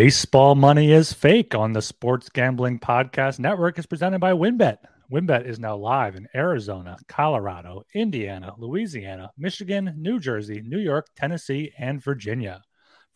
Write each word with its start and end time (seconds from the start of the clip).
Baseball 0.00 0.54
Money 0.54 0.92
is 0.92 1.12
Fake 1.12 1.56
on 1.56 1.72
the 1.72 1.82
Sports 1.82 2.28
Gambling 2.28 2.78
Podcast 2.78 3.40
Network 3.40 3.80
is 3.80 3.86
presented 3.86 4.20
by 4.20 4.30
WynnBET. 4.30 4.76
WynnBET 5.10 5.44
is 5.44 5.58
now 5.58 5.74
live 5.74 6.14
in 6.14 6.28
Arizona, 6.36 6.96
Colorado, 7.08 7.82
Indiana, 7.94 8.54
Louisiana, 8.58 9.32
Michigan, 9.36 9.92
New 9.96 10.20
Jersey, 10.20 10.62
New 10.64 10.78
York, 10.78 11.08
Tennessee, 11.16 11.72
and 11.76 12.00
Virginia. 12.00 12.62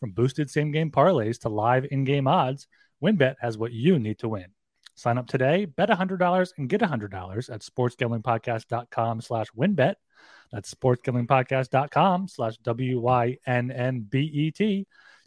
From 0.01 0.11
boosted 0.11 0.49
same 0.49 0.71
game 0.71 0.91
parlays 0.91 1.39
to 1.43 1.47
live 1.47 1.87
in 1.89 2.03
game 2.03 2.27
odds, 2.27 2.67
WynnBET 3.01 3.35
has 3.39 3.57
what 3.57 3.71
you 3.71 3.97
need 3.97 4.19
to 4.19 4.27
win. 4.27 4.47
Sign 4.95 5.17
up 5.17 5.27
today, 5.27 5.63
bet 5.63 5.87
$100 5.87 6.51
and 6.57 6.67
get 6.67 6.81
$100 6.81 7.49
at 7.49 7.61
sportsgamblingpodcast.com 7.61 9.21
slash 9.21 9.47
winbet. 9.57 9.95
That's 10.51 10.73
sportsgamblingpodcast.com 10.73 12.27
slash 12.27 12.57
W-Y-N-N-B-E-T. 12.57 13.37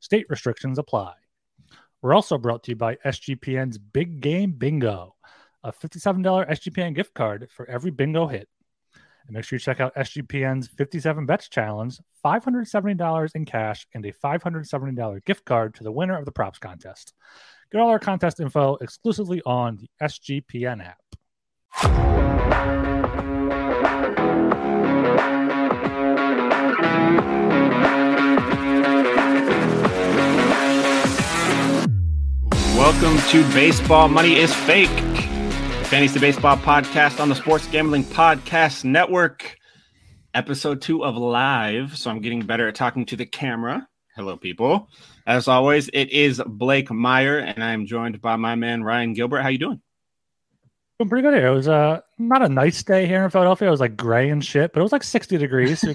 State 0.03 0.27
restrictions 0.29 0.79
apply. 0.79 1.15
We're 2.03 2.15
also 2.15 2.39
brought 2.39 2.63
to 2.65 2.73
you 2.73 2.77
by 2.77 2.97
SGPN's 2.97 3.79
Big 3.79 4.21
Game 4.21 4.53
Bingo, 4.53 5.15
a 5.65 5.73
$57 5.73 6.23
SGPN 6.49 6.95
gift 6.95 7.15
card 7.15 7.49
for 7.51 7.69
every 7.69 7.91
bingo 7.91 8.27
hit. 8.27 8.49
And 9.27 9.35
make 9.35 9.45
sure 9.45 9.57
you 9.57 9.61
check 9.61 9.81
out 9.81 9.95
SGPN's 9.97 10.69
57 10.69 11.27
Bets 11.27 11.49
Challenge, 11.49 11.99
$570 12.25 13.31
in 13.35 13.45
cash, 13.45 13.87
and 13.95 14.05
a 14.05 14.13
$570 14.13 15.25
gift 15.25 15.45
card 15.45 15.75
to 15.75 15.85
the 15.85 15.91
winner 15.91 16.17
of 16.17 16.25
the 16.27 16.33
props 16.33 16.59
contest. 16.59 17.13
Get 17.73 17.81
all 17.81 17.89
our 17.89 17.99
contest 17.99 18.39
info 18.41 18.77
exclusively 18.81 19.43
on 19.45 19.79
the 19.79 19.89
SGPN 20.01 20.85
app. 20.87 21.01
Welcome 32.99 33.29
to 33.29 33.53
Baseball 33.53 34.09
Money 34.09 34.37
is 34.37 34.55
Fake, 34.55 34.89
fantasy 35.85 36.19
baseball 36.19 36.57
podcast 36.57 37.21
on 37.21 37.29
the 37.29 37.35
Sports 37.35 37.67
Gambling 37.67 38.05
Podcast 38.05 38.85
Network. 38.85 39.59
Episode 40.33 40.81
two 40.81 41.05
of 41.05 41.15
Live. 41.15 41.99
So 41.99 42.11
I'm 42.11 42.23
getting 42.23 42.41
better 42.41 42.69
at 42.69 42.75
talking 42.75 43.05
to 43.05 43.15
the 43.15 43.27
camera. 43.27 43.87
Hello, 44.15 44.39
people. 44.39 44.89
As 45.27 45.47
always, 45.47 45.89
it 45.89 46.11
is 46.11 46.41
Blake 46.47 46.91
Meyer, 46.91 47.39
and 47.39 47.63
I'm 47.63 47.85
joined 47.85 48.23
by 48.23 48.37
my 48.37 48.55
man 48.55 48.83
Ryan 48.83 49.13
Gilbert. 49.13 49.43
How 49.43 49.49
you 49.49 49.59
doing? 49.59 49.83
Doing 50.99 51.11
pretty 51.11 51.23
good 51.23 51.35
here. 51.35 51.49
It 51.49 51.55
was 51.55 51.69
uh, 51.69 52.01
not 52.17 52.41
a 52.41 52.49
nice 52.49 52.83
day 52.83 53.07
here 53.07 53.23
in 53.23 53.31
Philadelphia. 53.31 53.69
It 53.69 53.73
was 53.73 53.81
like 53.81 53.99
gray 53.99 54.31
and 54.31 54.43
shit, 54.43 54.73
but 54.73 54.81
it 54.81 54.83
was 54.83 54.93
like 54.93 55.05
60 55.05 55.37
degrees. 55.37 55.81
So 55.81 55.93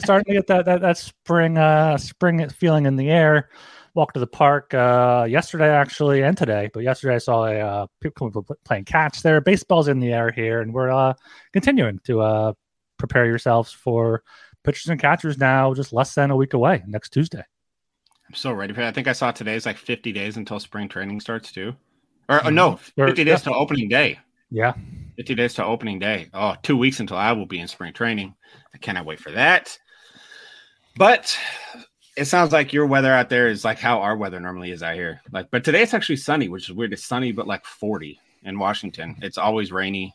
starting 0.00 0.26
to 0.26 0.32
get 0.34 0.48
that, 0.48 0.66
that 0.66 0.82
that 0.82 0.98
spring 0.98 1.56
uh 1.56 1.96
spring 1.96 2.46
feeling 2.50 2.84
in 2.84 2.96
the 2.96 3.08
air 3.08 3.48
walked 3.94 4.14
to 4.14 4.20
the 4.20 4.26
park 4.26 4.72
uh, 4.74 5.26
yesterday 5.28 5.68
actually 5.68 6.22
and 6.22 6.36
today. 6.36 6.70
But 6.72 6.82
yesterday 6.82 7.16
I 7.16 7.18
saw 7.18 7.44
a 7.44 7.58
uh, 7.58 7.86
people 8.00 8.46
playing 8.64 8.84
catch 8.84 9.22
there. 9.22 9.40
Baseball's 9.40 9.88
in 9.88 10.00
the 10.00 10.12
air 10.12 10.30
here, 10.30 10.60
and 10.60 10.72
we're 10.72 10.90
uh, 10.90 11.14
continuing 11.52 11.98
to 12.04 12.20
uh, 12.20 12.52
prepare 12.98 13.26
yourselves 13.26 13.72
for 13.72 14.22
pitchers 14.64 14.88
and 14.88 15.00
catchers 15.00 15.38
now. 15.38 15.74
Just 15.74 15.92
less 15.92 16.14
than 16.14 16.30
a 16.30 16.36
week 16.36 16.54
away 16.54 16.82
next 16.86 17.10
Tuesday. 17.10 17.44
I'm 18.28 18.34
so 18.34 18.52
ready 18.52 18.72
for 18.72 18.80
that. 18.80 18.88
I 18.88 18.92
think 18.92 19.08
I 19.08 19.12
saw 19.12 19.30
today 19.30 19.54
is 19.54 19.66
like 19.66 19.76
50 19.76 20.12
days 20.12 20.36
until 20.36 20.58
spring 20.58 20.88
training 20.88 21.20
starts 21.20 21.52
too, 21.52 21.74
or, 22.28 22.38
mm-hmm. 22.38 22.48
or 22.48 22.50
no, 22.50 22.76
50 22.76 23.02
or, 23.02 23.12
days 23.12 23.26
yeah. 23.26 23.36
to 23.36 23.54
opening 23.54 23.88
day. 23.88 24.18
Yeah. 24.50 24.74
50 25.16 25.34
days 25.34 25.54
to 25.54 25.64
opening 25.64 25.98
day. 25.98 26.28
Oh, 26.32 26.54
two 26.62 26.76
weeks 26.76 27.00
until 27.00 27.16
I 27.16 27.32
will 27.32 27.46
be 27.46 27.58
in 27.58 27.68
spring 27.68 27.92
training. 27.92 28.34
I 28.74 28.78
cannot 28.78 29.04
wait 29.04 29.20
for 29.20 29.30
that. 29.32 29.78
But 30.96 31.36
it 32.16 32.26
sounds 32.26 32.52
like 32.52 32.72
your 32.72 32.86
weather 32.86 33.12
out 33.12 33.28
there 33.30 33.48
is 33.48 33.64
like 33.64 33.78
how 33.78 34.00
our 34.00 34.16
weather 34.16 34.40
normally 34.40 34.70
is 34.70 34.82
out 34.82 34.94
here. 34.94 35.20
Like, 35.30 35.50
but 35.50 35.64
today 35.64 35.82
it's 35.82 35.94
actually 35.94 36.16
sunny, 36.16 36.48
which 36.48 36.68
is 36.68 36.74
weird. 36.74 36.92
It's 36.92 37.06
sunny, 37.06 37.32
but 37.32 37.46
like 37.46 37.64
40 37.64 38.20
in 38.42 38.58
Washington. 38.58 39.16
It's 39.22 39.38
always 39.38 39.72
rainy. 39.72 40.14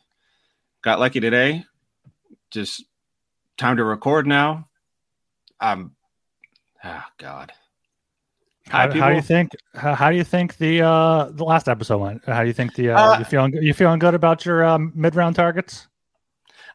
Got 0.82 1.00
lucky 1.00 1.20
today. 1.20 1.64
Just 2.50 2.84
time 3.56 3.76
to 3.78 3.84
record 3.84 4.26
now. 4.26 4.68
Um, 5.60 5.96
oh 6.84 7.04
God. 7.18 7.52
Hi, 8.68 8.86
how, 8.86 8.92
how, 8.92 9.08
do 9.08 9.16
you 9.16 9.22
think? 9.22 9.50
How, 9.74 9.94
how, 9.94 10.10
do 10.10 10.16
you 10.16 10.24
think 10.24 10.58
the 10.58 10.82
uh 10.82 11.30
the 11.30 11.44
last 11.44 11.68
episode 11.68 11.98
went? 11.98 12.24
How 12.26 12.42
do 12.42 12.48
you 12.48 12.52
think 12.52 12.74
the 12.74 12.90
uh, 12.90 13.00
uh 13.00 13.18
you 13.18 13.24
feeling 13.24 13.52
you 13.54 13.72
feeling 13.72 13.98
good 13.98 14.14
about 14.14 14.44
your 14.44 14.62
um, 14.62 14.92
mid 14.94 15.14
round 15.14 15.36
targets? 15.36 15.87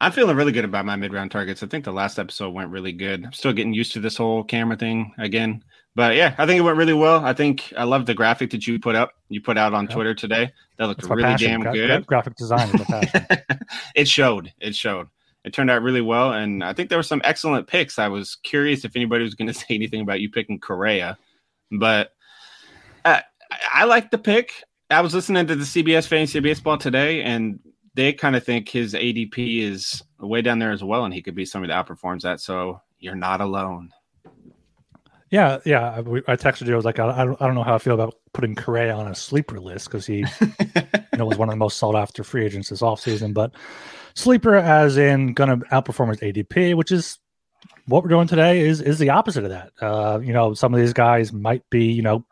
I'm 0.02 0.12
feeling 0.12 0.36
really 0.36 0.52
good 0.52 0.66
about 0.66 0.86
my 0.86 0.96
mid 0.96 1.14
round 1.14 1.32
targets. 1.32 1.64
I 1.64 1.68
think 1.68 1.86
the 1.86 1.94
last 1.94 2.20
episode 2.20 2.52
went 2.52 2.72
really 2.72 2.92
good. 2.92 3.26
I'm 3.26 3.34
still 3.34 3.54
getting 3.54 3.74
used 3.74 3.94
to 3.94 4.00
this 4.00 4.18
whole 4.18 4.44
camera 4.44 4.78
thing 4.78 5.14
again. 5.18 5.64
But 5.96 6.16
yeah, 6.16 6.34
I 6.38 6.46
think 6.46 6.58
it 6.58 6.64
went 6.64 6.78
really 6.78 6.94
well. 6.94 7.24
I 7.24 7.34
think 7.34 7.72
I 7.78 7.84
love 7.84 8.06
the 8.06 8.16
graphic 8.16 8.50
that 8.52 8.66
you 8.66 8.80
put 8.80 8.96
up. 8.96 9.12
You 9.30 9.42
put 9.42 9.58
out 9.58 9.74
on 9.74 9.86
yeah. 9.86 9.94
Twitter 9.94 10.16
today. 10.16 10.52
That 10.78 10.88
looked 10.88 11.04
really 11.04 11.24
passion. 11.24 11.50
damn 11.50 11.62
Gra- 11.62 11.74
good. 11.74 12.08
graphic 12.08 12.36
design 12.36 12.70
is 12.74 12.82
passion. 12.86 13.26
it 13.96 14.08
showed. 14.08 14.52
It 14.60 14.76
showed. 14.76 15.08
It 15.44 15.54
turned 15.54 15.70
out 15.70 15.82
really 15.82 16.02
well, 16.02 16.32
and 16.32 16.64
I 16.64 16.74
think 16.74 16.90
there 16.90 16.98
were 16.98 17.04
some 17.04 17.22
excellent 17.24 17.68
picks. 17.68 18.00
I 18.00 18.08
was 18.08 18.36
curious 18.44 18.86
if 18.86 18.96
anybody 18.96 19.24
was 19.24 19.36
going 19.36 19.48
to 19.52 19.54
say 19.54 19.76
anything 19.76 20.02
about 20.02 20.22
you 20.22 20.32
picking 20.32 20.60
Correa, 20.60 21.18
but 21.72 22.14
I, 23.06 23.24
I 23.72 23.84
like 23.86 24.10
the 24.10 24.18
pick. 24.18 24.64
I 24.90 25.02
was 25.02 25.14
listening 25.14 25.48
to 25.48 25.56
the 25.56 25.64
CBS 25.64 26.08
Fantasy 26.08 26.40
Baseball 26.40 26.78
today, 26.78 27.24
and 27.24 27.60
they 27.96 28.14
kind 28.14 28.36
of 28.36 28.44
think 28.44 28.70
his 28.70 28.94
ADP 28.94 29.62
is 29.62 30.04
way 30.20 30.42
down 30.42 30.60
there 30.60 30.72
as 30.72 30.84
well, 30.84 31.06
and 31.06 31.14
he 31.14 31.22
could 31.22 31.36
be 31.36 31.46
somebody 31.46 31.72
that 31.72 31.86
outperforms 31.86 32.22
that. 32.22 32.40
So 32.40 32.82
you're 33.00 33.16
not 33.16 33.42
alone. 33.42 33.92
Yeah, 35.30 35.60
yeah. 35.66 35.90
I, 35.90 36.00
I 36.00 36.36
texted 36.36 36.68
you. 36.68 36.74
I 36.74 36.76
was 36.76 36.86
like, 36.86 37.00
I, 37.00 37.10
I, 37.10 37.26
don't, 37.26 37.42
I 37.42 37.48
don't 37.48 37.56
know 37.56 37.64
how 37.64 37.74
I 37.74 37.80
feel 37.80 37.96
about 37.96 38.16
putting 38.34 38.54
Correa 38.54 38.96
on 38.96 39.08
a 39.08 39.16
sleeper 39.16 39.60
list 39.60 39.88
because 39.88 40.06
he 40.06 40.18
you 40.42 41.18
know, 41.18 41.26
was 41.26 41.38
one 41.40 41.50
of 41.50 41.54
the 41.54 41.58
most 41.58 41.78
sought 41.78 41.96
after 41.96 42.24
free 42.24 42.46
agents 42.46 42.70
this 42.70 42.82
offseason. 42.82 43.34
But 43.34 43.52
sleeper, 44.14 44.56
as 44.56 44.98
in 44.98 45.34
going 45.34 45.50
to 45.50 45.66
outperform 45.68 46.10
his 46.10 46.20
ADP, 46.20 46.76
which 46.76 46.92
is 46.92 47.18
what 47.88 48.04
we're 48.04 48.10
doing 48.10 48.28
today, 48.28 48.62
is 48.62 48.80
is 48.80 49.00
the 49.00 49.10
opposite 49.10 49.44
of 49.44 49.50
that. 49.50 49.72
Uh, 49.82 50.20
you 50.20 50.34
know, 50.34 50.54
some 50.54 50.74
of 50.74 50.80
these 50.80 50.94
guys 50.94 51.34
might 51.34 51.68
be, 51.72 51.92
you 51.92 52.04
know, 52.04 52.26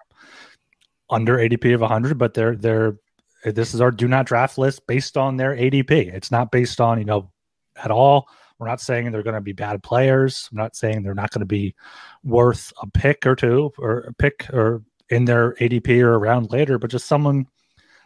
under 1.10 1.38
ADP 1.38 1.74
of 1.74 1.82
100, 1.82 2.18
but 2.18 2.36
they're 2.36 2.56
they're 2.56 2.98
this 3.44 3.74
is 3.74 3.82
our 3.82 3.92
do 3.92 4.08
not 4.08 4.26
draft 4.26 4.58
list 4.58 4.86
based 4.88 5.18
on 5.18 5.38
their 5.38 5.56
ADP. 5.56 5.92
It's 5.92 6.32
not 6.32 6.52
based 6.52 6.80
on, 6.80 7.00
you 7.00 7.06
know, 7.06 7.32
at 7.82 7.92
all. 7.92 8.28
We're 8.60 8.68
not 8.68 8.82
saying 8.82 9.12
they're 9.12 9.24
going 9.24 9.36
to 9.36 9.42
be 9.42 9.54
bad 9.54 9.82
players. 9.82 10.48
I'm 10.52 10.58
not 10.58 10.76
saying 10.76 11.02
they're 11.02 11.16
not 11.16 11.32
going 11.32 11.40
to 11.40 11.48
be 11.48 11.74
worth 12.24 12.72
a 12.82 12.88
pick 12.88 13.26
or 13.26 13.36
two 13.36 13.72
or 13.80 14.00
a 14.02 14.14
pick 14.14 14.48
or 14.54 14.84
in 15.10 15.26
their 15.26 15.54
ADP 15.56 16.02
or 16.02 16.16
around 16.16 16.52
later, 16.52 16.78
but 16.78 16.92
just 16.92 17.08
someone 17.08 17.48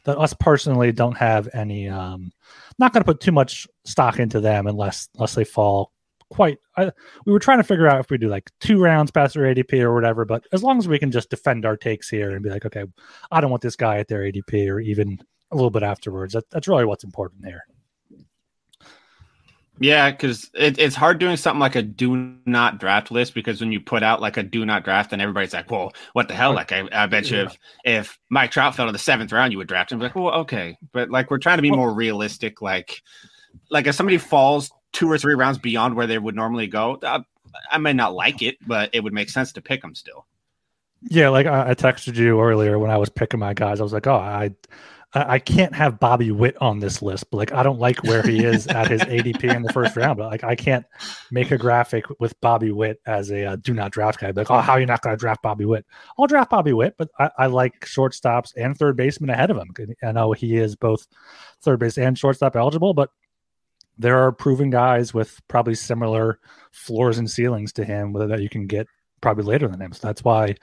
that 0.06 0.18
us 0.18 0.34
personally 0.40 0.92
don't 0.92 1.18
have 1.18 1.50
any 1.54 1.90
um 1.90 2.32
not 2.80 2.94
going 2.94 3.02
to 3.02 3.06
put 3.06 3.20
too 3.20 3.32
much 3.32 3.68
stock 3.86 4.20
into 4.20 4.40
them 4.40 4.68
unless 4.68 5.10
unless 5.16 5.36
they 5.36 5.44
fall 5.44 5.92
quite 6.30 6.58
I, 6.78 6.92
we 7.26 7.32
were 7.32 7.40
trying 7.40 7.60
to 7.60 7.64
figure 7.64 7.88
out 7.88 8.00
if 8.00 8.10
we 8.10 8.18
do 8.18 8.28
like 8.28 8.52
two 8.60 8.82
rounds 8.82 9.12
past 9.12 9.36
their 9.36 9.54
ADP 9.54 9.82
or 9.82 9.94
whatever, 9.94 10.26
but 10.26 10.46
as 10.52 10.64
long 10.64 10.78
as 10.78 10.88
we 10.88 11.00
can 11.00 11.12
just 11.12 11.30
defend 11.30 11.66
our 11.66 11.78
takes 11.78 12.10
here 12.10 12.32
and 12.32 12.44
be 12.44 12.50
like, 12.50 12.66
okay, 12.66 12.86
I 13.32 13.42
don't 13.42 13.52
want 13.52 13.62
this 13.62 13.76
guy 13.76 13.98
at 13.98 14.08
their 14.08 14.22
ADP 14.22 14.70
or 14.70 14.80
even 14.80 15.20
a 15.52 15.56
little 15.56 15.70
bit 15.70 15.84
afterwards. 15.84 16.34
That, 16.34 16.50
that's 16.50 16.68
really 16.68 16.86
what's 16.86 17.04
important 17.04 17.46
here. 17.46 17.64
Yeah, 19.80 20.10
because 20.10 20.50
it, 20.54 20.80
it's 20.80 20.96
hard 20.96 21.20
doing 21.20 21.36
something 21.36 21.60
like 21.60 21.76
a 21.76 21.82
do 21.82 22.38
not 22.46 22.80
draft 22.80 23.12
list 23.12 23.34
because 23.34 23.60
when 23.60 23.74
you 23.74 23.82
put 23.82 24.04
out 24.04 24.22
like 24.22 24.38
a 24.38 24.44
do 24.44 24.66
not 24.66 24.86
draft, 24.86 25.12
and 25.12 25.22
everybody's 25.22 25.52
like, 25.52 25.70
"Well, 25.70 25.92
what 26.14 26.30
the 26.30 26.34
hell?" 26.34 26.54
Like, 26.54 26.72
I, 26.72 26.88
I 26.94 27.08
bet 27.08 27.30
you 27.30 27.40
if, 27.42 27.58
if 27.84 28.20
Mike 28.30 28.52
Trout 28.52 28.74
fell 28.74 28.86
to 28.86 28.94
the 28.94 28.98
seventh 28.98 29.34
round, 29.34 29.52
you 29.52 29.58
would 29.58 29.68
draft 29.68 29.92
him. 29.92 30.00
Like, 30.00 30.16
well, 30.16 30.34
okay, 30.34 30.78
but 30.94 31.10
like 31.10 31.30
we're 31.30 31.40
trying 31.40 31.58
to 31.58 31.62
be 31.62 31.72
more 31.72 31.94
realistic. 31.94 32.62
Like, 32.62 33.02
like 33.70 33.86
if 33.86 33.96
somebody 33.96 34.18
falls 34.18 34.72
two 34.96 35.12
or 35.12 35.18
three 35.18 35.36
rounds 35.36 35.58
beyond 35.58 35.96
where 35.96 36.08
they 36.08 36.18
would 36.18 36.36
normally 36.36 36.68
go, 36.68 36.98
I, 37.04 37.24
I 37.70 37.78
may 37.78 37.94
not 37.94 38.16
like 38.16 38.42
it, 38.42 38.58
but 38.66 38.90
it 38.94 39.04
would 39.04 39.14
make 39.14 39.30
sense 39.30 39.52
to 39.54 39.62
pick 39.62 39.82
them 39.82 39.94
still. 39.94 40.26
Yeah, 41.04 41.30
like 41.30 41.46
I, 41.46 41.72
I 41.72 41.76
texted 41.76 42.16
you 42.16 42.42
earlier 42.42 42.80
when 42.80 42.90
I 42.90 42.98
was 42.98 43.10
picking 43.10 43.40
my 43.40 43.54
guys. 43.54 43.80
I 43.80 43.84
was 43.84 43.94
like, 43.94 44.08
"Oh, 44.08 44.16
I." 44.16 44.52
I 45.18 45.40
can't 45.40 45.74
have 45.74 45.98
Bobby 45.98 46.30
Witt 46.32 46.58
on 46.60 46.80
this 46.80 47.02
list, 47.02 47.32
but 47.32 47.38
like 47.38 47.54
I 47.54 47.64
don't 47.64 47.80
like 47.80 48.04
where 48.04 48.22
he 48.22 48.44
is 48.44 48.68
at 48.68 48.90
his 48.90 49.00
ADP 49.00 49.46
in 49.56 49.62
the 49.62 49.72
first 49.72 49.96
round. 49.96 50.18
But 50.18 50.30
like 50.30 50.44
I 50.44 50.56
can't 50.56 50.86
make 51.32 51.52
a 51.52 51.58
graphic 51.58 52.04
with 52.20 52.38
Bobby 52.42 52.74
Witt 52.74 53.00
as 53.06 53.32
a 53.32 53.46
uh, 53.46 53.56
do 53.56 53.74
not 53.74 53.94
draft 53.94 54.20
guy. 54.20 54.32
Like, 54.36 54.52
oh, 54.52 54.60
how 54.60 54.74
are 54.74 54.80
you 54.82 54.86
not 54.86 55.02
going 55.02 55.16
to 55.16 55.18
draft 55.18 55.42
Bobby 55.42 55.64
Witt? 55.64 55.86
I'll 56.20 56.28
draft 56.28 56.50
Bobby 56.50 56.74
Witt, 56.74 56.96
but 56.98 57.08
I, 57.18 57.30
I, 57.38 57.46
like 57.46 57.80
shortstops 57.86 58.52
and 58.58 58.78
third 58.78 58.98
baseman 58.98 59.30
ahead 59.30 59.52
of 59.52 59.58
him. 59.58 59.74
I 60.04 60.12
know 60.12 60.34
he 60.34 60.58
is 60.58 60.76
both 60.76 61.08
third 61.62 61.80
base 61.80 61.98
and 61.98 62.18
shortstop 62.18 62.58
eligible, 62.58 62.94
but 62.94 63.10
there 63.98 64.18
are 64.18 64.32
proven 64.32 64.70
guys 64.70 65.14
with 65.14 65.42
probably 65.48 65.76
similar 65.76 66.40
floors 66.72 67.18
and 67.18 67.30
ceilings 67.30 67.74
to 67.74 67.86
him 67.86 68.14
whether 68.14 68.28
that 68.28 68.42
you 68.42 68.50
can 68.50 68.68
get 68.68 68.88
probably 69.26 69.44
later 69.44 69.68
than 69.68 69.82
him. 69.82 69.92
So 69.92 70.08
that's 70.08 70.24
why 70.24 70.56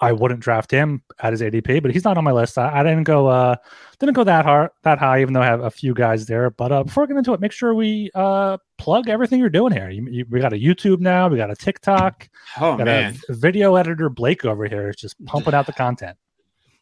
I 0.00 0.10
wouldn't 0.10 0.40
draft 0.40 0.72
him 0.72 1.02
at 1.20 1.32
his 1.32 1.40
ADP. 1.40 1.80
But 1.82 1.92
he's 1.92 2.02
not 2.02 2.18
on 2.18 2.24
my 2.24 2.32
list. 2.32 2.58
I, 2.58 2.80
I 2.80 2.82
didn't 2.82 3.04
go 3.04 3.28
uh 3.28 3.54
didn't 4.00 4.14
go 4.14 4.24
that 4.24 4.44
hard 4.44 4.70
that 4.82 4.98
high, 4.98 5.20
even 5.20 5.34
though 5.34 5.40
I 5.40 5.46
have 5.46 5.60
a 5.60 5.70
few 5.70 5.94
guys 5.94 6.26
there. 6.26 6.50
But 6.50 6.72
uh, 6.72 6.82
before 6.82 7.04
we 7.04 7.08
get 7.08 7.16
into 7.16 7.32
it, 7.32 7.40
make 7.40 7.52
sure 7.52 7.74
we 7.74 8.10
uh 8.16 8.58
plug 8.76 9.08
everything 9.08 9.38
you're 9.38 9.50
doing 9.50 9.72
here. 9.72 9.88
You, 9.88 10.08
you, 10.10 10.26
we 10.28 10.40
got 10.40 10.52
a 10.52 10.56
YouTube 10.56 10.98
now. 10.98 11.28
We 11.28 11.36
got 11.36 11.52
a 11.52 11.56
TikTok. 11.56 12.28
Oh 12.60 12.76
man, 12.76 13.16
video 13.28 13.76
editor 13.76 14.08
Blake 14.08 14.44
over 14.44 14.66
here 14.66 14.88
is 14.88 14.96
just 14.96 15.24
pumping 15.24 15.54
out 15.54 15.66
the 15.66 15.72
content. 15.72 16.16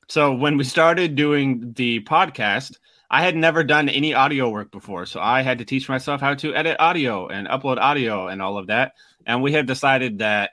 So 0.08 0.32
when 0.32 0.56
we 0.56 0.64
started 0.64 1.16
doing 1.16 1.72
the 1.74 2.00
podcast, 2.04 2.78
I 3.10 3.22
had 3.22 3.36
never 3.36 3.62
done 3.64 3.88
any 3.88 4.14
audio 4.14 4.48
work 4.48 4.70
before. 4.70 5.06
So 5.06 5.20
I 5.20 5.42
had 5.42 5.58
to 5.58 5.64
teach 5.64 5.88
myself 5.88 6.20
how 6.20 6.34
to 6.34 6.54
edit 6.54 6.76
audio 6.78 7.28
and 7.28 7.46
upload 7.46 7.78
audio 7.78 8.28
and 8.28 8.42
all 8.42 8.58
of 8.58 8.66
that. 8.68 8.94
And 9.26 9.42
we 9.42 9.52
have 9.52 9.66
decided 9.66 10.18
that 10.18 10.50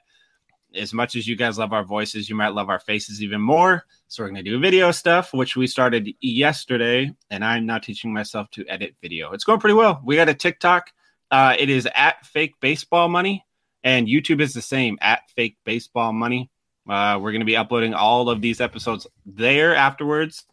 as 0.75 0.93
much 0.93 1.15
as 1.15 1.27
you 1.27 1.35
guys 1.35 1.57
love 1.57 1.73
our 1.73 1.83
voices, 1.83 2.29
you 2.29 2.35
might 2.35 2.53
love 2.53 2.69
our 2.69 2.79
faces 2.79 3.21
even 3.21 3.41
more. 3.41 3.85
So 4.07 4.23
we're 4.23 4.29
going 4.29 4.43
to 4.43 4.49
do 4.49 4.59
video 4.59 4.91
stuff, 4.91 5.33
which 5.33 5.55
we 5.55 5.67
started 5.67 6.09
yesterday. 6.21 7.13
And 7.29 7.43
I'm 7.43 7.65
now 7.65 7.79
teaching 7.79 8.13
myself 8.13 8.49
to 8.51 8.65
edit 8.67 8.95
video. 9.01 9.31
It's 9.31 9.43
going 9.43 9.59
pretty 9.59 9.75
well. 9.75 10.01
We 10.03 10.15
got 10.15 10.29
a 10.29 10.33
TikTok. 10.33 10.91
Uh, 11.31 11.55
it 11.57 11.69
is 11.69 11.87
at 11.95 12.25
fake 12.25 12.55
baseball 12.59 13.09
money. 13.09 13.45
And 13.83 14.07
YouTube 14.07 14.41
is 14.41 14.53
the 14.53 14.61
same 14.61 14.97
at 15.01 15.29
fake 15.31 15.57
baseball 15.65 16.13
money. 16.13 16.49
Uh, 16.87 17.19
we're 17.21 17.31
going 17.31 17.41
to 17.41 17.45
be 17.45 17.57
uploading 17.57 17.93
all 17.93 18.29
of 18.29 18.41
these 18.41 18.61
episodes 18.61 19.07
there 19.25 19.75
afterwards. 19.75 20.45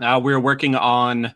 Uh, 0.00 0.20
we're 0.22 0.40
working 0.40 0.74
on. 0.74 1.34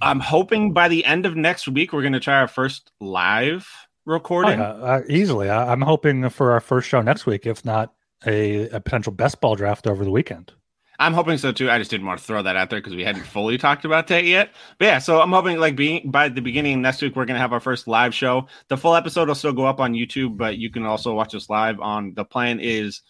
I'm 0.00 0.20
hoping 0.20 0.72
by 0.72 0.88
the 0.88 1.04
end 1.04 1.26
of 1.26 1.36
next 1.36 1.66
week 1.68 1.92
we're 1.92 2.02
going 2.02 2.12
to 2.12 2.20
try 2.20 2.38
our 2.38 2.48
first 2.48 2.92
live 3.00 3.68
recording. 4.06 4.60
Oh, 4.60 4.78
yeah, 4.78 4.84
uh, 4.84 5.02
easily, 5.08 5.50
I, 5.50 5.72
am 5.72 5.82
hoping 5.82 6.28
for 6.30 6.52
our 6.52 6.60
first 6.60 6.88
show 6.88 7.02
next 7.02 7.26
week, 7.26 7.46
if 7.46 7.64
not 7.64 7.92
a, 8.26 8.68
a 8.70 8.80
potential 8.80 9.12
best 9.12 9.40
ball 9.40 9.56
draft 9.56 9.86
over 9.86 10.04
the 10.04 10.10
weekend. 10.10 10.52
I'm 11.00 11.14
hoping 11.14 11.38
so 11.38 11.52
too. 11.52 11.70
I 11.70 11.78
just 11.78 11.92
didn't 11.92 12.06
want 12.06 12.18
to 12.18 12.26
throw 12.26 12.42
that 12.42 12.56
out 12.56 12.70
there 12.70 12.80
because 12.80 12.96
we 12.96 13.04
hadn't 13.04 13.22
fully 13.22 13.56
talked 13.56 13.84
about 13.84 14.08
that 14.08 14.24
yet. 14.24 14.50
But 14.78 14.86
yeah, 14.86 14.98
so 14.98 15.20
I'm 15.20 15.30
hoping 15.30 15.58
like 15.58 15.76
being 15.76 16.10
by 16.10 16.28
the 16.28 16.40
beginning 16.40 16.82
next 16.82 17.00
week 17.00 17.14
we're 17.14 17.24
gonna 17.24 17.38
have 17.38 17.52
our 17.52 17.60
first 17.60 17.86
live 17.86 18.12
show. 18.12 18.48
The 18.66 18.76
full 18.76 18.96
episode 18.96 19.28
will 19.28 19.36
still 19.36 19.52
go 19.52 19.64
up 19.64 19.78
on 19.78 19.92
YouTube, 19.92 20.36
but 20.36 20.58
you 20.58 20.70
can 20.70 20.84
also 20.84 21.14
watch 21.14 21.36
us 21.36 21.48
live 21.48 21.78
on. 21.78 22.14
The 22.14 22.24
plan 22.24 22.58
is 22.58 23.02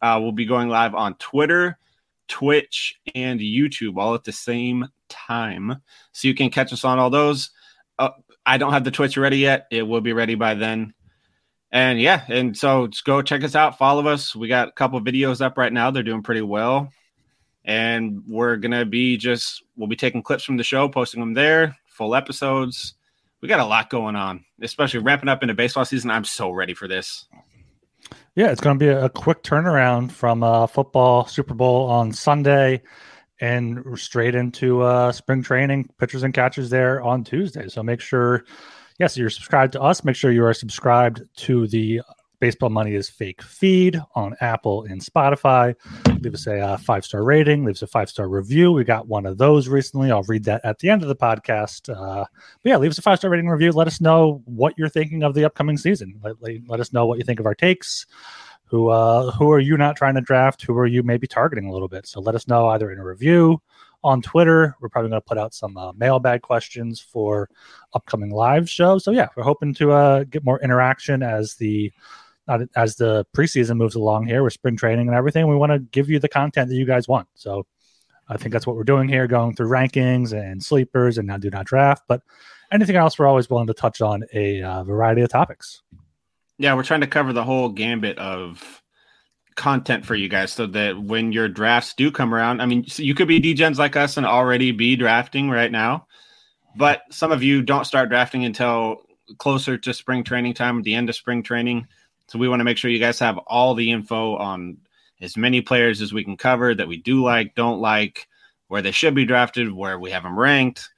uh, 0.00 0.18
we'll 0.22 0.32
be 0.32 0.46
going 0.46 0.70
live 0.70 0.94
on 0.94 1.16
Twitter, 1.16 1.78
Twitch, 2.28 2.98
and 3.14 3.40
YouTube 3.40 3.96
all 3.96 4.14
at 4.14 4.24
the 4.24 4.32
same 4.32 4.88
time, 5.08 5.82
so 6.12 6.28
you 6.28 6.34
can 6.34 6.50
catch 6.50 6.72
us 6.72 6.84
on 6.84 6.98
all 6.98 7.10
those. 7.10 7.50
Uh, 7.98 8.10
I 8.46 8.58
don't 8.58 8.72
have 8.72 8.84
the 8.84 8.90
Twitch 8.90 9.16
ready 9.16 9.38
yet. 9.38 9.66
It 9.70 9.82
will 9.82 10.00
be 10.00 10.12
ready 10.12 10.34
by 10.34 10.54
then. 10.54 10.94
And 11.70 12.00
yeah, 12.00 12.24
and 12.28 12.56
so 12.56 12.86
just 12.86 13.04
go 13.04 13.22
check 13.22 13.42
us 13.42 13.56
out, 13.56 13.78
follow 13.78 14.06
us. 14.06 14.36
We 14.36 14.48
got 14.48 14.68
a 14.68 14.72
couple 14.72 15.00
videos 15.00 15.40
up 15.40 15.58
right 15.58 15.72
now. 15.72 15.90
They're 15.90 16.02
doing 16.02 16.22
pretty 16.22 16.42
well 16.42 16.90
and 17.64 18.22
we're 18.26 18.56
gonna 18.56 18.84
be 18.84 19.16
just 19.16 19.62
we'll 19.76 19.88
be 19.88 19.96
taking 19.96 20.22
clips 20.22 20.44
from 20.44 20.56
the 20.56 20.64
show, 20.64 20.88
posting 20.88 21.20
them 21.20 21.34
there, 21.34 21.76
full 21.86 22.14
episodes. 22.14 22.94
We 23.40 23.48
got 23.48 23.60
a 23.60 23.64
lot 23.64 23.90
going 23.90 24.16
on, 24.16 24.44
especially 24.62 25.00
ramping 25.00 25.28
up 25.28 25.42
into 25.42 25.54
baseball 25.54 25.84
season. 25.84 26.10
I'm 26.10 26.24
so 26.24 26.50
ready 26.50 26.74
for 26.74 26.88
this. 26.88 27.26
Yeah, 28.36 28.50
it's 28.50 28.60
going 28.60 28.76
to 28.76 28.84
be 28.84 28.88
a 28.88 29.08
quick 29.08 29.44
turnaround 29.44 30.10
from 30.10 30.42
uh, 30.42 30.66
football 30.66 31.26
Super 31.26 31.54
Bowl 31.54 31.88
on 31.88 32.12
Sunday 32.12 32.82
and 33.40 33.84
straight 33.96 34.34
into 34.34 34.82
uh, 34.82 35.12
spring 35.12 35.40
training, 35.40 35.88
pitchers 35.98 36.24
and 36.24 36.34
catchers 36.34 36.68
there 36.68 37.00
on 37.00 37.22
Tuesday. 37.22 37.68
So 37.68 37.84
make 37.84 38.00
sure, 38.00 38.44
yes, 38.98 39.16
you're 39.16 39.30
subscribed 39.30 39.74
to 39.74 39.80
us. 39.80 40.02
Make 40.02 40.16
sure 40.16 40.32
you 40.32 40.44
are 40.44 40.52
subscribed 40.52 41.22
to 41.36 41.68
the 41.68 42.00
Baseball 42.44 42.68
Money 42.68 42.94
is 42.94 43.08
fake 43.08 43.40
feed 43.40 43.98
on 44.14 44.36
Apple 44.42 44.84
and 44.84 45.00
Spotify. 45.00 45.74
Leave 46.20 46.34
us 46.34 46.46
a 46.46 46.60
uh, 46.60 46.76
five 46.76 47.02
star 47.02 47.24
rating, 47.24 47.64
leave 47.64 47.76
us 47.76 47.80
a 47.80 47.86
five 47.86 48.10
star 48.10 48.28
review. 48.28 48.70
We 48.70 48.84
got 48.84 49.08
one 49.08 49.24
of 49.24 49.38
those 49.38 49.66
recently. 49.66 50.12
I'll 50.12 50.24
read 50.24 50.44
that 50.44 50.62
at 50.62 50.78
the 50.78 50.90
end 50.90 51.00
of 51.00 51.08
the 51.08 51.16
podcast. 51.16 51.88
Uh, 51.88 52.26
but 52.62 52.68
yeah, 52.68 52.76
leave 52.76 52.90
us 52.90 52.98
a 52.98 53.02
five 53.02 53.16
star 53.16 53.30
rating 53.30 53.48
review. 53.48 53.72
Let 53.72 53.86
us 53.86 53.98
know 53.98 54.42
what 54.44 54.74
you're 54.76 54.90
thinking 54.90 55.22
of 55.22 55.32
the 55.32 55.46
upcoming 55.46 55.78
season. 55.78 56.20
Let, 56.22 56.36
let, 56.68 56.80
us 56.80 56.92
know 56.92 57.06
what 57.06 57.16
you 57.16 57.24
think 57.24 57.40
of 57.40 57.46
our 57.46 57.54
takes. 57.54 58.04
Who 58.66 58.90
uh, 58.90 59.30
who 59.30 59.50
are 59.50 59.58
you 59.58 59.78
not 59.78 59.96
trying 59.96 60.16
to 60.16 60.20
draft? 60.20 60.60
Who 60.64 60.76
are 60.76 60.86
you 60.86 61.02
maybe 61.02 61.26
targeting 61.26 61.64
a 61.70 61.72
little 61.72 61.88
bit? 61.88 62.06
So 62.06 62.20
let 62.20 62.34
us 62.34 62.46
know 62.46 62.68
either 62.68 62.92
in 62.92 62.98
a 62.98 63.04
review 63.06 63.62
on 64.02 64.20
Twitter. 64.20 64.76
We're 64.82 64.90
probably 64.90 65.12
going 65.12 65.22
to 65.22 65.26
put 65.26 65.38
out 65.38 65.54
some 65.54 65.78
uh, 65.78 65.94
mailbag 65.94 66.42
questions 66.42 67.00
for 67.00 67.48
upcoming 67.94 68.28
live 68.28 68.68
shows. 68.68 69.02
So 69.02 69.12
yeah, 69.12 69.28
we're 69.34 69.44
hoping 69.44 69.72
to 69.76 69.92
uh, 69.92 70.24
get 70.24 70.44
more 70.44 70.60
interaction 70.60 71.22
as 71.22 71.54
the 71.54 71.90
as 72.48 72.96
the 72.96 73.26
preseason 73.36 73.76
moves 73.76 73.94
along 73.94 74.26
here 74.26 74.42
with 74.42 74.52
spring 74.52 74.76
training 74.76 75.08
and 75.08 75.16
everything. 75.16 75.48
We 75.48 75.56
want 75.56 75.72
to 75.72 75.78
give 75.78 76.10
you 76.10 76.18
the 76.18 76.28
content 76.28 76.68
that 76.68 76.76
you 76.76 76.86
guys 76.86 77.08
want. 77.08 77.28
So 77.34 77.66
I 78.28 78.36
think 78.36 78.52
that's 78.52 78.66
what 78.66 78.76
we're 78.76 78.84
doing 78.84 79.08
here, 79.08 79.26
going 79.26 79.54
through 79.54 79.68
rankings 79.68 80.32
and 80.32 80.62
sleepers 80.62 81.18
and 81.18 81.26
now 81.26 81.38
do 81.38 81.50
not 81.50 81.66
draft. 81.66 82.04
But 82.08 82.22
anything 82.72 82.96
else, 82.96 83.18
we're 83.18 83.26
always 83.26 83.48
willing 83.48 83.66
to 83.68 83.74
touch 83.74 84.00
on 84.00 84.24
a 84.32 84.62
uh, 84.62 84.84
variety 84.84 85.22
of 85.22 85.28
topics. 85.28 85.82
Yeah, 86.58 86.74
we're 86.74 86.84
trying 86.84 87.00
to 87.00 87.06
cover 87.06 87.32
the 87.32 87.44
whole 87.44 87.68
gambit 87.68 88.18
of 88.18 88.82
content 89.56 90.04
for 90.04 90.14
you 90.14 90.28
guys 90.28 90.52
so 90.52 90.66
that 90.66 91.00
when 91.00 91.32
your 91.32 91.48
drafts 91.48 91.94
do 91.94 92.10
come 92.10 92.34
around, 92.34 92.60
I 92.60 92.66
mean, 92.66 92.86
so 92.86 93.02
you 93.02 93.14
could 93.14 93.28
be 93.28 93.40
DGens 93.40 93.78
like 93.78 93.96
us 93.96 94.16
and 94.16 94.26
already 94.26 94.72
be 94.72 94.96
drafting 94.96 95.50
right 95.50 95.70
now, 95.70 96.06
but 96.76 97.02
some 97.10 97.32
of 97.32 97.42
you 97.42 97.62
don't 97.62 97.84
start 97.84 98.08
drafting 98.08 98.44
until 98.44 99.02
closer 99.38 99.78
to 99.78 99.94
spring 99.94 100.24
training 100.24 100.54
time, 100.54 100.82
the 100.82 100.94
end 100.94 101.08
of 101.08 101.16
spring 101.16 101.42
training. 101.42 101.86
So 102.28 102.38
we 102.38 102.48
want 102.48 102.60
to 102.60 102.64
make 102.64 102.78
sure 102.78 102.90
you 102.90 102.98
guys 102.98 103.18
have 103.18 103.38
all 103.38 103.74
the 103.74 103.90
info 103.90 104.36
on 104.36 104.78
as 105.20 105.36
many 105.36 105.60
players 105.60 106.00
as 106.00 106.12
we 106.12 106.24
can 106.24 106.36
cover 106.36 106.74
that 106.74 106.88
we 106.88 106.96
do 106.96 107.22
like, 107.22 107.54
don't 107.54 107.80
like, 107.80 108.28
where 108.68 108.82
they 108.82 108.90
should 108.90 109.14
be 109.14 109.24
drafted, 109.24 109.72
where 109.72 109.98
we 109.98 110.10
have 110.10 110.22
them 110.22 110.38
ranked. 110.38 110.88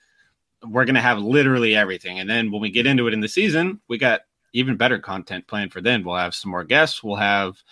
We're 0.64 0.84
going 0.84 0.94
to 0.94 1.00
have 1.00 1.18
literally 1.18 1.76
everything. 1.76 2.18
And 2.18 2.28
then 2.28 2.50
when 2.50 2.60
we 2.60 2.70
get 2.70 2.86
into 2.86 3.06
it 3.06 3.14
in 3.14 3.20
the 3.20 3.28
season, 3.28 3.80
we 3.88 3.98
got 3.98 4.22
even 4.52 4.76
better 4.76 4.98
content 4.98 5.46
planned 5.46 5.72
for 5.72 5.80
then. 5.80 6.04
We'll 6.04 6.16
have 6.16 6.34
some 6.34 6.50
more 6.50 6.64
guests. 6.64 7.02
We'll 7.02 7.16
have 7.16 7.62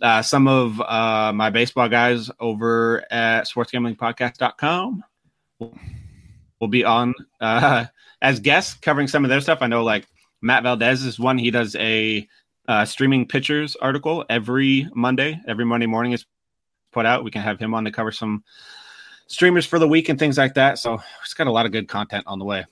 uh, 0.00 0.22
some 0.22 0.48
of 0.48 0.80
uh, 0.80 1.32
my 1.32 1.50
baseball 1.50 1.88
guys 1.88 2.30
over 2.40 3.04
at 3.10 3.42
sportsgamblingpodcast.com. 3.42 5.04
We'll, 5.60 5.78
we'll 6.60 6.68
be 6.68 6.84
on 6.84 7.14
uh, 7.40 7.86
as 8.22 8.40
guests 8.40 8.74
covering 8.74 9.08
some 9.08 9.24
of 9.24 9.28
their 9.28 9.40
stuff. 9.40 9.58
I 9.60 9.68
know 9.68 9.84
like 9.84 10.06
Matt 10.40 10.64
Valdez 10.64 11.04
is 11.04 11.20
one. 11.20 11.38
He 11.38 11.52
does 11.52 11.76
a 11.76 12.28
uh, 12.68 12.84
streaming 12.84 13.26
pitchers 13.26 13.76
article 13.76 14.24
every 14.28 14.88
Monday. 14.94 15.40
Every 15.46 15.64
Monday 15.64 15.86
morning 15.86 16.12
is 16.12 16.26
put 16.92 17.06
out. 17.06 17.24
We 17.24 17.30
can 17.30 17.42
have 17.42 17.58
him 17.58 17.74
on 17.74 17.84
to 17.84 17.90
cover 17.90 18.12
some 18.12 18.44
streamers 19.26 19.66
for 19.66 19.78
the 19.78 19.88
week 19.88 20.08
and 20.08 20.18
things 20.18 20.38
like 20.38 20.54
that. 20.54 20.78
So 20.78 21.00
it's 21.22 21.34
got 21.34 21.46
a 21.46 21.52
lot 21.52 21.66
of 21.66 21.72
good 21.72 21.88
content 21.88 22.24
on 22.26 22.38
the 22.38 22.44
way. 22.44 22.64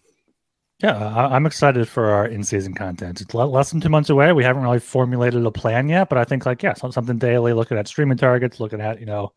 Yeah, 0.83 1.29
I'm 1.29 1.45
excited 1.45 1.89
for 1.89 2.07
our 2.07 2.27
in-season 2.27 2.73
content. 2.73 3.21
It's 3.21 3.35
less 3.35 3.71
than 3.71 3.83
two 3.83 3.91
months 3.91 4.09
away. 4.09 4.33
We 4.33 4.45
haven't 4.45 4.63
really 4.63 4.79
formulated 4.79 5.45
a 5.45 5.51
plan 5.51 5.91
yet, 5.91 6.09
but 6.09 6.17
I 6.17 6.25
think 6.25 6.47
like 6.47 6.63
yeah, 6.63 6.73
something 6.73 7.19
daily, 7.19 7.53
looking 7.53 7.77
at 7.77 7.87
streaming 7.87 8.17
targets, 8.17 8.61
looking 8.61 8.81
at 8.81 8.99
you 8.99 9.05
know 9.05 9.35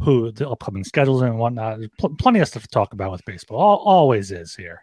who 0.00 0.32
the 0.32 0.50
upcoming 0.50 0.82
schedules 0.82 1.22
and 1.22 1.38
whatnot. 1.38 1.78
Pl- 1.98 2.16
plenty 2.16 2.40
of 2.40 2.48
stuff 2.48 2.64
to 2.64 2.68
talk 2.68 2.92
about 2.92 3.12
with 3.12 3.24
baseball. 3.24 3.60
All, 3.60 3.76
always 3.76 4.32
is 4.32 4.56
here. 4.56 4.82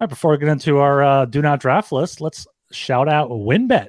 All 0.00 0.06
right, 0.06 0.08
before 0.08 0.30
we 0.30 0.38
get 0.38 0.48
into 0.48 0.78
our 0.78 1.02
uh, 1.02 1.24
do 1.26 1.42
not 1.42 1.60
draft 1.60 1.92
list, 1.92 2.22
let's 2.22 2.46
shout 2.70 3.06
out 3.06 3.28
WynnBET. 3.28 3.88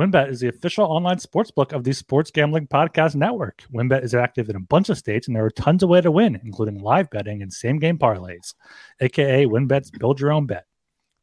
WynnBET 0.00 0.30
is 0.30 0.40
the 0.40 0.48
official 0.48 0.86
online 0.86 1.18
sportsbook 1.18 1.74
of 1.74 1.84
the 1.84 1.92
Sports 1.92 2.30
Gambling 2.30 2.68
Podcast 2.68 3.14
Network. 3.14 3.64
WynnBET 3.70 4.02
is 4.02 4.14
active 4.14 4.48
in 4.48 4.56
a 4.56 4.60
bunch 4.60 4.88
of 4.88 4.96
states, 4.96 5.26
and 5.26 5.36
there 5.36 5.44
are 5.44 5.50
tons 5.50 5.82
of 5.82 5.90
ways 5.90 6.04
to 6.04 6.10
win, 6.10 6.40
including 6.42 6.78
live 6.78 7.10
betting 7.10 7.42
and 7.42 7.52
same 7.52 7.78
game 7.78 7.98
parlays, 7.98 8.54
aka 9.00 9.44
WynnBET's 9.44 9.90
Build 9.90 10.18
Your 10.18 10.32
Own 10.32 10.46
Bet. 10.46 10.64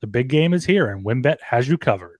The 0.01 0.05
big 0.05 0.27
game 0.27 0.53
is 0.53 0.63
here, 0.63 0.91
and 0.91 1.03
WynnBET 1.03 1.37
has 1.41 1.67
you 1.67 1.79
covered. 1.79 2.19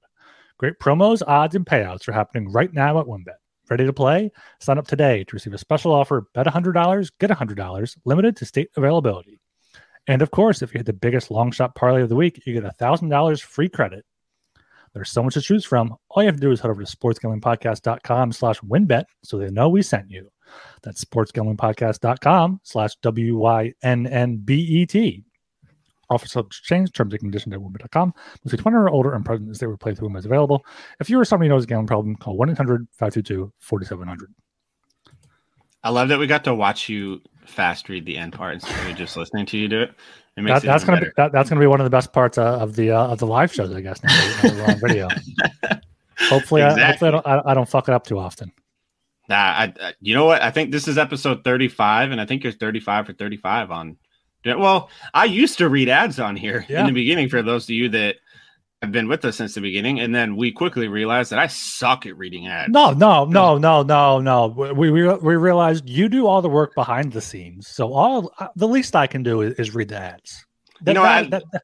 Great 0.58 0.80
promos, 0.80 1.22
odds, 1.28 1.54
and 1.54 1.64
payouts 1.64 2.08
are 2.08 2.12
happening 2.12 2.52
right 2.52 2.74
now 2.74 3.00
at 3.00 3.06
WynnBET. 3.06 3.38
Ready 3.70 3.86
to 3.86 3.94
play? 3.94 4.32
Sign 4.60 4.80
up 4.80 4.88
today 4.88 5.26
to 5.26 5.36
receive 5.36 5.54
a 5.54 5.60
special 5.60 5.94
offer. 5.94 6.26
Bet 6.34 6.48
$100, 6.48 7.12
get 7.20 7.30
$100, 7.30 7.98
limited 8.04 8.36
to 8.36 8.46
state 8.46 8.72
availability. 8.76 9.40
And 10.08 10.24
of 10.24 10.32
course, 10.32 10.64
if 10.64 10.74
you 10.74 10.80
hit 10.80 10.88
the 10.88 10.94
biggest 10.94 11.30
long 11.30 11.52
shot 11.52 11.76
parlay 11.76 12.02
of 12.02 12.10
the 12.10 12.16
week, 12.16 12.42
you 12.48 12.60
get 12.60 12.80
$1,000 12.80 13.42
free 13.44 13.70
credit. 13.70 14.06
There's 14.98 15.12
so 15.12 15.22
much 15.22 15.36
to 15.36 15.42
choose 15.42 15.64
from. 15.64 15.96
All 16.10 16.24
you 16.24 16.28
have 16.28 16.38
to 16.38 16.42
do 16.42 16.50
is 16.52 16.60
head 16.60 16.72
over 16.72 16.84
to 16.84 16.98
sportsgamblingpodcast.com 16.98 18.32
slash 18.32 18.60
winbet 18.62 19.04
so 19.24 19.38
they 19.38 19.52
know 19.52 19.70
we 19.70 19.84
sent 19.84 20.10
you. 20.10 20.32
That's 20.82 21.06
sportsgamblingpodcast.com 21.06 22.62
slash 22.64 22.96
W-Y-N-N-B-E-T. 23.04 23.64
Offer 26.10 26.28
subject 26.28 26.64
change, 26.64 26.92
terms 26.94 27.14
and 27.14 27.20
conditions 27.20 27.54
at 27.54 27.60
wynnbet.com. 27.60 28.12
Must 28.44 28.58
be 28.58 28.58
20 28.58 28.76
or 28.76 28.90
older 28.90 29.14
and 29.14 29.24
present 29.24 29.52
as 29.52 29.60
they 29.60 29.68
were 29.68 29.78
played 29.78 30.00
through 30.00 30.18
is 30.18 30.26
available. 30.26 30.66
If 31.00 31.12
you 31.12 31.20
or 31.20 31.26
somebody 31.26 31.50
knows 31.50 31.66
a 31.66 31.68
gambling 31.68 31.86
problem, 31.86 32.16
call 32.16 32.36
1-800-522-4700. 32.40 34.18
I 35.84 35.92
love 35.92 36.10
that 36.10 36.18
we 36.18 36.26
got 36.26 36.44
to 36.46 36.56
watch 36.56 36.90
you 36.90 37.22
fast 37.46 37.88
read 37.88 38.08
the 38.08 38.18
end 38.18 38.34
part 38.34 38.56
instead 38.56 38.90
of 38.90 38.98
just 38.98 39.16
listening 39.16 39.46
to 39.46 39.60
you 39.60 39.68
do 39.68 39.82
it. 39.82 39.94
That, 40.46 40.62
that's 40.62 40.84
gonna 40.84 41.02
be 41.02 41.08
that, 41.18 41.32
that's 41.32 41.50
gonna 41.50 41.62
be 41.62 41.68
one 41.68 41.80
of 41.80 41.86
the 41.86 41.90
best 41.90 42.14
parts 42.14 42.38
uh, 42.38 42.60
of 42.60 42.76
the 42.76 42.92
uh, 42.92 43.08
of 43.08 43.18
the 43.18 43.26
live 43.26 43.52
shows, 43.52 43.74
I 43.74 43.82
guess. 43.82 44.00
Now 44.04 44.76
video. 44.76 45.10
hopefully, 46.30 46.62
exactly. 46.62 46.84
I, 46.84 46.88
hopefully 46.88 47.08
I 47.08 47.12
don't, 47.12 47.28
I, 47.28 47.52
I, 47.52 47.54
don't 47.56 47.68
fuck 47.68 47.88
it 47.88 47.94
up 47.94 48.06
too 48.06 48.20
often. 48.20 48.52
Nah, 49.30 49.36
I, 49.36 49.74
you 50.00 50.14
know 50.14 50.26
what? 50.26 50.44
I 50.44 50.52
think 50.52 50.72
this 50.72 50.88
is 50.88 50.98
episode 50.98 51.44
thirty-five, 51.44 52.12
and 52.12 52.22
I 52.22 52.26
think 52.26 52.44
you're 52.44 52.54
thirty-five 52.54 53.08
for 53.08 53.14
thirty-five 53.14 53.72
on. 53.72 53.98
Well, 54.46 54.90
I 55.14 55.26
used 55.26 55.58
to 55.58 55.68
read 55.68 55.90
ads 55.90 56.20
on 56.20 56.36
here 56.36 56.66
yeah. 56.70 56.82
in 56.82 56.86
the 56.86 56.94
beginning 56.94 57.28
for 57.28 57.42
those 57.42 57.66
of 57.66 57.72
you 57.72 57.90
that 57.90 58.18
have 58.82 58.92
been 58.92 59.08
with 59.08 59.26
us 59.26 59.36
since 59.38 59.56
the 59.56 59.62
beginning, 59.62 60.00
and 60.00 60.14
then 60.14 60.36
we 60.36 60.52
quickly 60.52 60.88
realized 60.88 61.32
that 61.32 61.40
I 61.40 61.48
suck 61.48 62.06
at 62.06 62.16
reading 62.18 62.48
ads. 62.48 62.72
No, 62.72 62.92
no, 62.92 63.26
no, 63.26 63.58
no, 63.58 63.82
no, 63.84 64.20
no. 64.20 64.48
We 64.48 64.92
we, 64.92 65.08
we 65.16 65.36
realized 65.36 65.90
you 65.90 66.08
do 66.10 66.28
all 66.28 66.42
the 66.44 66.50
work 66.50 66.76
behind 66.76 67.12
the 67.14 67.22
scenes, 67.22 67.68
so 67.68 67.92
all 67.94 68.32
uh, 68.40 68.50
the 68.56 68.68
least 68.68 68.96
I 68.96 69.08
can 69.08 69.24
do 69.24 69.42
is, 69.42 69.54
is 69.56 69.74
read 69.76 69.90
the 69.90 69.98
ads. 69.98 70.46
That, 70.82 70.92
You 70.92 70.94
know, 70.96 71.04
that, 71.04 71.10
I- 71.26 71.30
that, 71.30 71.44
that, 71.52 71.64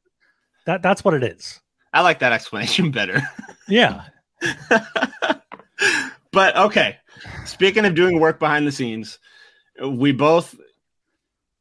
that- 0.66 0.82
that's 0.82 1.04
what 1.04 1.14
it 1.14 1.22
is. 1.22 1.60
I 1.92 2.00
like 2.00 2.18
that 2.18 2.32
explanation 2.32 2.90
better. 2.92 3.22
Yeah, 3.68 4.02
but 6.32 6.56
okay, 6.56 6.96
speaking 7.44 7.84
of 7.84 7.94
doing 7.94 8.18
work 8.20 8.38
behind 8.40 8.66
the 8.66 8.72
scenes, 8.72 9.18
we 9.86 10.12
both 10.12 10.54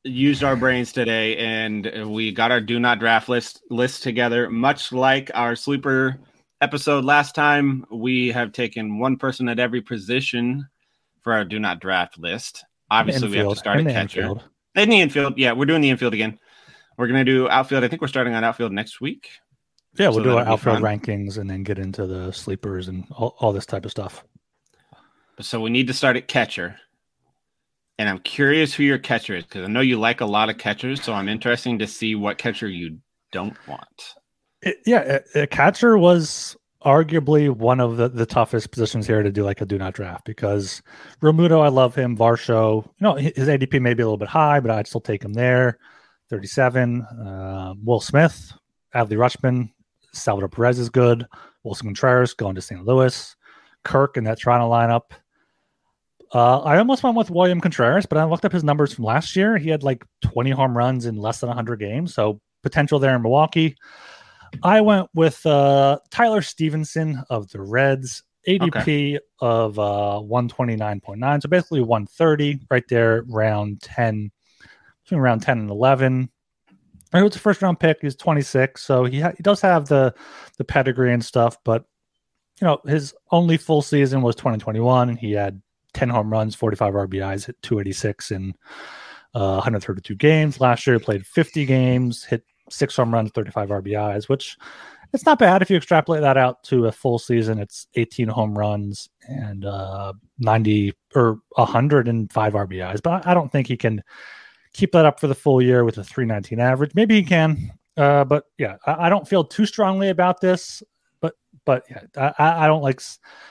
used 0.03 0.43
our 0.43 0.55
brains 0.55 0.91
today 0.91 1.37
and 1.37 2.11
we 2.11 2.31
got 2.31 2.51
our 2.51 2.61
do 2.61 2.79
not 2.79 2.99
draft 2.99 3.29
list 3.29 3.61
list 3.69 4.03
together. 4.03 4.49
Much 4.49 4.91
like 4.91 5.31
our 5.33 5.55
sleeper 5.55 6.19
episode 6.61 7.05
last 7.05 7.35
time 7.35 7.85
we 7.91 8.31
have 8.31 8.51
taken 8.51 8.99
one 8.99 9.17
person 9.17 9.47
at 9.49 9.59
every 9.59 9.81
position 9.81 10.67
for 11.21 11.33
our 11.33 11.45
do 11.45 11.59
not 11.59 11.79
draft 11.79 12.17
list. 12.19 12.65
Obviously 12.91 13.29
we 13.29 13.37
have 13.37 13.49
to 13.49 13.55
start 13.55 13.79
at 13.79 13.87
catcher. 13.87 14.21
infield. 14.21 14.43
in 14.75 14.89
the 14.89 14.99
infield. 14.99 15.37
Yeah 15.37 15.53
we're 15.53 15.65
doing 15.65 15.81
the 15.81 15.89
infield 15.89 16.13
again. 16.13 16.37
We're 16.97 17.07
gonna 17.07 17.25
do 17.25 17.49
outfield. 17.49 17.83
I 17.83 17.87
think 17.87 18.01
we're 18.01 18.07
starting 18.07 18.33
on 18.33 18.43
outfield 18.43 18.71
next 18.71 18.99
week. 18.99 19.29
Yeah, 19.95 20.07
we'll 20.07 20.19
So 20.19 20.23
do 20.23 20.37
our 20.37 20.45
outfield 20.45 20.79
rankings 20.79 21.37
and 21.37 21.49
then 21.49 21.63
get 21.63 21.77
into 21.77 22.07
the 22.07 22.31
sleepers 22.31 22.87
and 22.87 23.05
all, 23.11 23.35
all 23.39 23.53
this 23.53 23.65
type 23.65 23.85
of 23.85 23.91
stuff. 23.91 24.23
So 25.39 25.61
we 25.61 25.69
need 25.69 25.87
to 25.87 25.93
start 25.93 26.17
at 26.17 26.27
catcher. 26.27 26.77
And 27.99 28.09
I'm 28.09 28.19
curious 28.19 28.73
who 28.73 28.83
your 28.83 28.97
catcher 28.97 29.35
is 29.35 29.43
because 29.43 29.63
I 29.63 29.67
know 29.67 29.81
you 29.81 29.99
like 29.99 30.21
a 30.21 30.25
lot 30.25 30.49
of 30.49 30.57
catchers. 30.57 31.03
So 31.03 31.13
I'm 31.13 31.29
interested 31.29 31.77
to 31.77 31.87
see 31.87 32.15
what 32.15 32.37
catcher 32.37 32.67
you 32.67 32.97
don't 33.31 33.55
want. 33.67 34.15
It, 34.61 34.77
yeah, 34.85 35.19
a, 35.35 35.45
catcher 35.45 35.97
was 35.97 36.55
arguably 36.83 37.49
one 37.49 37.79
of 37.79 37.97
the, 37.97 38.09
the 38.09 38.25
toughest 38.25 38.71
positions 38.71 39.05
here 39.05 39.21
to 39.21 39.31
do 39.31 39.43
like 39.43 39.61
a 39.61 39.65
do 39.65 39.77
not 39.77 39.93
draft 39.93 40.25
because 40.25 40.81
Realmuto, 41.21 41.61
I 41.61 41.67
love 41.67 41.95
him. 41.95 42.17
Varsho, 42.17 42.83
you 42.85 42.91
know, 43.01 43.15
his 43.15 43.33
his 43.35 43.47
ADP 43.47 43.81
may 43.81 43.93
be 43.93 44.01
a 44.01 44.05
little 44.05 44.17
bit 44.17 44.27
high, 44.27 44.59
but 44.59 44.71
I'd 44.71 44.87
still 44.87 45.01
take 45.01 45.23
him 45.23 45.33
there. 45.33 45.77
37. 46.29 47.01
Uh, 47.01 47.73
Will 47.83 47.99
Smith, 47.99 48.53
Adley 48.95 49.17
Rutschman, 49.17 49.69
Salvador 50.13 50.49
Perez 50.49 50.79
is 50.79 50.89
good. 50.89 51.25
Willson 51.63 51.87
Contreras 51.87 52.33
going 52.33 52.55
to 52.55 52.61
St. 52.61 52.85
Louis. 52.85 53.35
Kirk 53.83 54.17
in 54.17 54.23
that 54.23 54.39
Toronto 54.39 54.69
lineup. 54.69 55.11
Uh, 56.33 56.59
I 56.59 56.79
almost 56.79 57.03
went 57.03 57.15
with 57.15 57.29
William 57.29 57.61
Contreras, 57.61 58.07
but 58.07 58.17
I 58.17 58.23
looked 58.23 58.43
up 58.43 58.51
his 58.51 58.63
numbers 58.63 58.93
from 58.93 59.05
last 59.05 59.35
year. 59.35 59.57
He 59.57 59.69
had 59.69 59.83
like 59.83 60.03
20 60.21 60.49
home 60.49 60.75
runs 60.75 61.05
in 61.05 61.15
less 61.15 61.39
than 61.39 61.47
100 61.47 61.79
games, 61.79 62.13
so 62.15 62.41
potential 62.63 62.97
there 62.97 63.15
in 63.15 63.21
Milwaukee. 63.21 63.75
I 64.63 64.81
went 64.81 65.09
with 65.13 65.45
uh, 65.45 65.99
Tyler 66.09 66.41
Stephenson 66.41 67.21
of 67.29 67.49
the 67.49 67.61
Reds, 67.61 68.23
ADP 68.47 69.19
of 69.39 69.77
uh, 69.77 70.21
129.9, 70.23 71.41
so 71.41 71.49
basically 71.49 71.81
130 71.81 72.59
right 72.69 72.83
there, 72.89 73.23
round 73.27 73.81
10, 73.81 74.31
between 75.03 75.21
round 75.21 75.43
10 75.43 75.59
and 75.59 75.69
11. 75.69 76.29
He 77.13 77.21
was 77.21 77.35
a 77.35 77.39
first 77.39 77.61
round 77.61 77.79
pick. 77.79 77.99
He's 78.01 78.15
26, 78.15 78.81
so 78.81 79.05
he 79.05 79.21
ha- 79.21 79.33
he 79.37 79.43
does 79.43 79.61
have 79.61 79.87
the 79.87 80.15
the 80.57 80.63
pedigree 80.63 81.13
and 81.13 81.23
stuff, 81.23 81.57
but 81.63 81.85
you 82.59 82.65
know 82.65 82.79
his 82.87 83.13
only 83.31 83.57
full 83.57 83.83
season 83.83 84.23
was 84.23 84.35
2021, 84.35 85.09
and 85.09 85.19
he 85.19 85.33
had 85.33 85.61
10 85.93 86.09
home 86.09 86.31
runs, 86.31 86.55
45 86.55 86.93
RBIs, 86.93 87.45
hit 87.45 87.61
286 87.61 88.31
in 88.31 88.53
uh, 89.35 89.53
132 89.53 90.15
games. 90.15 90.59
Last 90.59 90.85
year, 90.85 90.99
played 90.99 91.25
50 91.25 91.65
games, 91.65 92.23
hit 92.23 92.43
six 92.69 92.95
home 92.95 93.13
runs, 93.13 93.31
35 93.31 93.69
RBIs, 93.69 94.29
which 94.29 94.57
it's 95.13 95.25
not 95.25 95.39
bad 95.39 95.61
if 95.61 95.69
you 95.69 95.77
extrapolate 95.77 96.21
that 96.21 96.37
out 96.37 96.63
to 96.63 96.87
a 96.87 96.91
full 96.91 97.19
season. 97.19 97.59
It's 97.59 97.87
18 97.95 98.27
home 98.27 98.57
runs 98.57 99.09
and 99.27 99.63
uh, 99.65 100.13
90 100.39 100.93
or 101.15 101.39
105 101.51 102.53
RBIs, 102.53 103.01
but 103.03 103.25
I 103.25 103.31
I 103.31 103.33
don't 103.33 103.51
think 103.51 103.67
he 103.67 103.77
can 103.77 104.03
keep 104.73 104.91
that 104.93 105.05
up 105.05 105.19
for 105.19 105.27
the 105.27 105.35
full 105.35 105.61
year 105.61 105.83
with 105.83 105.97
a 105.99 106.03
319 106.03 106.59
average. 106.59 106.91
Maybe 106.95 107.15
he 107.15 107.23
can, 107.23 107.71
uh, 107.95 108.23
but 108.25 108.45
yeah, 108.57 108.77
I, 108.85 109.05
I 109.05 109.09
don't 109.09 109.27
feel 109.27 109.43
too 109.43 109.67
strongly 109.67 110.09
about 110.09 110.41
this. 110.41 110.81
But 111.65 111.83
yeah, 111.89 112.33
I- 112.37 112.65
I, 112.65 112.67
don't 112.67 112.81
like 112.81 113.01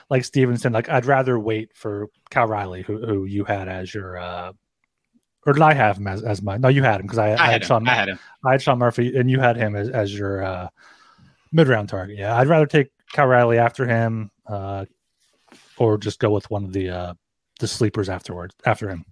like 0.09 0.23
Stephenson. 0.23 0.73
Like 0.73 0.89
I'd 0.89 1.05
rather 1.05 1.39
wait 1.39 1.75
for 1.75 2.09
Cal 2.29 2.47
Raleigh, 2.47 2.83
who 2.83 3.05
who 3.05 3.25
you 3.25 3.43
had 3.43 3.67
as 3.67 3.93
your. 3.93 4.17
Uh, 4.17 4.53
or 5.45 5.53
did 5.53 5.61
I 5.61 5.73
have 5.73 5.97
him 5.97 6.07
as, 6.07 6.23
as 6.23 6.41
my? 6.41 6.57
No, 6.57 6.69
you 6.69 6.83
had 6.83 7.01
him 7.01 7.07
because 7.07 7.17
I, 7.17 7.31
I, 7.31 7.33
I, 7.33 7.35
had 7.35 7.51
had 7.51 7.61
him. 7.61 7.67
Sean. 7.67 7.87
I 7.87 7.93
had 7.93 8.09
him. 8.09 8.19
I 8.45 8.51
had 8.51 8.61
Sean 8.61 8.79
Murphy, 8.79 9.17
and 9.17 9.29
you 9.29 9.39
had 9.39 9.57
him 9.57 9.75
as, 9.75 9.89
as 9.89 10.17
your 10.17 10.43
uh, 10.43 10.67
mid 11.51 11.67
round 11.67 11.89
target. 11.89 12.17
Yeah, 12.17 12.37
I'd 12.37 12.47
rather 12.47 12.65
take 12.65 12.91
Cal 13.11 13.27
Raleigh 13.27 13.57
after 13.57 13.85
him, 13.85 14.31
uh, 14.47 14.85
or 15.77 15.97
just 15.97 16.19
go 16.19 16.29
with 16.29 16.49
one 16.49 16.63
of 16.63 16.71
the 16.71 16.89
uh, 16.89 17.13
the 17.59 17.67
sleepers 17.67 18.09
afterwards 18.09 18.55
after 18.65 18.89
him. 18.89 19.05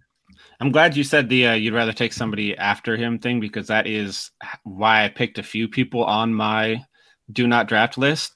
I'm 0.60 0.72
glad 0.72 0.96
you 0.96 1.04
said 1.04 1.28
the 1.28 1.48
uh, 1.48 1.54
you'd 1.54 1.74
rather 1.74 1.94
take 1.94 2.14
somebody 2.14 2.58
after 2.58 2.96
him 2.96 3.20
thing 3.20 3.40
because 3.40 3.68
that 3.68 3.88
is 3.88 4.32
why 4.64 5.04
I 5.04 5.10
picked 5.10 5.38
a 5.38 5.44
few 5.44 5.68
people 5.68 6.04
on 6.04 6.34
my 6.34 6.86
do 7.32 7.48
not 7.48 7.68
draft 7.68 7.98
list. 7.98 8.36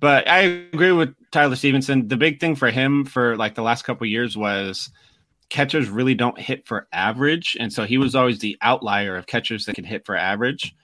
But 0.00 0.28
I 0.28 0.40
agree 0.72 0.92
with 0.92 1.14
Tyler 1.30 1.56
Stephenson. 1.56 2.08
The 2.08 2.16
big 2.16 2.40
thing 2.40 2.54
for 2.54 2.70
him 2.70 3.04
for 3.04 3.36
like 3.36 3.54
the 3.54 3.62
last 3.62 3.82
couple 3.82 4.06
years 4.06 4.36
was 4.36 4.90
catchers 5.48 5.88
really 5.88 6.14
don't 6.14 6.38
hit 6.38 6.66
for 6.66 6.86
average, 6.92 7.56
and 7.58 7.72
so 7.72 7.84
he 7.84 7.98
was 7.98 8.14
always 8.14 8.38
the 8.38 8.56
outlier 8.60 9.16
of 9.16 9.26
catchers 9.26 9.66
that 9.66 9.74
can 9.74 9.84
hit 9.84 10.04
for 10.04 10.16
average. 10.16 10.74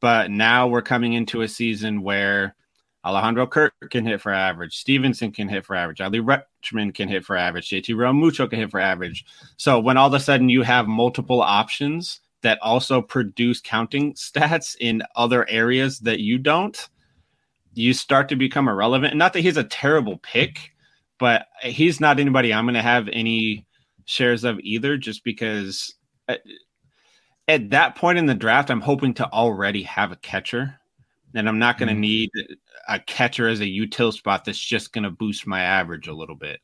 But 0.00 0.30
now 0.30 0.66
we're 0.66 0.82
coming 0.82 1.12
into 1.12 1.42
a 1.42 1.48
season 1.48 2.02
where 2.02 2.56
Alejandro 3.04 3.46
Kirk 3.46 3.74
can 3.90 4.06
hit 4.06 4.20
for 4.20 4.32
average. 4.32 4.76
Stephenson 4.76 5.32
can 5.32 5.48
hit 5.48 5.66
for 5.66 5.74
average. 5.74 5.98
Adley 5.98 6.22
Rutschman 6.22 6.94
can 6.94 7.08
hit 7.08 7.24
for 7.24 7.36
average. 7.36 7.68
JT 7.68 7.94
Realmuto 7.94 8.48
can 8.48 8.60
hit 8.60 8.70
for 8.70 8.80
average. 8.80 9.24
So 9.56 9.80
when 9.80 9.96
all 9.96 10.06
of 10.06 10.14
a 10.14 10.20
sudden 10.20 10.48
you 10.48 10.62
have 10.62 10.86
multiple 10.86 11.42
options 11.42 12.20
that 12.42 12.58
also 12.62 13.02
produce 13.02 13.60
counting 13.60 14.14
stats 14.14 14.76
in 14.78 15.02
other 15.16 15.48
areas 15.48 16.00
that 16.00 16.20
you 16.20 16.38
don't, 16.38 16.88
you 17.74 17.92
start 17.92 18.28
to 18.28 18.36
become 18.36 18.68
irrelevant. 18.68 19.12
And 19.12 19.18
not 19.18 19.32
that 19.32 19.40
he's 19.40 19.56
a 19.56 19.64
terrible 19.64 20.18
pick, 20.18 20.72
but 21.18 21.46
he's 21.62 22.00
not 22.00 22.18
anybody 22.20 22.52
I'm 22.52 22.64
going 22.64 22.74
to 22.74 22.82
have 22.82 23.08
any 23.12 23.66
shares 24.04 24.44
of 24.44 24.58
either, 24.60 24.96
just 24.96 25.24
because 25.24 25.94
at, 26.28 26.42
at 27.48 27.70
that 27.70 27.96
point 27.96 28.18
in 28.18 28.26
the 28.26 28.34
draft, 28.34 28.70
I'm 28.70 28.80
hoping 28.80 29.14
to 29.14 29.30
already 29.32 29.82
have 29.84 30.12
a 30.12 30.16
catcher. 30.16 30.78
And 31.34 31.48
I'm 31.48 31.58
not 31.58 31.78
going 31.78 31.88
to 31.88 31.94
Mhm. 31.94 32.00
need 32.00 32.30
a 32.88 32.98
catcher 32.98 33.48
as 33.48 33.60
a 33.60 33.64
util 33.64 34.12
spot 34.12 34.44
that's 34.44 34.58
just 34.58 34.92
going 34.92 35.04
to 35.04 35.10
boost 35.10 35.46
my 35.46 35.62
average 35.62 36.08
a 36.08 36.12
little 36.12 36.36
bit. 36.36 36.60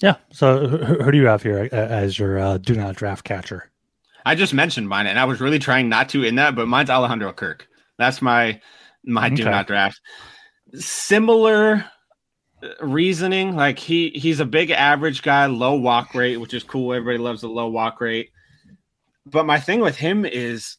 Yeah. 0.00 0.16
So 0.32 0.66
who, 0.68 0.76
who 1.02 1.10
do 1.10 1.18
you 1.18 1.26
have 1.26 1.42
here 1.42 1.68
as 1.72 2.18
your 2.18 2.38
uh, 2.38 2.58
do 2.58 2.74
not 2.74 2.96
draft 2.96 3.24
catcher? 3.24 3.70
I 4.26 4.34
just 4.34 4.54
mentioned 4.54 4.88
mine, 4.88 5.06
and 5.06 5.18
I 5.18 5.24
was 5.24 5.40
really 5.40 5.58
trying 5.58 5.88
not 5.88 6.08
to 6.10 6.24
in 6.24 6.36
that, 6.36 6.54
but 6.54 6.68
mine's 6.68 6.90
Alejandro 6.90 7.32
Kirk. 7.32 7.66
That's 7.98 8.22
my 8.22 8.60
my 9.04 9.28
do 9.28 9.44
not 9.44 9.66
draft. 9.66 10.00
Similar 10.74 11.84
reasoning, 12.80 13.56
like 13.56 13.78
he 13.78 14.10
he's 14.10 14.40
a 14.40 14.44
big 14.44 14.70
average 14.70 15.22
guy, 15.22 15.46
low 15.46 15.74
walk 15.74 16.14
rate, 16.14 16.38
which 16.38 16.54
is 16.54 16.62
cool. 16.62 16.92
Everybody 16.92 17.18
loves 17.18 17.42
a 17.42 17.48
low 17.48 17.68
walk 17.68 18.00
rate. 18.00 18.30
But 19.26 19.46
my 19.46 19.58
thing 19.58 19.80
with 19.80 19.96
him 19.96 20.24
is 20.24 20.76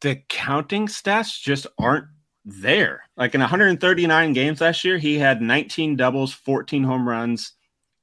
the 0.00 0.22
counting 0.28 0.86
stats 0.86 1.40
just 1.40 1.66
aren't 1.78 2.06
there. 2.44 3.02
Like 3.16 3.34
in 3.34 3.40
139 3.40 4.32
games 4.32 4.60
last 4.60 4.84
year, 4.84 4.98
he 4.98 5.18
had 5.18 5.42
19 5.42 5.96
doubles, 5.96 6.32
14 6.32 6.82
home 6.82 7.08
runs, 7.08 7.52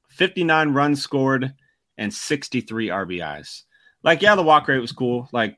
59 0.09 0.69
runs 0.69 1.01
scored, 1.01 1.53
and 1.97 2.13
63 2.13 2.89
RBIs. 2.89 3.63
Like, 4.03 4.21
yeah, 4.21 4.35
the 4.35 4.43
walk 4.43 4.67
rate 4.67 4.79
was 4.79 4.91
cool. 4.91 5.27
Like 5.31 5.57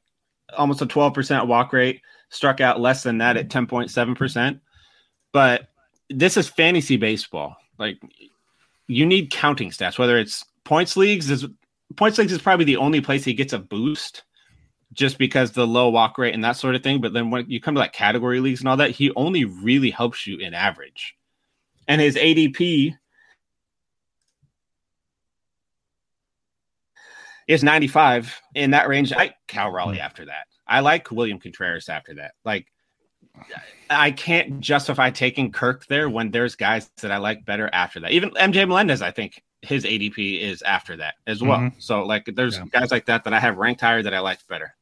almost 0.55 0.81
a 0.81 0.85
12% 0.85 1.47
walk 1.47 1.73
rate, 1.73 2.01
struck 2.29 2.61
out 2.61 2.79
less 2.79 3.03
than 3.03 3.19
that 3.19 3.37
at 3.37 3.49
mm-hmm. 3.49 3.75
10.7%. 3.75 4.59
But 5.31 5.69
this 6.09 6.37
is 6.37 6.47
fantasy 6.47 6.97
baseball. 6.97 7.55
Like 7.77 7.99
you 8.87 9.05
need 9.05 9.31
counting 9.31 9.69
stats, 9.69 9.99
whether 9.99 10.17
it's 10.17 10.45
points 10.63 10.97
leagues 10.97 11.29
is 11.29 11.45
points 11.95 12.17
leagues 12.17 12.31
is 12.31 12.41
probably 12.41 12.65
the 12.65 12.77
only 12.77 13.01
place 13.01 13.23
he 13.23 13.33
gets 13.33 13.53
a 13.53 13.59
boost 13.59 14.23
just 14.93 15.17
because 15.17 15.51
the 15.51 15.67
low 15.67 15.89
walk 15.89 16.17
rate 16.17 16.33
and 16.33 16.43
that 16.43 16.53
sort 16.53 16.75
of 16.75 16.83
thing. 16.83 17.01
But 17.01 17.13
then 17.13 17.29
when 17.29 17.49
you 17.49 17.61
come 17.61 17.75
to 17.75 17.79
like 17.79 17.93
category 17.93 18.39
leagues 18.39 18.61
and 18.61 18.69
all 18.69 18.77
that, 18.77 18.91
he 18.91 19.11
only 19.15 19.45
really 19.45 19.91
helps 19.91 20.25
you 20.25 20.37
in 20.37 20.53
average. 20.53 21.15
And 21.87 22.01
his 22.01 22.15
ADP 22.15 22.93
is 27.47 27.63
95 27.63 28.41
in 28.55 28.71
that 28.71 28.87
range. 28.87 29.13
I 29.13 29.35
Cal 29.47 29.71
Raleigh 29.71 29.99
after 29.99 30.25
that. 30.25 30.47
I 30.67 30.81
like 30.81 31.11
William 31.11 31.39
Contreras 31.39 31.89
after 31.89 32.15
that. 32.15 32.33
Like 32.45 32.67
I 33.89 34.11
can't 34.11 34.59
justify 34.59 35.09
taking 35.11 35.51
Kirk 35.51 35.85
there 35.87 36.09
when 36.09 36.31
there's 36.31 36.55
guys 36.55 36.89
that 37.01 37.11
I 37.11 37.17
like 37.17 37.45
better 37.45 37.69
after 37.71 37.99
that. 38.01 38.11
Even 38.11 38.31
MJ 38.31 38.67
Melendez, 38.67 39.01
I 39.01 39.11
think 39.11 39.43
his 39.61 39.85
ADP 39.85 40.39
is 40.41 40.61
after 40.61 40.97
that 40.97 41.15
as 41.25 41.41
well. 41.41 41.59
Mhm. 41.59 41.73
So 41.81 42.03
like 42.03 42.25
there's 42.35 42.57
Yeah. 42.57 42.65
guys 42.71 42.91
like 42.91 43.05
that 43.05 43.23
that 43.23 43.33
I 43.33 43.39
have 43.39 43.57
ranked 43.57 43.81
higher 43.81 44.01
that 44.03 44.13
I 44.13 44.19
liked 44.19 44.47
better. 44.47 44.75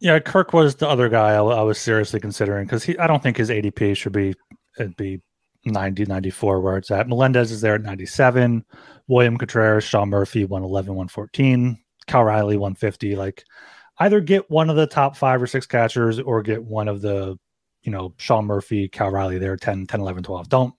Yeah, 0.00 0.18
Kirk 0.18 0.52
was 0.52 0.76
the 0.76 0.88
other 0.88 1.08
guy 1.08 1.32
I, 1.32 1.42
I 1.42 1.62
was 1.62 1.78
seriously 1.78 2.20
considering 2.20 2.66
because 2.66 2.84
he 2.84 2.98
I 2.98 3.06
don't 3.06 3.22
think 3.22 3.36
his 3.36 3.50
ADP 3.50 3.96
should 3.96 4.12
be 4.12 4.34
it'd 4.78 4.96
be 4.96 5.20
90, 5.64 6.04
94 6.04 6.60
where 6.60 6.76
it's 6.76 6.90
at. 6.90 7.08
Melendez 7.08 7.50
is 7.50 7.60
there 7.60 7.74
at 7.74 7.82
97. 7.82 8.64
William 9.08 9.36
Contreras, 9.36 9.84
Sean 9.84 10.10
Murphy, 10.10 10.44
111, 10.44 10.94
114. 10.94 11.78
Cal 12.06 12.22
Raleigh, 12.24 12.56
150. 12.56 13.16
Like 13.16 13.42
either 13.98 14.20
get 14.20 14.50
one 14.50 14.70
of 14.70 14.76
the 14.76 14.86
top 14.86 15.16
five 15.16 15.40
or 15.42 15.46
six 15.46 15.66
catchers 15.66 16.18
or 16.18 16.42
get 16.42 16.64
one 16.64 16.88
of 16.88 17.00
the, 17.00 17.38
you 17.82 17.92
know, 17.92 18.14
Sean 18.18 18.46
Murphy, 18.46 18.88
Cal 18.88 19.10
Raleigh 19.10 19.38
there, 19.38 19.56
10, 19.56 19.86
10, 19.86 20.00
11, 20.00 20.22
12. 20.22 20.48
Don't 20.48 20.74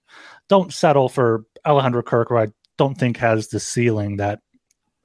don't 0.49 0.73
settle 0.73 1.09
for 1.09 1.45
Alejandro 1.65 2.03
Kirk, 2.03 2.29
who 2.29 2.37
I 2.37 2.47
don't 2.77 2.95
think 2.95 3.17
has 3.17 3.49
the 3.49 3.59
ceiling 3.59 4.17
that 4.17 4.39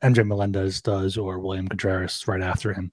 MJ 0.02 0.26
Melendez 0.26 0.80
does 0.80 1.16
or 1.16 1.38
William 1.38 1.68
Contreras 1.68 2.26
right 2.26 2.42
after 2.42 2.72
him. 2.72 2.92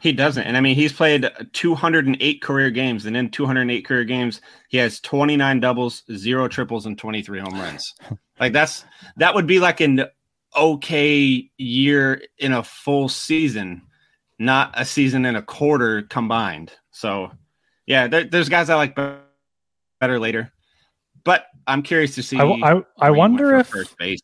He 0.00 0.12
doesn't. 0.12 0.42
And 0.42 0.56
I 0.56 0.60
mean, 0.60 0.74
he's 0.74 0.92
played 0.92 1.28
208 1.52 2.42
career 2.42 2.70
games, 2.70 3.06
and 3.06 3.16
in 3.16 3.30
208 3.30 3.84
career 3.84 4.04
games, 4.04 4.40
he 4.68 4.78
has 4.78 5.00
29 5.00 5.60
doubles, 5.60 6.02
zero 6.14 6.48
triples, 6.48 6.86
and 6.86 6.98
23 6.98 7.40
home 7.40 7.58
runs. 7.58 7.94
like 8.40 8.52
that's 8.52 8.84
that 9.16 9.34
would 9.34 9.46
be 9.46 9.58
like 9.58 9.80
an 9.80 10.04
okay 10.56 11.50
year 11.56 12.22
in 12.38 12.52
a 12.52 12.62
full 12.62 13.08
season, 13.08 13.82
not 14.38 14.72
a 14.74 14.84
season 14.84 15.24
and 15.24 15.36
a 15.36 15.42
quarter 15.42 16.02
combined. 16.02 16.72
So, 16.90 17.30
yeah, 17.86 18.06
there, 18.08 18.24
there's 18.24 18.48
guys 18.48 18.70
I 18.70 18.74
like 18.74 18.96
better 20.00 20.18
later, 20.18 20.52
but 21.24 21.46
I'm 21.66 21.82
curious 21.82 22.14
to 22.16 22.22
see. 22.22 22.38
I, 22.38 22.44
I, 22.44 22.82
I 22.98 23.10
wonder 23.10 23.56
if 23.56 23.68
first 23.68 23.96
base. 23.98 24.20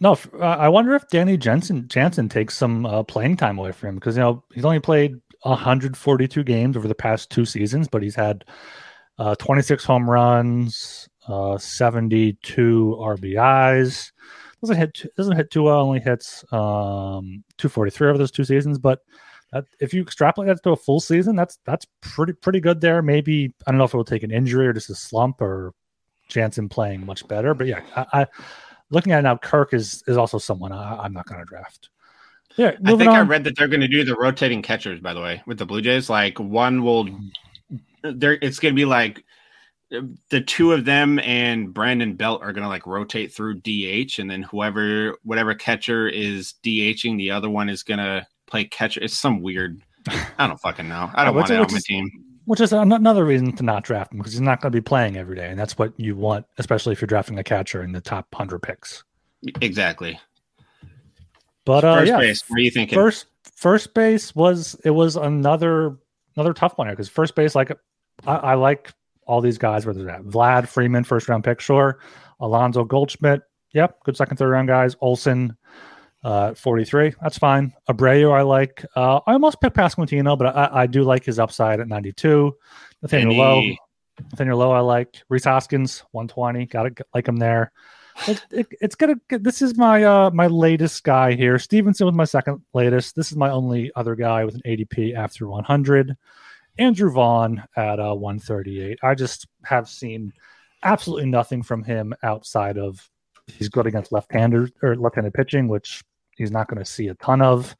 No, 0.00 0.16
uh, 0.34 0.44
I 0.44 0.68
wonder 0.68 0.94
if 0.94 1.08
Danny 1.08 1.36
Jensen 1.36 1.88
Jansen 1.88 2.28
takes 2.28 2.56
some 2.56 2.86
uh, 2.86 3.02
playing 3.02 3.36
time 3.36 3.58
away 3.58 3.72
from 3.72 3.90
him 3.90 3.94
because 3.96 4.16
you 4.16 4.22
know 4.22 4.44
he's 4.54 4.64
only 4.64 4.78
played 4.78 5.16
142 5.42 6.44
games 6.44 6.76
over 6.76 6.86
the 6.86 6.94
past 6.94 7.30
two 7.30 7.44
seasons, 7.44 7.88
but 7.88 8.02
he's 8.02 8.14
had 8.14 8.44
uh, 9.18 9.34
26 9.36 9.84
home 9.84 10.08
runs, 10.08 11.08
uh, 11.26 11.58
72 11.58 12.96
RBIs. 13.00 14.12
Doesn't 14.60 14.76
hit 14.76 15.02
doesn't 15.16 15.36
hit 15.36 15.50
too 15.50 15.62
well. 15.62 15.80
Only 15.80 16.00
hits 16.00 16.44
um, 16.52 17.44
243 17.58 18.08
over 18.08 18.18
those 18.18 18.30
two 18.30 18.44
seasons, 18.44 18.78
but 18.78 19.00
that, 19.52 19.64
if 19.80 19.94
you 19.94 20.02
extrapolate 20.02 20.48
that 20.48 20.62
to 20.64 20.70
a 20.70 20.76
full 20.76 21.00
season, 21.00 21.36
that's 21.36 21.58
that's 21.64 21.86
pretty 22.00 22.32
pretty 22.32 22.60
good 22.60 22.80
there. 22.80 23.00
Maybe 23.02 23.54
I 23.66 23.70
don't 23.70 23.78
know 23.78 23.84
if 23.84 23.94
it 23.94 23.96
will 23.96 24.04
take 24.04 24.24
an 24.24 24.32
injury 24.32 24.66
or 24.66 24.72
just 24.72 24.90
a 24.90 24.94
slump 24.94 25.40
or 25.40 25.72
Jansen 26.28 26.68
playing 26.68 27.06
much 27.06 27.26
better, 27.28 27.54
but 27.54 27.66
yeah, 27.66 27.82
I, 27.96 28.22
I 28.22 28.26
looking 28.90 29.12
at 29.12 29.20
it 29.20 29.22
now, 29.22 29.36
Kirk 29.36 29.74
is 29.74 30.02
is 30.06 30.16
also 30.16 30.38
someone 30.38 30.72
I, 30.72 31.04
am 31.04 31.12
not 31.12 31.26
going 31.26 31.40
to 31.40 31.46
draft. 31.46 31.90
Yeah, 32.56 32.72
I 32.84 32.96
think 32.96 33.10
on. 33.10 33.16
I 33.16 33.20
read 33.20 33.44
that 33.44 33.56
they're 33.56 33.68
going 33.68 33.80
to 33.80 33.88
do 33.88 34.04
the 34.04 34.16
rotating 34.16 34.62
catchers. 34.62 35.00
By 35.00 35.14
the 35.14 35.20
way, 35.20 35.42
with 35.46 35.58
the 35.58 35.66
Blue 35.66 35.80
Jays, 35.80 36.10
like 36.10 36.38
one 36.38 36.82
will, 36.82 37.08
there 38.02 38.38
it's 38.42 38.58
going 38.58 38.74
to 38.74 38.76
be 38.76 38.84
like 38.84 39.24
the 40.30 40.40
two 40.40 40.72
of 40.72 40.84
them 40.84 41.18
and 41.20 41.72
Brandon 41.72 42.14
Belt 42.14 42.42
are 42.42 42.52
going 42.52 42.62
to 42.62 42.68
like 42.68 42.86
rotate 42.86 43.32
through 43.32 43.60
DH, 43.60 44.18
and 44.18 44.30
then 44.30 44.42
whoever 44.42 45.16
whatever 45.22 45.54
catcher 45.54 46.08
is 46.08 46.54
DHing, 46.62 47.16
the 47.16 47.30
other 47.30 47.50
one 47.50 47.68
is 47.68 47.82
going 47.82 47.98
to 47.98 48.26
play 48.46 48.64
catcher. 48.64 49.00
It's 49.02 49.16
some 49.16 49.42
weird. 49.42 49.80
I 50.38 50.46
don't 50.46 50.60
fucking 50.60 50.88
know. 50.88 51.10
I 51.14 51.24
don't 51.24 51.34
want 51.34 51.50
it 51.50 51.60
on 51.60 51.72
my 51.72 51.80
team 51.84 52.10
which 52.48 52.62
is 52.62 52.72
another 52.72 53.26
reason 53.26 53.54
to 53.54 53.62
not 53.62 53.84
draft 53.84 54.10
him 54.10 54.16
because 54.16 54.32
he's 54.32 54.40
not 54.40 54.62
going 54.62 54.72
to 54.72 54.76
be 54.76 54.80
playing 54.80 55.18
every 55.18 55.36
day, 55.36 55.50
and 55.50 55.60
that's 55.60 55.76
what 55.76 55.92
you 55.98 56.16
want, 56.16 56.46
especially 56.56 56.94
if 56.94 57.00
you're 57.02 57.06
drafting 57.06 57.38
a 57.38 57.44
catcher 57.44 57.82
in 57.82 57.92
the 57.92 58.00
top 58.00 58.26
hundred 58.34 58.62
picks. 58.62 59.04
Exactly. 59.60 60.18
But 61.66 61.84
uh, 61.84 61.98
first 61.98 62.08
yeah, 62.08 62.16
base, 62.16 62.42
what 62.48 62.58
are 62.58 62.62
you 62.62 62.70
thinking? 62.70 62.96
First, 62.96 63.26
first 63.54 63.92
base 63.92 64.34
was 64.34 64.80
it 64.82 64.92
was 64.92 65.16
another 65.16 65.98
another 66.36 66.54
tough 66.54 66.78
one 66.78 66.86
here 66.86 66.96
because 66.96 67.10
first 67.10 67.34
base, 67.34 67.54
like 67.54 67.70
I, 68.26 68.36
I, 68.36 68.54
like 68.54 68.94
all 69.28 69.40
these 69.40 69.58
guys. 69.58 69.86
Whether 69.86 70.04
that 70.04 70.22
Vlad 70.22 70.66
Freeman, 70.66 71.04
first 71.04 71.28
round 71.28 71.44
pick, 71.44 71.60
sure. 71.60 72.00
Alonso 72.40 72.84
Goldschmidt, 72.84 73.42
yep, 73.72 74.02
good 74.04 74.16
second, 74.16 74.36
third 74.38 74.50
round 74.50 74.68
guys. 74.68 74.96
Olson, 75.00 75.56
uh, 76.24 76.54
43. 76.54 77.14
That's 77.22 77.38
fine. 77.38 77.72
Abreu, 77.88 78.32
I 78.32 78.42
like. 78.42 78.84
Uh, 78.96 79.20
I 79.26 79.32
almost 79.32 79.60
picked 79.60 79.76
Pasquantino, 79.76 80.36
but 80.36 80.56
I, 80.56 80.82
I 80.82 80.86
do 80.86 81.02
like 81.02 81.24
his 81.24 81.38
upside 81.38 81.80
at 81.80 81.88
92. 81.88 82.52
Nathaniel 83.02 83.34
Lowe. 83.34 83.62
Nathaniel 84.30 84.58
Lowe, 84.58 84.72
I 84.72 84.80
like. 84.80 85.22
Rhys 85.28 85.44
Hoskins, 85.44 86.02
120. 86.10 86.66
Got 86.66 86.96
to 86.96 87.04
like 87.14 87.28
him 87.28 87.36
there. 87.36 87.72
It, 88.26 88.44
it, 88.50 88.66
it's 88.80 88.94
gonna. 88.96 89.14
This 89.30 89.62
is 89.62 89.76
my 89.76 90.02
uh 90.02 90.30
my 90.30 90.48
latest 90.48 91.04
guy 91.04 91.34
here. 91.34 91.56
Stephenson 91.58 92.06
was 92.06 92.16
my 92.16 92.24
second 92.24 92.62
latest. 92.74 93.14
This 93.14 93.30
is 93.30 93.36
my 93.36 93.50
only 93.50 93.92
other 93.94 94.16
guy 94.16 94.44
with 94.44 94.56
an 94.56 94.62
ADP 94.66 95.14
after 95.14 95.46
100. 95.46 96.16
Andrew 96.78 97.10
Vaughn 97.10 97.62
at 97.76 98.00
uh 98.00 98.14
138. 98.14 98.98
I 99.02 99.14
just 99.14 99.46
have 99.64 99.88
seen 99.88 100.32
absolutely 100.82 101.26
nothing 101.26 101.62
from 101.62 101.82
him 101.82 102.14
outside 102.22 102.78
of 102.78 103.08
he's 103.46 103.68
good 103.68 103.86
against 103.86 104.12
left-handers 104.12 104.70
or 104.82 104.96
left-handed 104.96 105.34
pitching, 105.34 105.68
which 105.68 106.02
he's 106.36 106.50
not 106.50 106.68
going 106.68 106.78
to 106.78 106.84
see 106.84 107.08
a 107.08 107.14
ton 107.14 107.42
of. 107.42 107.74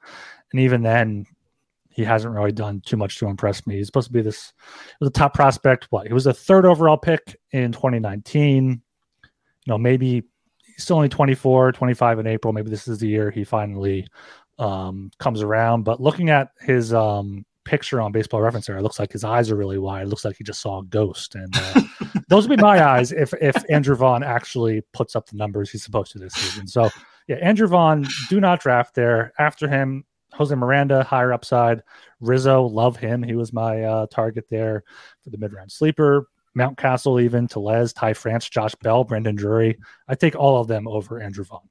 And 0.52 0.60
even 0.60 0.82
then, 0.82 1.26
he 1.90 2.04
hasn't 2.04 2.34
really 2.34 2.52
done 2.52 2.80
too 2.84 2.96
much 2.96 3.18
to 3.18 3.26
impress 3.26 3.66
me. 3.66 3.76
He's 3.76 3.86
supposed 3.86 4.06
to 4.06 4.12
be 4.12 4.22
this 4.22 4.52
a 5.00 5.10
top 5.10 5.34
prospect. 5.34 5.88
What 5.90 6.06
he 6.06 6.12
was 6.12 6.26
a 6.26 6.32
third 6.32 6.64
overall 6.64 6.96
pick 6.96 7.36
in 7.50 7.72
2019. 7.72 8.70
You 8.70 8.80
know, 9.66 9.78
maybe 9.78 10.22
he's 10.64 10.84
still 10.84 10.96
only 10.96 11.08
24, 11.08 11.72
25 11.72 12.20
in 12.20 12.26
April. 12.26 12.52
Maybe 12.52 12.70
this 12.70 12.88
is 12.88 12.98
the 12.98 13.08
year 13.08 13.30
he 13.30 13.44
finally 13.44 14.06
um, 14.58 15.10
comes 15.18 15.42
around. 15.42 15.82
But 15.82 16.00
looking 16.00 16.30
at 16.30 16.50
his 16.60 16.94
um, 16.94 17.44
picture 17.68 18.00
on 18.00 18.12
Baseball 18.12 18.40
Reference 18.40 18.66
there, 18.66 18.78
it 18.78 18.82
looks 18.82 18.98
like 18.98 19.12
his 19.12 19.24
eyes 19.24 19.50
are 19.50 19.56
really 19.56 19.78
wide. 19.78 20.02
It 20.02 20.08
looks 20.08 20.24
like 20.24 20.36
he 20.36 20.44
just 20.44 20.60
saw 20.60 20.80
a 20.80 20.84
ghost. 20.84 21.34
And 21.34 21.54
uh, 21.54 21.82
those 22.28 22.48
would 22.48 22.56
be 22.56 22.62
my 22.62 22.82
eyes 22.92 23.12
if 23.12 23.34
if 23.40 23.56
Andrew 23.68 23.94
Vaughn 23.94 24.22
actually 24.22 24.82
puts 24.92 25.14
up 25.14 25.26
the 25.26 25.36
numbers 25.36 25.70
he's 25.70 25.84
supposed 25.84 26.12
to 26.12 26.18
this 26.18 26.32
season. 26.32 26.66
So 26.66 26.88
yeah, 27.28 27.36
Andrew 27.36 27.68
Vaughn, 27.68 28.06
do 28.30 28.40
not 28.40 28.60
draft 28.60 28.94
there. 28.94 29.32
After 29.38 29.68
him, 29.68 30.04
Jose 30.32 30.54
Miranda, 30.54 31.04
higher 31.04 31.32
upside. 31.32 31.82
Rizzo, 32.20 32.62
love 32.62 32.96
him. 32.96 33.22
He 33.22 33.34
was 33.34 33.52
my 33.52 33.82
uh, 33.82 34.06
target 34.06 34.46
there 34.50 34.84
for 35.22 35.30
the 35.30 35.38
mid 35.38 35.52
round 35.52 35.70
sleeper. 35.70 36.28
Mountcastle, 36.56 37.22
even 37.22 37.46
Tellez, 37.46 37.92
Ty 37.92 38.14
France, 38.14 38.48
Josh 38.48 38.74
Bell, 38.76 39.04
Brandon 39.04 39.36
Drury. 39.36 39.78
I 40.08 40.14
take 40.14 40.34
all 40.34 40.60
of 40.60 40.66
them 40.66 40.88
over 40.88 41.20
Andrew 41.20 41.44
Vaughn. 41.44 41.68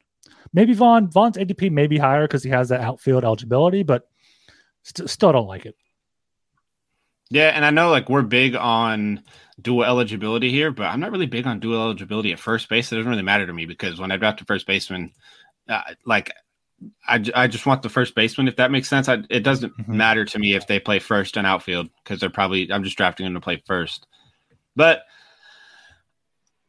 Maybe 0.53 0.73
Vaughn 0.73 1.09
Vaughn's 1.09 1.37
ADP 1.37 1.71
may 1.71 1.87
be 1.87 1.97
higher 1.97 2.23
because 2.23 2.43
he 2.43 2.49
has 2.51 2.69
that 2.69 2.81
outfield 2.81 3.25
eligibility, 3.25 3.83
but 3.83 4.07
st- 4.83 5.09
still 5.09 5.31
don't 5.31 5.47
like 5.47 5.65
it. 5.65 5.75
Yeah, 7.29 7.49
and 7.49 7.65
I 7.65 7.71
know 7.71 7.89
like 7.89 8.09
we're 8.09 8.21
big 8.21 8.55
on 8.55 9.23
dual 9.61 9.83
eligibility 9.83 10.51
here, 10.51 10.71
but 10.71 10.83
I'm 10.83 10.99
not 10.99 11.11
really 11.11 11.25
big 11.25 11.47
on 11.47 11.59
dual 11.59 11.81
eligibility 11.81 12.31
at 12.31 12.39
first 12.39 12.69
base. 12.69 12.91
It 12.91 12.95
doesn't 12.95 13.09
really 13.09 13.23
matter 13.23 13.45
to 13.45 13.53
me 13.53 13.65
because 13.65 13.99
when 13.99 14.11
I 14.11 14.17
draft 14.17 14.41
a 14.41 14.45
first 14.45 14.67
baseman, 14.67 15.11
uh, 15.67 15.81
like 16.05 16.31
I, 17.07 17.23
I 17.35 17.47
just 17.47 17.65
want 17.65 17.81
the 17.81 17.89
first 17.89 18.15
baseman 18.15 18.47
if 18.47 18.57
that 18.57 18.71
makes 18.71 18.87
sense. 18.87 19.09
I, 19.09 19.23
it 19.29 19.41
doesn't 19.41 19.75
mm-hmm. 19.77 19.97
matter 19.97 20.25
to 20.25 20.39
me 20.39 20.55
if 20.55 20.67
they 20.67 20.79
play 20.79 20.99
first 20.99 21.37
and 21.37 21.47
outfield 21.47 21.89
because 22.03 22.19
they're 22.19 22.29
probably 22.29 22.71
I'm 22.71 22.83
just 22.83 22.97
drafting 22.97 23.25
them 23.25 23.33
to 23.33 23.41
play 23.41 23.61
first. 23.65 24.07
But 24.75 25.01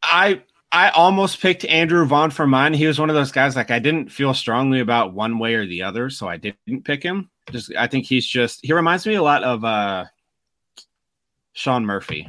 I 0.01 0.43
I 0.71 0.89
almost 0.89 1.41
picked 1.41 1.65
Andrew 1.65 2.05
Vaughn 2.05 2.31
for 2.31 2.47
mine. 2.47 2.73
He 2.73 2.87
was 2.87 2.99
one 2.99 3.09
of 3.09 3.15
those 3.15 3.31
guys 3.31 3.55
like 3.55 3.71
I 3.71 3.79
didn't 3.79 4.11
feel 4.11 4.33
strongly 4.33 4.79
about 4.79 5.13
one 5.13 5.39
way 5.39 5.55
or 5.55 5.65
the 5.65 5.83
other, 5.83 6.09
so 6.09 6.27
I 6.27 6.37
didn't 6.37 6.85
pick 6.85 7.03
him. 7.03 7.29
Just 7.51 7.73
I 7.75 7.87
think 7.87 8.05
he's 8.05 8.27
just 8.27 8.59
he 8.63 8.73
reminds 8.73 9.05
me 9.05 9.15
a 9.15 9.23
lot 9.23 9.43
of 9.43 9.63
uh 9.63 10.05
Sean 11.53 11.85
Murphy, 11.85 12.27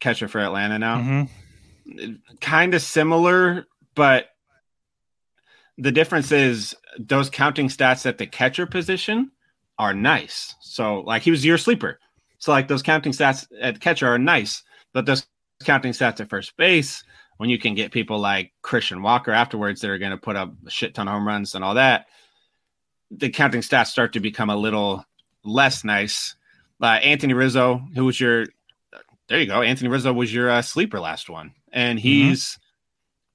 catcher 0.00 0.28
for 0.28 0.40
Atlanta 0.40 0.78
now. 0.78 0.98
Mm-hmm. 0.98 2.12
Kind 2.40 2.74
of 2.74 2.82
similar, 2.82 3.66
but 3.94 4.26
the 5.78 5.92
difference 5.92 6.32
is 6.32 6.74
those 6.98 7.30
counting 7.30 7.68
stats 7.68 8.04
at 8.04 8.18
the 8.18 8.26
catcher 8.26 8.66
position 8.66 9.30
are 9.78 9.94
nice. 9.94 10.54
So, 10.60 11.00
like, 11.00 11.22
he 11.22 11.30
was 11.30 11.44
your 11.44 11.56
sleeper. 11.56 12.00
So, 12.38 12.52
like, 12.52 12.68
those 12.68 12.82
counting 12.82 13.12
stats 13.12 13.46
at 13.60 13.80
catcher 13.80 14.08
are 14.08 14.18
nice, 14.18 14.62
but 14.92 15.06
those 15.06 15.26
counting 15.64 15.92
stats 15.92 16.20
at 16.20 16.28
first 16.28 16.56
base, 16.56 17.04
when 17.38 17.48
you 17.48 17.58
can 17.58 17.74
get 17.74 17.92
people 17.92 18.18
like 18.18 18.52
Christian 18.62 19.02
Walker 19.02 19.30
afterwards 19.30 19.80
that 19.80 19.90
are 19.90 19.98
going 19.98 20.10
to 20.10 20.18
put 20.18 20.36
up 20.36 20.52
a 20.66 20.70
shit 20.70 20.94
ton 20.94 21.08
of 21.08 21.14
home 21.14 21.26
runs 21.26 21.54
and 21.54 21.64
all 21.64 21.74
that, 21.74 22.06
the 23.10 23.30
counting 23.30 23.62
stats 23.62 23.86
start 23.86 24.12
to 24.12 24.20
become 24.20 24.50
a 24.50 24.56
little 24.56 25.04
less 25.44 25.84
nice 25.84 26.34
uh, 26.80 26.86
Anthony 26.86 27.34
Rizzo, 27.34 27.82
who 27.94 28.04
was 28.04 28.20
your, 28.20 28.46
there 29.28 29.40
you 29.40 29.46
go. 29.46 29.62
Anthony 29.62 29.88
Rizzo 29.88 30.12
was 30.12 30.32
your 30.32 30.50
uh, 30.50 30.62
sleeper 30.62 31.00
last 31.00 31.28
one, 31.28 31.52
and 31.72 31.98
mm-hmm. 31.98 32.08
he's 32.08 32.44
mm-hmm. 32.44 32.62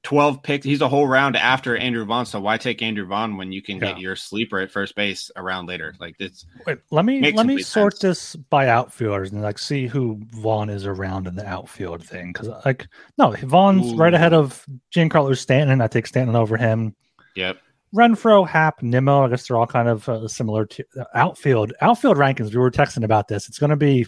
12 0.04 0.44
picked. 0.44 0.64
He's 0.66 0.82
a 0.82 0.90
whole 0.90 1.08
round 1.08 1.38
after 1.38 1.78
Andrew 1.78 2.06
Vaughn. 2.06 2.26
So 2.26 2.40
why 2.40 2.58
take 2.58 2.82
Andrew 2.82 3.06
Vaughn 3.06 3.38
when 3.38 3.52
you 3.52 3.62
can 3.62 3.78
yeah. 3.78 3.92
get 3.92 4.00
your 4.00 4.16
sleeper 4.16 4.60
at 4.60 4.70
first 4.70 4.96
base 4.96 5.32
around 5.36 5.68
later? 5.68 5.96
Like 6.00 6.18
this. 6.18 6.46
Wait, 6.68 6.80
let 6.92 7.06
me 7.06 7.32
let 7.32 7.46
me 7.46 7.62
sort 7.62 7.94
sense. 7.94 8.02
this 8.02 8.36
by 8.36 8.68
outfielders 8.68 9.32
and 9.32 9.42
like 9.42 9.58
see 9.58 9.88
who 9.88 10.20
Vaughn 10.32 10.70
is 10.70 10.86
around 10.86 11.28
in 11.28 11.36
the 11.36 11.48
outfield 11.48 12.04
thing. 12.04 12.34
Because 12.34 12.50
like 12.66 12.88
no, 13.18 13.32
Vaughn's 13.44 13.94
Ooh. 13.94 13.96
right 13.96 14.14
ahead 14.14 14.34
of 14.34 14.66
Giancarlo 14.94 15.38
Stanton. 15.38 15.80
I 15.82 15.88
take 15.88 16.08
Stanton 16.08 16.36
over 16.36 16.58
him. 16.58 16.96
Yep. 17.36 17.58
Renfroe, 17.94 18.48
Happ, 18.48 18.82
Nimmo. 18.82 19.26
I 19.26 19.30
guess 19.30 19.48
they're 19.48 19.58
all 19.58 19.68
kind 19.68 19.88
of 19.88 20.10
uh, 20.10 20.28
similar 20.28 20.66
to 20.66 20.84
uh, 21.00 21.04
outfield. 21.14 21.74
Outfield 21.82 22.18
rankings. 22.18 22.52
We 22.52 22.58
were 22.60 22.72
texting 22.72 23.04
about 23.04 23.28
this. 23.28 23.48
It's 23.48 23.60
going 23.60 23.70
to 23.70 23.76
be 23.76 24.08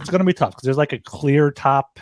it's 0.00 0.10
going 0.10 0.18
to 0.20 0.24
be 0.24 0.32
tough 0.32 0.50
because 0.50 0.64
there's 0.64 0.76
like 0.76 0.92
a 0.92 0.98
clear 0.98 1.50
top 1.50 2.00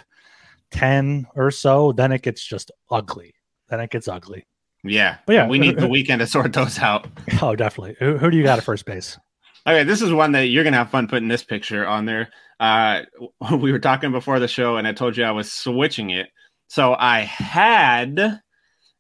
ten 0.71 1.27
or 1.35 1.51
so. 1.51 1.93
Then 1.93 2.13
it 2.13 2.23
gets 2.23 2.45
just 2.45 2.71
ugly. 2.91 3.35
Then 3.69 3.81
it 3.81 3.91
gets 3.91 4.09
ugly. 4.09 4.47
Yeah, 4.85 5.19
but 5.27 5.35
yeah, 5.35 5.47
we 5.47 5.59
need 5.59 5.79
the 5.79 5.89
weekend 5.89 6.21
to 6.21 6.27
sort 6.27 6.53
those 6.53 6.79
out. 6.79 7.07
Oh, 7.43 7.55
definitely. 7.55 7.97
Who, 7.99 8.17
who 8.17 8.31
do 8.31 8.37
you 8.37 8.45
got 8.45 8.59
at 8.59 8.65
first 8.65 8.87
base? 8.87 9.19
Okay, 9.67 9.83
this 9.83 10.01
is 10.01 10.13
one 10.13 10.33
that 10.33 10.47
you're 10.47 10.65
gonna 10.65 10.79
have 10.79 10.91
fun 10.91 11.09
putting 11.09 11.29
this 11.29 11.45
picture 11.45 11.87
on 11.87 12.07
there. 12.07 12.31
Uh, 12.59 13.03
we 13.59 13.73
were 13.73 13.79
talking 13.79 14.13
before 14.13 14.39
the 14.39 14.49
show, 14.49 14.77
and 14.77 14.87
I 14.87 14.93
told 14.93 15.17
you 15.17 15.25
I 15.25 15.33
was 15.33 15.53
switching 15.53 16.11
it. 16.11 16.29
So 16.69 16.95
I 16.95 17.21
had 17.21 18.41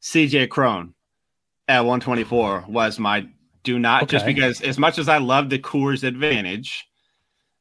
CJ 0.03 0.51
Cron 0.51 0.95
at 1.69 1.81
124 1.81 2.65
was 2.69 2.99
my 2.99 3.29
do 3.63 3.79
not 3.79 4.05
okay. 4.05 4.13
just 4.13 4.27
because 4.27 4.61
as 4.63 4.79
much 4.79 4.99
as 4.99 5.09
I 5.09 5.19
love 5.19 5.51
the 5.51 5.59
Coors 5.59 6.03
advantage, 6.03 6.89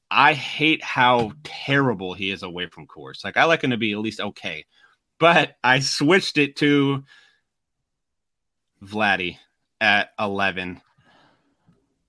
I 0.09 0.33
hate 0.33 0.83
how 0.83 1.33
terrible 1.43 2.13
he 2.13 2.31
is 2.31 2.43
away 2.43 2.67
from 2.67 2.87
Coors. 2.87 3.23
Like 3.23 3.37
I 3.37 3.43
like 3.43 3.63
him 3.63 3.71
to 3.71 3.77
be 3.77 3.91
at 3.91 3.99
least 3.99 4.21
okay, 4.21 4.65
but 5.19 5.57
I 5.63 5.79
switched 5.79 6.37
it 6.37 6.55
to 6.57 7.03
Vladdy 8.81 9.37
at 9.81 10.11
11. 10.19 10.81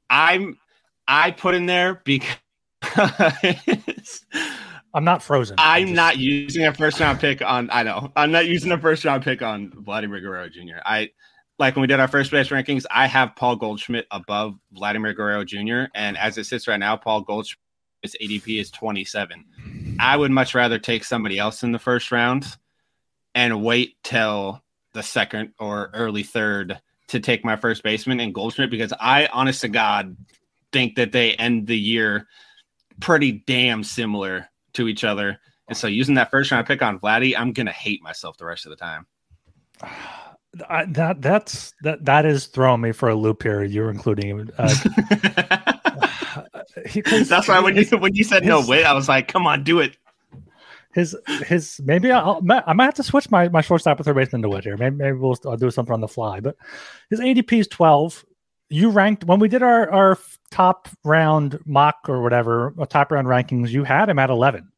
I'm 0.09 0.59
I 1.07 1.33
put 1.33 1.55
in 1.55 1.67
there 1.67 2.01
because 2.05 2.37
I'm 4.95 5.05
not 5.05 5.23
frozen. 5.23 5.57
I'm 5.59 5.89
just... 5.89 5.97
not 5.97 6.19
using 6.19 6.67
a 6.67 6.73
first 6.73 7.01
round 7.01 7.19
pick 7.19 7.43
on. 7.43 7.69
I 7.73 7.83
know 7.83 8.13
I'm 8.15 8.31
not 8.31 8.47
using 8.47 8.71
a 8.73 8.79
first 8.79 9.05
round 9.05 9.25
pick 9.25 9.43
on 9.43 9.73
Vladimir 9.75 10.21
Guerrero 10.21 10.49
Jr. 10.49 10.79
I 10.85 11.11
like 11.59 11.75
when 11.75 11.81
we 11.81 11.87
did 11.87 12.01
our 12.01 12.09
first 12.09 12.31
base 12.31 12.49
rankings. 12.49 12.85
I 12.91 13.07
have 13.07 13.35
Paul 13.37 13.57
Goldschmidt 13.57 14.07
above 14.11 14.55
Vladimir 14.73 15.13
Guerrero 15.13 15.45
Jr. 15.45 15.85
And 15.95 16.17
as 16.17 16.39
it 16.39 16.45
sits 16.45 16.69
right 16.69 16.79
now, 16.79 16.97
Paul 16.97 17.23
Goldschmidt's 17.23 18.17
ADP 18.23 18.61
is 18.61 18.71
27. 18.71 19.45
I 19.99 20.17
would 20.17 20.31
much 20.31 20.55
rather 20.55 20.79
take 20.79 21.05
somebody 21.05 21.39
else 21.39 21.63
in 21.63 21.73
the 21.73 21.79
first 21.79 22.13
round 22.13 22.47
and 23.35 23.63
wait 23.63 23.97
till 24.05 24.63
the 24.95 25.03
second 25.03 25.53
or 25.59 25.91
early 25.95 26.23
third 26.23 26.81
to 27.09 27.21
take 27.21 27.45
my 27.45 27.57
first 27.57 27.83
baseman 27.83 28.21
and 28.21 28.35
Goldschmidt 28.35 28.71
because 28.71 28.93
I, 28.99 29.27
honest 29.27 29.63
to 29.63 29.69
God, 29.69 30.17
think 30.73 30.97
that 30.97 31.13
they 31.13 31.35
end 31.35 31.67
the 31.67 31.79
year 31.79 32.29
pretty 33.01 33.33
damn 33.33 33.83
similar 33.83 34.49
to 34.75 34.87
each 34.87 35.03
other. 35.05 35.39
And 35.67 35.77
so 35.77 35.87
using 35.87 36.15
that 36.15 36.31
first 36.31 36.51
round 36.51 36.67
pick 36.67 36.83
on 36.83 37.01
Vladdy, 37.01 37.35
I'm 37.37 37.53
gonna 37.53 37.73
hate 37.73 38.03
myself 38.03 38.37
the 38.37 38.45
rest 38.45 38.67
of 38.67 38.71
the 38.71 38.77
time. 38.77 39.07
I, 40.69 40.87
that 40.87 41.21
that's 41.21 41.75
that 41.83 42.05
that 42.05 42.25
is 42.25 42.47
throwing 42.47 42.81
me 42.81 42.93
for 42.93 43.09
a 43.09 43.15
loop 43.15 43.43
here. 43.43 43.63
You're 43.65 43.91
including 43.91 44.49
uh, 44.57 44.69
that's 47.29 47.49
why 47.49 47.61
when 47.61 47.77
you 47.77 47.85
when 47.99 48.15
you 48.15 48.25
said 48.25 48.43
his, 48.43 48.49
no 48.49 48.65
wait, 48.67 48.85
I 48.85 48.93
was 48.93 49.09
like, 49.09 49.29
come 49.29 49.47
on, 49.47 49.63
do 49.63 49.81
it. 49.81 49.97
His 50.95 51.17
his 51.47 51.81
maybe 51.85 52.11
I'll 52.11 52.43
I 52.67 52.73
might 52.73 52.85
have 52.87 52.95
to 52.95 53.03
switch 53.03 53.31
my 53.31 53.49
my 53.49 53.61
shortstop 53.61 53.99
with 53.99 54.07
third 54.07 54.17
baseman 54.17 54.43
to 54.43 54.53
it 54.55 54.65
here. 54.65 54.77
Maybe 54.77 54.97
maybe 54.97 55.19
we'll 55.19 55.37
I'll 55.45 55.57
do 55.57 55.71
something 55.71 55.93
on 55.93 56.01
the 56.01 56.09
fly. 56.09 56.41
But 56.41 56.57
his 57.11 57.21
ADP 57.21 57.53
is 57.61 57.69
12 57.69 58.25
you 58.71 58.91
ranked 58.91 59.25
when 59.25 59.39
we 59.39 59.49
did 59.49 59.63
our 59.63 59.91
our 59.91 60.19
top 60.51 60.89
round 61.05 61.59
mock 61.65 61.97
or 62.09 62.23
whatever 62.23 62.75
top 62.89 63.13
round 63.13 63.27
rankings 63.27 63.71
you 63.71 63.85
had 63.85 64.09
him 64.09 64.19
at 64.19 64.31
11 64.31 64.71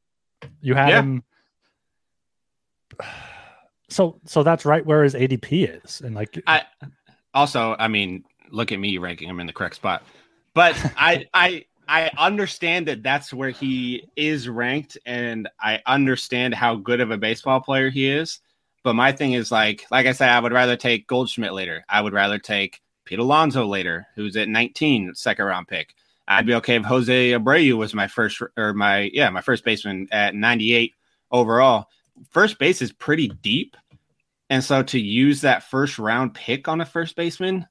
you 0.61 0.75
had 0.75 0.89
yeah. 0.91 1.01
him 1.01 1.25
so 3.91 4.19
so 4.25 4.43
that's 4.43 4.65
right 4.65 4.87
where 4.87 5.03
his 5.03 5.15
adp 5.15 5.49
is 5.51 6.01
and 6.01 6.15
like 6.15 6.43
i 6.47 6.63
also 7.35 7.77
i 7.79 7.89
mean 7.89 8.25
look 8.51 8.73
at 8.73 8.79
me 8.79 8.99
ranking 8.99 9.29
him 9.29 9.41
in 9.41 9.47
the 9.47 9.53
correct 9.53 9.77
spot 9.77 10.03
but 10.55 10.75
i 10.97 11.27
i 11.35 11.65
i 11.89 12.11
understand 12.19 12.87
that 12.89 13.03
that's 13.03 13.33
where 13.33 13.51
he 13.51 14.09
is 14.17 14.49
ranked 14.49 14.97
and 15.07 15.49
i 15.61 15.81
understand 15.87 16.55
how 16.55 16.75
good 16.75 17.01
of 17.01 17.11
a 17.11 17.19
baseball 17.19 17.61
player 17.61 17.91
he 17.91 18.09
is 18.09 18.41
but 18.83 18.95
my 18.95 19.13
thing 19.13 19.33
is 19.33 19.53
like 19.53 19.85
like 19.91 20.07
i 20.07 20.13
said 20.13 20.31
i 20.31 20.41
would 20.41 20.53
rather 20.53 20.77
take 20.77 21.07
goldschmidt 21.07 21.53
later 21.53 21.85
i 21.89 22.01
would 22.01 22.13
rather 22.13 22.39
take 22.39 22.81
Pete 23.11 23.19
Alonso 23.19 23.67
later, 23.67 24.07
who's 24.15 24.37
at 24.37 24.49
19, 24.49 25.17
second 25.17 25.45
round 25.45 25.67
pick. 25.67 25.97
I'd 26.29 26.47
be 26.47 26.55
okay 26.55 26.77
if 26.77 26.85
Jose 26.85 27.33
Abreu 27.33 27.77
was 27.77 27.93
my 27.93 28.07
first 28.07 28.41
or 28.57 28.73
my 28.73 29.11
yeah 29.13 29.29
my 29.31 29.41
first 29.41 29.65
baseman 29.65 30.07
at 30.13 30.37
98 30.37 30.95
overall. 31.33 31.87
First 32.31 32.61
base 32.61 32.81
is 32.81 32.93
pretty 32.93 33.27
deep, 33.43 33.77
and 34.51 34.63
so 34.63 34.83
to 34.83 35.01
use 35.01 35.41
that 35.41 35.63
first 35.63 35.99
round 35.99 36.35
pick 36.35 36.67
on 36.67 36.81
a 36.81 36.85
first 36.85 37.15
baseman, 37.15 37.67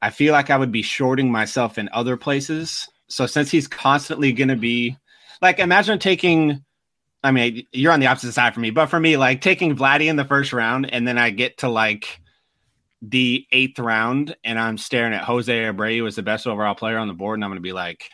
I 0.00 0.10
feel 0.10 0.32
like 0.32 0.48
I 0.48 0.56
would 0.56 0.72
be 0.72 0.82
shorting 0.82 1.30
myself 1.30 1.76
in 1.76 1.90
other 1.92 2.16
places. 2.16 2.88
So 3.08 3.26
since 3.26 3.50
he's 3.50 3.66
constantly 3.66 4.32
going 4.32 4.48
to 4.48 4.56
be 4.56 4.96
like, 5.42 5.58
imagine 5.58 5.98
taking. 5.98 6.64
I 7.22 7.30
mean, 7.30 7.66
you're 7.72 7.92
on 7.92 8.00
the 8.00 8.06
opposite 8.06 8.32
side 8.32 8.52
for 8.52 8.60
me, 8.60 8.68
but 8.68 8.86
for 8.86 9.00
me, 9.00 9.16
like 9.16 9.40
taking 9.40 9.74
Vladdy 9.74 10.10
in 10.10 10.16
the 10.16 10.26
first 10.26 10.52
round, 10.52 10.92
and 10.92 11.08
then 11.08 11.16
I 11.16 11.30
get 11.30 11.58
to 11.58 11.70
like 11.70 12.20
the 13.00 13.46
eighth 13.50 13.78
round 13.78 14.36
and 14.44 14.58
I'm 14.58 14.76
staring 14.76 15.14
at 15.14 15.24
Jose 15.24 15.52
Abreu 15.52 16.06
as 16.06 16.16
the 16.16 16.22
best 16.22 16.46
overall 16.46 16.74
player 16.74 16.98
on 16.98 17.08
the 17.08 17.14
board, 17.14 17.38
and 17.38 17.44
I'm 17.44 17.50
going 17.50 17.56
to 17.56 17.62
be 17.62 17.72
like, 17.72 18.10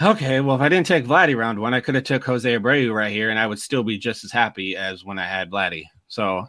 okay, 0.00 0.40
well, 0.40 0.56
if 0.56 0.62
I 0.62 0.68
didn't 0.68 0.86
take 0.86 1.06
Vladdy 1.06 1.34
round 1.34 1.58
one, 1.58 1.72
I 1.72 1.80
could 1.80 1.94
have 1.94 2.04
took 2.04 2.24
Jose 2.24 2.56
Abreu 2.58 2.92
right 2.92 3.10
here, 3.10 3.30
and 3.30 3.38
I 3.38 3.46
would 3.46 3.58
still 3.58 3.82
be 3.82 3.96
just 3.96 4.22
as 4.22 4.32
happy 4.32 4.76
as 4.76 5.02
when 5.02 5.18
I 5.18 5.26
had 5.26 5.50
Vladdy. 5.50 5.84
So 6.08 6.46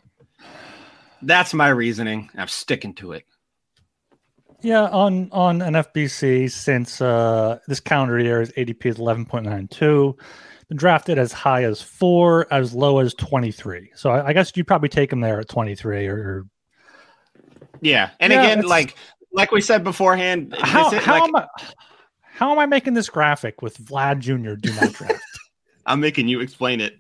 that's 1.22 1.54
my 1.54 1.70
reasoning. 1.70 2.30
I'm 2.36 2.48
sticking 2.48 2.94
to 2.96 3.14
it. 3.14 3.26
Yeah, 4.62 4.88
on 4.88 5.30
on 5.32 5.60
NFBC 5.60 6.52
since 6.52 7.02
uh, 7.02 7.60
this 7.68 7.80
calendar 7.80 8.20
year 8.20 8.42
is 8.42 8.52
ADP 8.54 8.86
is 8.86 8.98
11.92. 8.98 10.18
Been 10.68 10.78
drafted 10.78 11.18
as 11.18 11.32
high 11.32 11.64
as 11.64 11.82
four, 11.82 12.46
as 12.52 12.74
low 12.74 13.00
as 13.00 13.14
23. 13.16 13.92
So 13.96 14.12
I, 14.12 14.28
I 14.28 14.34
guess 14.34 14.52
you'd 14.56 14.68
probably 14.68 14.90
take 14.90 15.12
him 15.12 15.22
there 15.22 15.40
at 15.40 15.50
23 15.50 16.08
or, 16.08 16.16
or 16.16 16.46
yeah, 17.82 18.10
and 18.20 18.34
yeah, 18.34 18.44
again, 18.44 18.66
like 18.66 18.96
like 19.32 19.52
we 19.52 19.62
said 19.62 19.84
beforehand, 19.84 20.54
how, 20.60 20.92
how 21.00 21.14
like, 21.14 21.24
am 21.24 21.36
I 21.36 21.48
how 22.22 22.52
am 22.52 22.60
I 22.60 22.66
making 22.66 22.94
this 22.94 23.10
graphic 23.10 23.62
with 23.62 23.78
Vlad 23.78 24.20
Jr. 24.20 24.56
Do 24.56 24.74
not 24.74 24.94
draft? 24.94 25.24
I'm 25.86 26.00
making 26.00 26.28
you 26.28 26.42
explain 26.42 26.82
it. 26.82 26.98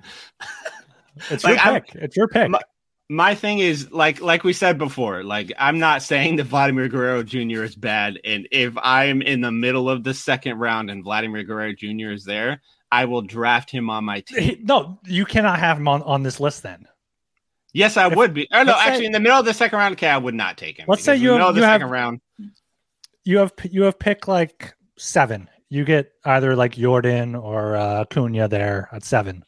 It's 1.30 1.44
like, 1.44 1.64
your 1.64 1.74
pick. 1.80 1.96
I'm, 1.96 2.02
it's 2.02 2.18
your 2.18 2.28
pick. 2.28 2.50
My, 2.50 2.60
my 3.10 3.34
thing 3.34 3.60
is 3.60 3.92
like 3.92 4.22
like 4.22 4.44
we 4.44 4.54
said 4.54 4.78
before, 4.78 5.24
like 5.24 5.52
I'm 5.58 5.80
not 5.80 6.04
saying 6.04 6.36
that 6.36 6.44
Vladimir 6.44 6.88
Guerrero 6.88 7.24
Jr. 7.24 7.64
is 7.64 7.76
bad, 7.76 8.20
and 8.24 8.48
if 8.52 8.74
I'm 8.78 9.24
in 9.24 9.42
the 9.42 9.52
middle 9.52 9.90
of 9.90 10.04
the 10.04 10.14
second 10.14 10.60
round 10.60 10.92
and 10.92 11.04
Vladimir 11.04 11.44
Guerrero 11.44 11.74
Jr. 11.74 12.12
is 12.12 12.24
there, 12.24 12.62
I 12.92 13.06
will 13.06 13.24
draft 13.24 13.72
him 13.72 13.90
on 13.90 14.06
my 14.06 14.20
team. 14.28 14.60
No, 14.64 15.00
you 15.06 15.26
cannot 15.26 15.60
have 15.60 15.78
him 15.78 15.88
on, 15.88 16.04
on 16.04 16.22
this 16.22 16.40
list 16.40 16.62
then. 16.62 16.88
Yes, 17.74 17.98
I 17.98 18.08
if, 18.08 18.16
would 18.16 18.34
be. 18.34 18.48
Oh 18.52 18.64
no, 18.64 18.76
actually, 18.78 19.00
say, 19.00 19.06
in 19.06 19.12
the 19.12 19.20
middle 19.20 19.40
of 19.40 19.46
the 19.46 19.54
second 19.54 19.80
round, 19.80 19.94
okay, 19.94 20.08
I 20.08 20.18
would 20.18 20.36
not 20.36 20.58
take 20.58 20.78
him. 20.78 20.86
Let's 20.88 21.04
say 21.04 21.16
you 21.16 21.32
have, 21.32 21.56
you 21.56 21.64
have 21.64 21.82
round. 21.82 22.22
You 23.24 23.40
have 23.40 23.54
you 23.70 23.84
have 23.84 23.98
picked 23.98 24.28
like 24.28 24.76
seven. 24.98 25.50
You 25.70 25.84
get 25.84 26.12
either 26.26 26.56
like 26.56 26.74
Jordan 26.74 27.36
or 27.36 27.76
uh, 27.76 28.06
Cunha 28.06 28.50
there 28.50 28.90
at 28.92 29.04
seven, 29.04 29.44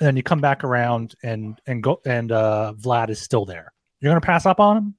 and 0.00 0.06
then 0.06 0.16
you 0.16 0.22
come 0.22 0.40
back 0.40 0.64
around 0.64 1.14
and 1.22 1.60
and 1.66 1.82
go 1.82 2.00
and 2.04 2.32
uh, 2.32 2.74
Vlad 2.78 3.10
is 3.10 3.20
still 3.20 3.44
there. 3.44 3.72
You're 4.00 4.10
gonna 4.10 4.20
pass 4.20 4.46
up 4.46 4.60
on 4.60 4.76
him. 4.76 4.94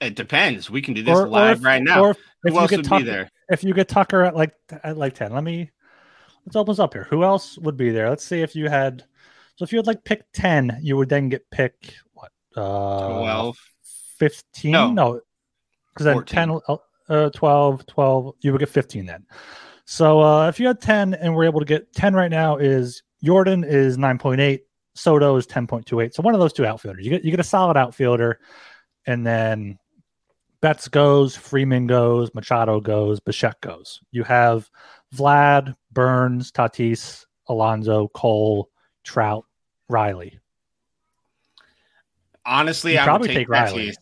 It 0.00 0.14
depends. 0.14 0.68
We 0.68 0.82
can 0.82 0.94
do 0.94 1.02
this 1.02 1.16
or, 1.16 1.28
live 1.28 1.58
or 1.58 1.60
if, 1.60 1.64
right 1.64 1.82
now. 1.82 2.02
Or 2.02 2.10
if, 2.10 2.18
if 2.44 2.52
Who 2.52 2.58
else 2.60 2.70
would 2.70 2.84
Tucker, 2.84 3.04
be 3.04 3.10
there? 3.10 3.30
If 3.48 3.64
you 3.64 3.72
get 3.72 3.88
Tucker 3.88 4.22
at 4.22 4.34
like 4.34 4.54
at 4.82 4.96
like 4.96 5.14
ten, 5.14 5.32
let 5.32 5.44
me 5.44 5.70
let's 6.44 6.56
open 6.56 6.72
this 6.72 6.78
up 6.78 6.92
here. 6.92 7.06
Who 7.10 7.24
else 7.24 7.58
would 7.58 7.76
be 7.76 7.90
there? 7.90 8.08
Let's 8.08 8.24
see 8.24 8.40
if 8.40 8.54
you 8.54 8.68
had 8.68 9.04
so 9.56 9.64
if 9.64 9.72
you 9.72 9.78
had 9.78 9.86
like 9.86 10.04
pick 10.04 10.22
10, 10.34 10.80
you 10.82 10.96
would 10.96 11.08
then 11.08 11.28
get 11.28 11.50
pick 11.50 11.94
what? 12.12 12.30
Uh 12.54 13.08
12 13.08 13.58
15? 14.18 14.94
No. 14.94 15.20
Cuz 15.94 16.04
then 16.04 16.22
10 16.24 16.60
uh, 17.08 17.30
12 17.30 17.86
12 17.86 18.34
you 18.42 18.52
would 18.52 18.58
get 18.58 18.68
15 18.68 19.06
then. 19.06 19.24
So 19.86 20.20
uh 20.20 20.48
if 20.48 20.60
you 20.60 20.66
had 20.66 20.80
10 20.80 21.14
and 21.14 21.34
we're 21.34 21.44
able 21.44 21.60
to 21.60 21.66
get 21.66 21.92
10 21.94 22.14
right 22.14 22.30
now 22.30 22.56
is 22.56 23.02
Jordan 23.24 23.64
is 23.64 23.96
9.8, 23.96 24.60
Soto 24.94 25.36
is 25.36 25.46
10.28. 25.46 26.14
So 26.14 26.22
one 26.22 26.34
of 26.34 26.40
those 26.40 26.52
two 26.52 26.66
outfielders. 26.66 27.04
You 27.04 27.10
get 27.10 27.24
you 27.24 27.30
get 27.30 27.40
a 27.40 27.44
solid 27.44 27.76
outfielder 27.76 28.38
and 29.06 29.26
then 29.26 29.78
Betts 30.60 30.88
goes, 30.88 31.36
Freeman 31.36 31.86
goes, 31.86 32.34
Machado 32.34 32.80
goes, 32.80 33.20
Bichette 33.20 33.60
goes. 33.60 34.00
You 34.10 34.24
have 34.24 34.68
Vlad, 35.14 35.74
Burnes, 35.92 36.50
Tatis, 36.50 37.24
Alonso, 37.48 38.08
Cole, 38.08 38.70
Trout, 39.04 39.44
Riley. 39.88 40.40
Honestly, 42.44 42.92
You'd 42.92 43.00
I 43.00 43.04
probably 43.04 43.28
would 43.28 43.34
take, 43.34 43.38
take 43.38 43.48
Riley. 43.48 43.94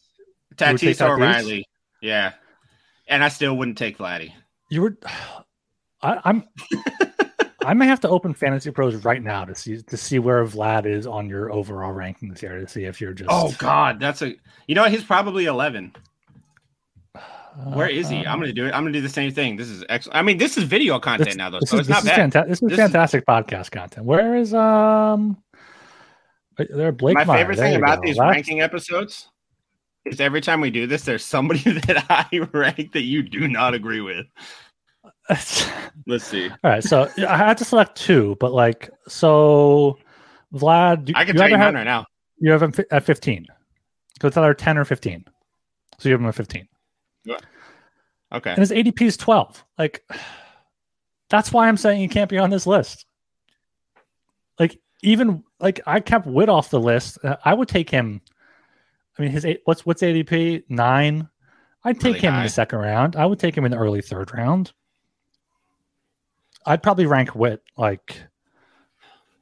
Tatis, 0.57 0.95
Tatis 0.97 1.07
or 1.07 1.17
Riley. 1.17 1.67
Yeah. 2.01 2.33
And 3.09 3.25
I 3.25 3.29
still 3.29 3.57
wouldn't 3.57 3.79
take 3.79 3.99
Vladdy. 3.99 4.33
You 4.71 4.83
were 4.83 4.99
I, 6.03 6.21
am 6.25 6.45
I 7.65 7.75
may 7.75 7.87
have 7.87 8.01
to 8.01 8.09
open 8.09 8.35
FantasyPros 8.35 9.05
right 9.05 9.23
now 9.23 9.45
to 9.45 9.55
see 9.55 9.81
to 9.83 9.97
see 9.97 10.19
where 10.19 10.45
Vlad 10.45 10.87
is 10.87 11.07
on 11.07 11.29
your 11.29 11.53
overall 11.53 11.93
rankings 11.95 12.39
here 12.39 12.59
to 12.59 12.69
see 12.69 12.85
if 12.85 13.01
you're 13.01 13.13
just. 13.13 13.31
Oh 13.33 13.55
God, 13.59 13.99
that's 14.01 14.23
a. 14.23 14.35
You 14.67 14.75
know 14.75 14.83
what? 14.83 14.91
He's 14.91 15.05
probably 15.05 15.47
eleven. 15.47 15.95
Where 17.73 17.89
is 17.89 18.09
he? 18.09 18.27
I'm 18.27 18.41
gonna 18.41 18.53
do 18.53 18.67
it. 18.67 18.73
I'm 18.75 18.83
gonna 18.83 18.91
do 18.93 19.01
the 19.01 19.09
same 19.09 19.33
thing. 19.33 19.57
This 19.57 19.69
is 19.69 19.85
excellent. 19.89 20.17
I 20.17 20.23
mean, 20.23 20.39
this 20.39 20.57
is 20.59 20.65
video 20.65 20.99
content 20.99 21.29
this, 21.31 21.37
now, 21.37 21.51
though, 21.51 21.61
so 21.61 21.77
is, 21.79 21.81
it's 21.81 21.89
not 21.89 22.05
bad. 22.05 22.33
fanta- 22.33 22.49
this 22.49 22.61
is 22.61 22.69
This 22.69 22.73
is- 22.73 22.79
fantastic 22.79 23.25
podcast 23.27 23.71
content. 23.71 24.05
Where 24.07 24.35
is 24.37 24.53
um? 24.55 25.37
There, 26.59 26.93
Blake. 26.93 27.15
My 27.15 27.25
Meyer. 27.25 27.39
favorite 27.39 27.57
There 27.57 27.67
thing 27.69 27.77
about 27.77 27.97
go. 28.01 28.07
these 28.07 28.17
That's- 28.17 28.33
ranking 28.35 28.61
episodes 28.61 29.29
is 30.05 30.21
every 30.21 30.41
time 30.41 30.61
we 30.61 30.71
do 30.71 30.87
this, 30.87 31.05
there's 31.05 31.25
somebody 31.25 31.61
that 31.87 32.05
I 32.11 32.41
rank 32.53 32.93
that 32.93 33.03
you 33.03 33.23
do 33.23 33.47
not 33.49 33.73
agree 33.75 34.01
with. 34.01 34.27
Let's 36.07 36.25
see. 36.25 36.51
All 36.51 36.57
right, 36.71 36.85
so 36.85 37.11
I 37.27 37.37
had 37.37 37.57
to 37.59 37.65
select 37.65 37.97
two, 37.97 38.37
but 38.41 38.53
like, 38.53 38.91
so 39.09 39.99
Vlad, 40.53 41.09
you, 41.09 41.15
I 41.17 41.25
can 41.25 41.35
you 41.35 41.41
tell 41.41 41.49
you 41.49 41.57
have, 41.57 41.75
right 41.75 41.85
now. 41.85 42.05
you 42.39 42.51
have 42.53 42.63
him 42.63 42.73
at 42.91 43.05
fifteen. 43.05 43.47
So 44.21 44.29
it's 44.29 44.37
either 44.37 44.55
ten 44.55 44.77
or 44.77 44.85
fifteen. 44.85 45.25
So 45.99 46.09
you 46.09 46.13
have 46.13 46.21
him 46.21 46.27
at 46.27 46.35
fifteen, 46.35 46.69
Yeah. 47.25 47.39
Okay. 48.33 48.51
and 48.51 48.59
his 48.59 48.71
ADP 48.71 49.01
is 49.03 49.17
twelve. 49.17 49.65
Like, 49.79 50.05
that's 51.31 51.53
why 51.53 51.69
I'm 51.69 51.77
saying 51.77 52.01
he 52.01 52.09
can't 52.09 52.29
be 52.31 52.39
on 52.39 52.51
this 52.51 52.67
list. 52.67 53.07
Like, 54.59 54.79
even 55.03 55.43
like 55.61 55.81
I 55.87 56.01
kept 56.01 56.27
Witt 56.27 56.49
off 56.49 56.71
the 56.71 56.81
list. 56.81 57.19
Uh, 57.25 57.37
I 57.45 57.55
would 57.55 57.69
take 57.69 57.89
him. 57.89 58.21
I 59.19 59.23
mean, 59.23 59.31
his 59.31 59.47
what's 59.65 59.87
what's 59.87 60.03
ADP 60.03 60.65
nine. 60.69 61.29
I'd 61.85 62.01
take 62.01 62.15
Really 62.17 62.21
him 62.21 62.35
in 62.35 62.43
the 62.45 62.49
second 62.49 62.79
round. 62.79 63.15
I 63.17 63.27
would 63.27 63.39
take 63.39 63.57
him 63.57 63.65
in 63.65 63.71
the 63.71 63.77
early 63.77 64.01
third 64.01 64.33
round. 64.35 64.73
I'd 66.67 66.83
probably 66.83 67.07
rank 67.07 67.35
Witt 67.35 67.63
like. 67.77 68.23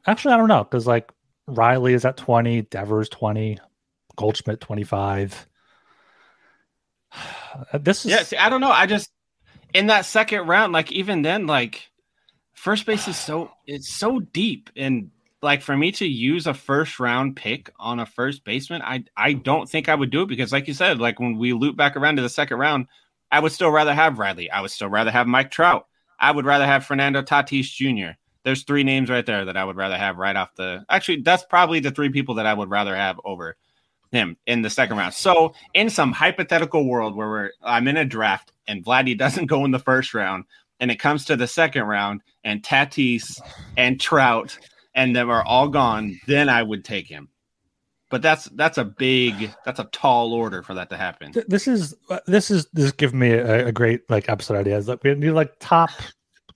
Actually, 0.06 0.34
I 0.34 0.36
don't 0.36 0.48
know 0.48 0.64
because 0.64 0.86
like 0.86 1.12
Riley 1.46 1.94
is 1.94 2.04
at 2.04 2.16
twenty, 2.16 2.62
Devers 2.62 3.08
twenty, 3.08 3.58
Goldschmidt 4.16 4.60
twenty 4.60 4.84
five. 4.84 5.48
This 7.78 8.06
is 8.06 8.10
Yeah, 8.10 8.22
see, 8.22 8.38
I 8.38 8.48
don't 8.48 8.62
know. 8.62 8.70
I 8.70 8.86
just 8.86 9.10
in 9.74 9.88
that 9.88 10.06
second 10.06 10.46
round, 10.46 10.72
like 10.72 10.90
even 10.90 11.20
then, 11.20 11.46
like 11.46 11.90
first 12.54 12.86
base 12.86 13.06
is 13.08 13.16
so 13.18 13.50
it's 13.66 13.92
so 13.92 14.20
deep, 14.20 14.70
and 14.74 15.10
like 15.42 15.60
for 15.60 15.76
me 15.76 15.92
to 15.92 16.06
use 16.06 16.46
a 16.46 16.54
first 16.54 16.98
round 17.00 17.36
pick 17.36 17.70
on 17.78 18.00
a 18.00 18.06
first 18.06 18.44
baseman, 18.44 18.80
I 18.82 19.04
I 19.16 19.34
don't 19.34 19.68
think 19.68 19.88
I 19.88 19.94
would 19.94 20.10
do 20.10 20.22
it 20.22 20.28
because, 20.28 20.52
like 20.52 20.68
you 20.68 20.74
said, 20.74 20.98
like 20.98 21.20
when 21.20 21.36
we 21.36 21.52
loop 21.52 21.76
back 21.76 21.96
around 21.96 22.16
to 22.16 22.22
the 22.22 22.28
second 22.28 22.58
round, 22.58 22.86
I 23.30 23.40
would 23.40 23.52
still 23.52 23.70
rather 23.70 23.94
have 23.94 24.18
Riley. 24.18 24.50
I 24.50 24.60
would 24.60 24.70
still 24.70 24.88
rather 24.88 25.10
have 25.10 25.26
Mike 25.26 25.50
Trout. 25.50 25.86
I 26.18 26.30
would 26.30 26.44
rather 26.44 26.66
have 26.66 26.84
Fernando 26.84 27.22
Tatis 27.22 27.64
Jr. 27.64 28.16
There's 28.44 28.64
three 28.64 28.84
names 28.84 29.08
right 29.08 29.24
there 29.24 29.44
that 29.44 29.56
I 29.56 29.64
would 29.64 29.76
rather 29.76 29.96
have 29.96 30.18
right 30.18 30.34
off 30.34 30.54
the. 30.56 30.84
Actually, 30.88 31.22
that's 31.22 31.44
probably 31.44 31.80
the 31.80 31.90
three 31.90 32.10
people 32.10 32.34
that 32.36 32.46
I 32.46 32.54
would 32.54 32.70
rather 32.70 32.96
have 32.96 33.20
over 33.24 33.56
him 34.10 34.36
in 34.46 34.62
the 34.62 34.70
second 34.70 34.96
round. 34.96 35.14
So, 35.14 35.54
in 35.74 35.88
some 35.90 36.12
hypothetical 36.12 36.86
world 36.86 37.16
where 37.16 37.28
we're, 37.28 37.50
I'm 37.62 37.88
in 37.88 37.96
a 37.96 38.04
draft 38.04 38.52
and 38.66 38.84
Vladdy 38.84 39.16
doesn't 39.18 39.46
go 39.46 39.64
in 39.64 39.70
the 39.70 39.78
first 39.78 40.14
round, 40.14 40.44
and 40.80 40.90
it 40.90 40.98
comes 40.98 41.24
to 41.26 41.36
the 41.36 41.46
second 41.46 41.84
round, 41.84 42.22
and 42.44 42.62
Tatis 42.62 43.40
and 43.76 44.00
Trout 44.00 44.58
and 44.94 45.16
them 45.16 45.30
are 45.30 45.44
all 45.44 45.68
gone, 45.68 46.20
then 46.26 46.48
I 46.48 46.62
would 46.62 46.84
take 46.84 47.06
him. 47.06 47.28
But 48.12 48.20
that's 48.20 48.44
that's 48.56 48.76
a 48.76 48.84
big, 48.84 49.54
that's 49.64 49.80
a 49.80 49.84
tall 49.84 50.34
order 50.34 50.62
for 50.62 50.74
that 50.74 50.90
to 50.90 50.98
happen. 50.98 51.32
This 51.48 51.66
is 51.66 51.96
uh, 52.10 52.20
this 52.26 52.50
is 52.50 52.66
this 52.74 52.92
give 52.92 53.14
me 53.14 53.30
a, 53.30 53.68
a 53.68 53.72
great 53.72 54.02
like 54.10 54.28
episode 54.28 54.58
idea. 54.58 54.76
Is 54.76 54.86
like 54.86 55.02
we 55.02 55.14
need 55.14 55.30
like 55.30 55.54
top 55.60 55.88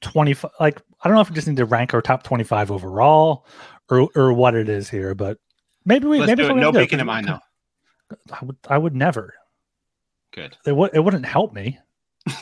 twenty 0.03 0.35
five. 0.35 0.51
Like 0.61 0.83
I 1.03 1.09
don't 1.09 1.14
know 1.14 1.23
if 1.23 1.31
we 1.31 1.35
just 1.35 1.49
need 1.49 1.57
to 1.57 1.64
rank 1.64 1.95
our 1.95 2.03
top 2.03 2.25
twenty 2.25 2.45
five 2.45 2.71
overall, 2.71 3.47
or 3.88 4.11
or 4.14 4.35
what 4.35 4.55
it 4.55 4.69
is 4.69 4.90
here, 4.90 5.14
but 5.14 5.38
maybe 5.87 6.07
we 6.07 6.19
Let's 6.19 6.29
maybe 6.29 6.42
do 6.42 6.51
it. 6.51 6.61
No 6.61 6.73
do, 6.73 6.79
peeking 6.81 7.03
mine 7.07 7.25
though. 7.25 7.40
I 8.31 8.45
would 8.45 8.57
I 8.69 8.77
would 8.77 8.95
never. 8.95 9.33
Good. 10.35 10.59
It 10.66 10.77
would 10.77 10.90
it 10.92 11.01
wouldn't 11.01 11.25
help 11.25 11.55
me. 11.55 11.79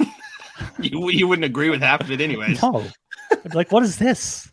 You, 0.80 1.10
you 1.10 1.26
wouldn't 1.26 1.44
agree 1.44 1.68
with 1.68 1.82
half 1.82 2.00
of 2.00 2.10
it 2.12 2.20
anyways. 2.20 2.62
No, 2.62 2.84
like 3.54 3.72
what 3.72 3.82
is 3.82 3.96
this? 3.98 4.50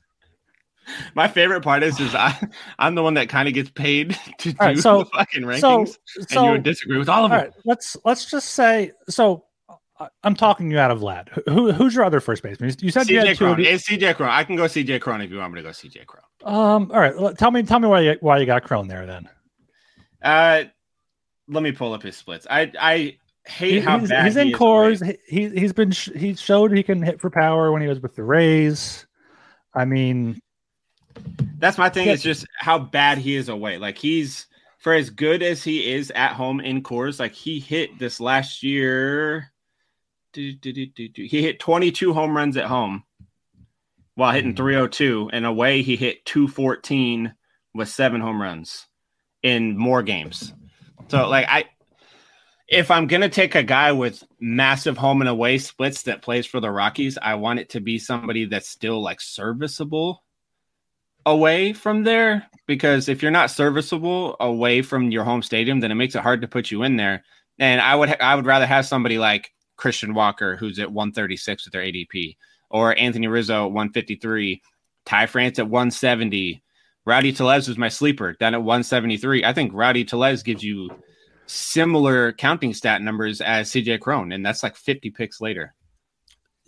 My 1.16 1.28
favorite 1.28 1.62
part 1.62 1.84
is 1.84 2.00
is 2.00 2.14
I 2.16 2.38
I'm 2.80 2.96
the 2.96 3.04
one 3.04 3.14
that 3.16 3.30
kind 3.30 3.48
of 3.48 3.54
gets 3.54 3.70
paid 3.70 4.18
to 4.40 4.50
All 4.60 4.68
right, 4.68 4.76
do 4.76 4.82
so- 4.82 5.00
the 5.00 5.06
fucking 5.06 5.44
rankings, 5.44 5.60
So 6.06 6.22
and 6.38 6.46
you 6.46 6.52
would 6.52 6.64
disagree 6.64 6.98
with 6.98 7.10
all 7.10 7.26
of 7.26 7.32
all 7.32 7.38
them. 7.38 7.48
right, 7.48 7.54
let's 7.66 7.96
let's 8.06 8.30
just 8.30 8.50
say 8.52 8.92
so. 9.10 9.46
I- 10.00 10.10
I'm 10.24 10.36
talking 10.36 10.72
you 10.72 10.80
out 10.80 10.90
of 10.92 11.00
Vlad. 11.00 11.30
Who 11.48 11.72
who's 11.72 11.94
your 11.94 12.04
other 12.04 12.20
first 12.20 12.42
baseman? 12.44 12.74
You 12.82 12.90
said 12.92 13.08
you 13.10 13.20
CJ 13.20 13.28
had 13.28 13.38
two. 13.38 13.46
Cron. 13.46 13.60
It's 13.64 13.88
CJ 13.90 14.16
Cron. 14.16 14.30
I 14.32 14.44
can 14.44 14.56
go 14.56 14.64
CJ 14.64 15.00
Cron 15.02 15.22
if 15.22 15.30
you 15.30 15.38
want 15.38 15.54
me 15.54 15.60
to 15.62 15.64
go 15.64 15.70
CJ 15.70 16.06
Cron. 16.08 16.24
Um. 16.44 16.92
All 16.92 17.00
right. 17.00 17.38
Tell 17.38 17.52
me. 17.52 17.62
Tell 17.64 17.80
me 17.80 17.88
why 17.88 18.00
you 18.02 18.18
why 18.20 18.40
you 18.40 18.46
got 18.48 18.64
Cron 18.64 18.88
there 18.88 19.06
then. 19.06 19.30
Uh, 20.22 20.64
let 21.48 21.64
me 21.64 21.72
pull 21.72 21.94
up 21.94 22.02
his 22.04 22.16
splits. 22.18 22.48
I 22.50 22.72
I 22.80 23.18
hate 23.46 23.74
He- 23.74 23.80
how 23.80 24.00
he's, 24.00 24.10
bad 24.10 24.26
he's 24.26 24.36
he 24.36 24.42
in 24.42 24.52
Coors. 24.54 25.06
He 25.28 25.40
he- 25.50 25.60
he's 25.60 25.74
been 25.74 25.92
sh- 25.92 26.10
he 26.16 26.34
showed 26.36 26.72
he 26.76 26.84
can 26.84 27.02
hit 27.02 27.22
for 27.22 27.30
power 27.30 27.72
when 27.72 27.82
he 27.82 27.88
was 27.88 28.00
with 28.00 28.16
the 28.16 28.24
Rays. 28.24 29.06
I 29.74 29.86
mean, 29.86 30.42
That's 31.58 31.78
my 31.78 31.90
thing. 31.90 32.08
Is 32.08 32.24
just 32.24 32.46
how 32.58 32.80
bad 32.80 33.18
he 33.18 33.36
is 33.36 33.50
away. 33.50 33.78
Like 33.78 33.98
he's 33.98 34.48
for 34.80 34.94
as 34.94 35.10
good 35.12 35.44
as 35.44 35.64
he 35.64 35.92
is 35.92 36.12
at 36.12 36.34
home 36.34 36.60
in 36.60 36.82
Coors. 36.82 37.20
Like 37.20 37.34
he 37.34 37.60
hit 37.60 38.00
this 38.00 38.20
last 38.20 38.64
year. 38.64 39.52
do, 40.34 40.54
do, 40.54 40.74
do. 40.74 41.24
He 41.24 41.42
hit 41.42 41.60
22 41.60 42.14
home 42.14 42.36
runs 42.36 42.58
at 42.58 42.66
home 42.66 43.04
while 44.16 44.32
hitting 44.32 44.54
Mhm. 44.54 44.58
302, 44.58 45.30
and 45.34 45.46
away 45.46 45.82
he 45.82 45.96
hit 45.96 46.26
214 46.26 47.34
with 47.74 47.90
seven 47.90 48.22
home 48.22 48.42
runs 48.42 48.88
in 49.44 49.78
more 49.78 50.04
games. 50.04 50.54
So 51.10 51.28
like 51.30 51.46
I 51.50 51.66
if 52.68 52.90
I'm 52.90 53.06
gonna 53.08 53.30
take 53.30 53.54
a 53.56 53.64
guy 53.64 53.92
with 53.92 54.24
massive 54.40 54.98
home 54.98 55.22
and 55.22 55.30
away 55.30 55.58
splits 55.58 56.04
that 56.04 56.22
plays 56.22 56.46
for 56.46 56.60
the 56.62 56.72
Rockies, 56.72 57.18
I 57.22 57.36
want 57.36 57.60
it 57.60 57.70
to 57.72 57.82
be 57.82 58.00
somebody 58.00 58.46
that's 58.46 58.70
still 58.70 59.02
like 59.02 59.20
serviceable 59.20 60.24
away 61.26 61.74
from 61.74 62.04
there. 62.04 62.48
Because 62.68 63.10
if 63.10 63.22
you're 63.22 63.32
not 63.32 63.52
serviceable 63.52 64.38
away 64.40 64.82
from 64.82 65.12
your 65.12 65.24
home 65.24 65.42
stadium, 65.42 65.80
then 65.80 65.92
it 65.92 65.96
makes 65.96 66.16
it 66.16 66.22
hard 66.22 66.42
to 66.42 66.48
put 66.48 66.72
you 66.72 66.84
in 66.84 66.96
there. 66.96 67.24
And 67.60 67.82
I 67.82 67.96
would 67.96 68.10
ha- 68.10 68.18
I 68.22 68.36
would 68.36 68.46
rather 68.46 68.66
have 68.66 68.86
somebody 68.86 69.18
like 69.18 69.52
Christian 69.76 70.14
Walker, 70.14 70.56
who's 70.56 70.80
at 70.80 70.92
136 70.92 71.66
with 71.66 71.74
their 71.74 71.82
ADP, 71.82 72.38
or 72.70 72.98
Anthony 72.98 73.28
Rizzo 73.28 73.66
at 73.66 73.72
153, 73.72 74.62
Ty 75.06 75.26
France 75.26 75.60
at 75.60 75.68
170. 75.68 76.64
Rowdy 77.06 77.34
Tellez 77.34 77.68
was 77.68 77.78
my 77.78 77.90
sleeper, 77.90 78.34
down 78.34 78.54
at 78.54 78.64
173. 78.64 79.44
I 79.44 79.54
think 79.54 79.72
Rowdy 79.74 80.06
Tellez 80.06 80.44
gives 80.44 80.64
you 80.64 80.90
similar 81.48 82.32
counting 82.34 82.74
stat 82.74 83.02
numbers 83.02 83.42
as 83.42 83.72
CJ 83.72 84.00
Cron, 84.00 84.32
and 84.32 84.46
that's 84.46 84.64
like 84.64 84.76
50 84.76 85.10
picks 85.10 85.42
later. 85.42 85.74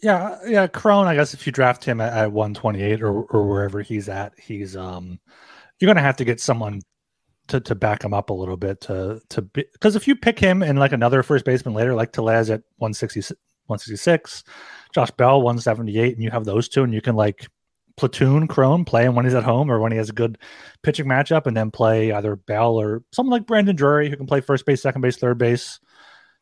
Yeah, 0.04 0.38
yeah. 0.46 0.68
Cron. 0.68 1.08
I 1.08 1.16
guess 1.16 1.34
if 1.34 1.46
you 1.46 1.54
draft 1.54 1.86
him 1.86 2.02
at, 2.02 2.12
at 2.14 2.32
128 2.34 3.02
or 3.02 3.24
or 3.24 3.48
wherever 3.48 3.82
he's 3.82 4.10
at, 4.10 4.34
he's 4.38 4.76
um, 4.76 5.18
you're 5.80 5.88
gonna 5.88 6.02
have 6.02 6.18
to 6.18 6.26
get 6.26 6.42
someone 6.42 6.82
to 7.48 7.62
to 7.62 7.74
back 7.74 8.04
him 8.04 8.14
up 8.14 8.30
a 8.30 8.34
little 8.34 8.58
bit 8.58 8.82
to 8.82 9.22
to 9.30 9.42
because 9.42 9.96
if 9.96 10.06
you 10.06 10.16
pick 10.16 10.38
him 10.38 10.62
and 10.62 10.78
like 10.78 10.92
another 10.92 11.24
first 11.24 11.46
baseman 11.46 11.74
later, 11.74 11.96
like 11.96 12.12
Tellez 12.12 12.50
at 12.50 12.64
160, 12.78 13.34
166, 13.68 14.44
Josh 14.94 15.12
Bell 15.12 15.42
178, 15.42 16.16
and 16.16 16.24
you 16.24 16.32
have 16.32 16.44
those 16.44 16.68
two, 16.68 16.84
and 16.84 16.94
you 16.94 17.02
can 17.02 17.16
like 17.16 17.48
platoon 17.96 18.48
Cron, 18.48 18.84
play 18.84 19.08
when 19.08 19.24
he's 19.24 19.36
at 19.36 19.44
home 19.46 19.72
or 19.72 19.80
when 19.80 19.94
he 19.94 19.98
has 19.98 20.10
a 20.10 20.14
good 20.14 20.38
pitching 20.82 21.06
matchup, 21.06 21.48
and 21.48 21.56
then 21.56 21.72
play 21.72 22.12
either 22.12 22.36
Bell 22.36 22.76
or 22.76 23.04
someone 23.14 23.32
like 23.32 23.48
Brandon 23.48 23.76
Drury 23.76 24.10
who 24.10 24.18
can 24.18 24.28
play 24.28 24.42
first 24.42 24.66
base, 24.66 24.82
second 24.82 25.02
base, 25.02 25.16
third 25.16 25.38
base 25.38 25.80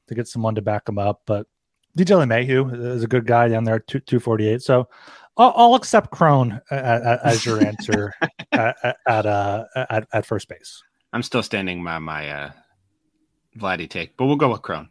to 0.08 0.16
get 0.16 0.28
someone 0.28 0.56
to 0.56 0.64
back 0.64 0.90
him 0.90 0.98
up. 0.98 1.22
But 1.28 1.46
DJ 1.98 2.18
LeMahieu 2.26 2.96
is 2.96 3.04
a 3.04 3.08
good 3.08 3.26
guy 3.26 3.48
down 3.48 3.64
there, 3.64 3.80
two 3.80 4.00
two 4.00 4.20
forty 4.20 4.48
eight. 4.48 4.62
So 4.62 4.88
I'll, 5.38 5.54
I'll 5.56 5.76
accept 5.76 6.12
Cron 6.12 6.62
a- 6.72 6.76
a- 6.76 7.02
a- 7.14 7.20
as 7.28 7.46
your 7.46 7.66
answer 7.66 8.14
at 8.52 8.76
at, 8.84 8.98
at, 9.08 9.26
uh, 9.26 9.66
at 9.76 10.08
at 10.14 10.26
first 10.26 10.48
base. 10.48 10.82
I'm 11.14 11.24
still 11.24 11.44
standing 11.44 11.84
by 11.84 12.00
my 12.00 12.30
uh, 12.30 12.52
Vladdy 13.58 13.90
take, 13.90 14.16
but 14.18 14.26
we'll 14.26 14.36
go 14.38 14.50
with 14.52 14.62
Cron. 14.62 14.88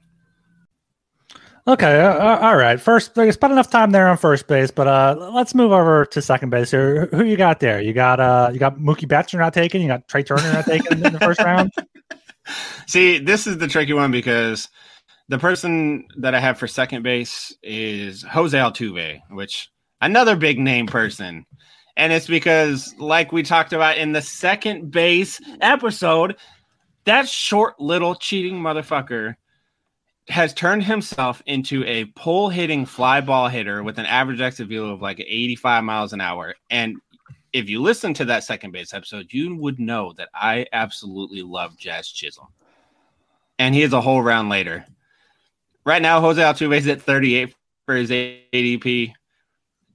Okay, 1.69 2.01
uh, 2.01 2.13
uh, 2.15 2.39
all 2.41 2.57
right. 2.57 2.81
First, 2.81 3.15
we 3.17 3.31
spent 3.33 3.53
enough 3.53 3.71
time 3.71 3.91
there 3.91 4.09
on 4.09 4.17
first 4.17 4.49
base, 4.49 4.71
but 4.71 4.89
uh, 4.89 5.31
let's 5.33 5.55
move 5.55 5.73
over 5.73 6.07
to 6.07 6.23
second 6.23 6.51
base 6.51 6.71
here. 6.71 7.07
Who 7.13 7.23
you 7.25 7.37
got 7.37 7.61
there? 7.61 7.81
You 7.81 7.93
got 7.93 8.19
uh, 8.19 8.51
you 8.53 8.59
got 8.59 8.79
Mookie 8.79 9.07
Betts. 9.07 9.33
You're 9.33 9.43
not 9.43 9.53
taking. 9.55 9.83
You 9.83 9.89
got 9.89 10.09
Trea 10.09 10.25
Turner 10.25 10.53
not 10.53 10.65
taking 10.65 11.05
in 11.05 11.13
the 11.13 11.21
first 11.21 11.41
round. 11.41 11.71
See, 12.87 13.19
this 13.19 13.47
is 13.47 13.59
the 13.59 13.69
tricky 13.69 13.93
one 13.93 14.11
because 14.11 14.69
the 15.31 15.39
person 15.39 16.09
that 16.17 16.35
I 16.35 16.41
have 16.41 16.59
for 16.59 16.67
second 16.67 17.05
base 17.05 17.55
is 17.63 18.25
Jose 18.25 18.59
Altuve, 18.59 19.21
which 19.31 19.71
another 20.01 20.35
big 20.35 20.59
name 20.59 20.89
person. 20.89 21.47
And 21.97 22.13
it's 22.13 22.27
because, 22.27 22.93
like 22.99 23.31
we 23.31 23.45
talked 23.45 23.73
about 23.73 23.97
in 23.97 24.11
the 24.11 24.23
second 24.23 24.91
base 24.91 25.41
episode, 25.61 26.37
that 27.05 27.29
short 27.29 27.79
little 27.79 28.17
cheating 28.17 28.59
motherfucker 28.59 29.37
has 30.29 30.53
turned 30.53 30.83
himself 30.83 31.45
into 31.47 31.85
a 31.85 32.07
pull 32.17 32.49
hitting 32.49 32.85
fly 32.85 33.21
ball 33.21 33.47
hitter 33.47 33.85
with 33.85 33.99
an 33.99 34.07
average 34.07 34.41
exit 34.41 34.67
velo 34.67 34.93
of 34.93 35.01
like 35.01 35.21
85 35.21 35.85
miles 35.85 36.13
an 36.13 36.21
hour. 36.21 36.57
And 36.71 36.97
if 37.53 37.71
you 37.71 37.81
listen 37.81 38.15
to 38.15 38.25
that 38.25 38.43
second 38.43 38.73
base 38.73 38.93
episode, 38.93 39.33
you 39.33 39.55
would 39.55 39.79
know 39.79 40.13
that 40.15 40.31
I 40.35 40.67
absolutely 40.73 41.43
love 41.43 41.79
Jazz 41.79 42.09
Chisholm. 42.09 42.49
And 43.61 43.77
he 43.77 43.83
is 43.83 43.93
a 43.93 44.01
whole 44.01 44.23
round 44.23 44.49
later. 44.49 44.85
Right 45.85 46.03
now, 46.03 46.21
Jose 46.21 46.41
Altuve 46.41 46.77
is 46.77 46.89
at 46.89 47.03
38 47.03 47.55
for 47.87 47.97
his 47.97 48.11
ADP. 48.11 49.13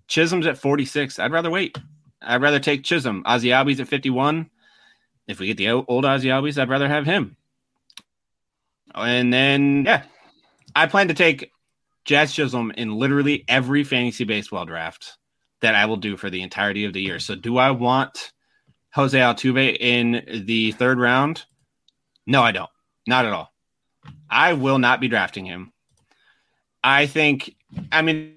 Chisholm's 0.07 0.47
at 0.47 0.57
46. 0.57 1.19
I'd 1.19 1.31
rather 1.31 1.49
wait. 1.49 1.77
I'd 2.21 2.41
rather 2.41 2.59
take 2.59 2.83
Chisholm. 2.83 3.23
Ozzie 3.25 3.49
Albies 3.49 3.79
at 3.79 3.87
51. 3.87 4.49
If 5.27 5.39
we 5.39 5.47
get 5.47 5.57
the 5.57 5.69
old 5.69 6.05
Ozzie 6.05 6.29
Albies, 6.29 6.59
I'd 6.59 6.69
rather 6.69 6.87
have 6.87 7.05
him. 7.05 7.37
And 8.93 9.33
then, 9.33 9.83
yeah, 9.85 10.03
I 10.75 10.87
plan 10.87 11.07
to 11.09 11.13
take 11.13 11.51
Jazz 12.05 12.33
Chisholm 12.33 12.71
in 12.77 12.95
literally 12.95 13.43
every 13.47 13.83
fantasy 13.83 14.23
baseball 14.23 14.65
draft 14.65 15.17
that 15.61 15.75
I 15.75 15.85
will 15.85 15.97
do 15.97 16.17
for 16.17 16.29
the 16.29 16.41
entirety 16.41 16.85
of 16.85 16.93
the 16.93 17.01
year. 17.01 17.19
So, 17.19 17.35
do 17.35 17.57
I 17.57 17.71
want 17.71 18.31
Jose 18.93 19.17
Altuve 19.17 19.77
in 19.79 20.43
the 20.45 20.71
third 20.73 20.99
round? 20.99 21.43
No, 22.25 22.41
I 22.41 22.51
don't. 22.51 22.69
Not 23.07 23.25
at 23.25 23.33
all. 23.33 23.51
I 24.29 24.53
will 24.53 24.79
not 24.79 25.01
be 25.01 25.07
drafting 25.07 25.45
him. 25.45 25.71
I 26.85 27.07
think, 27.07 27.55
I 27.91 28.03
mean, 28.03 28.35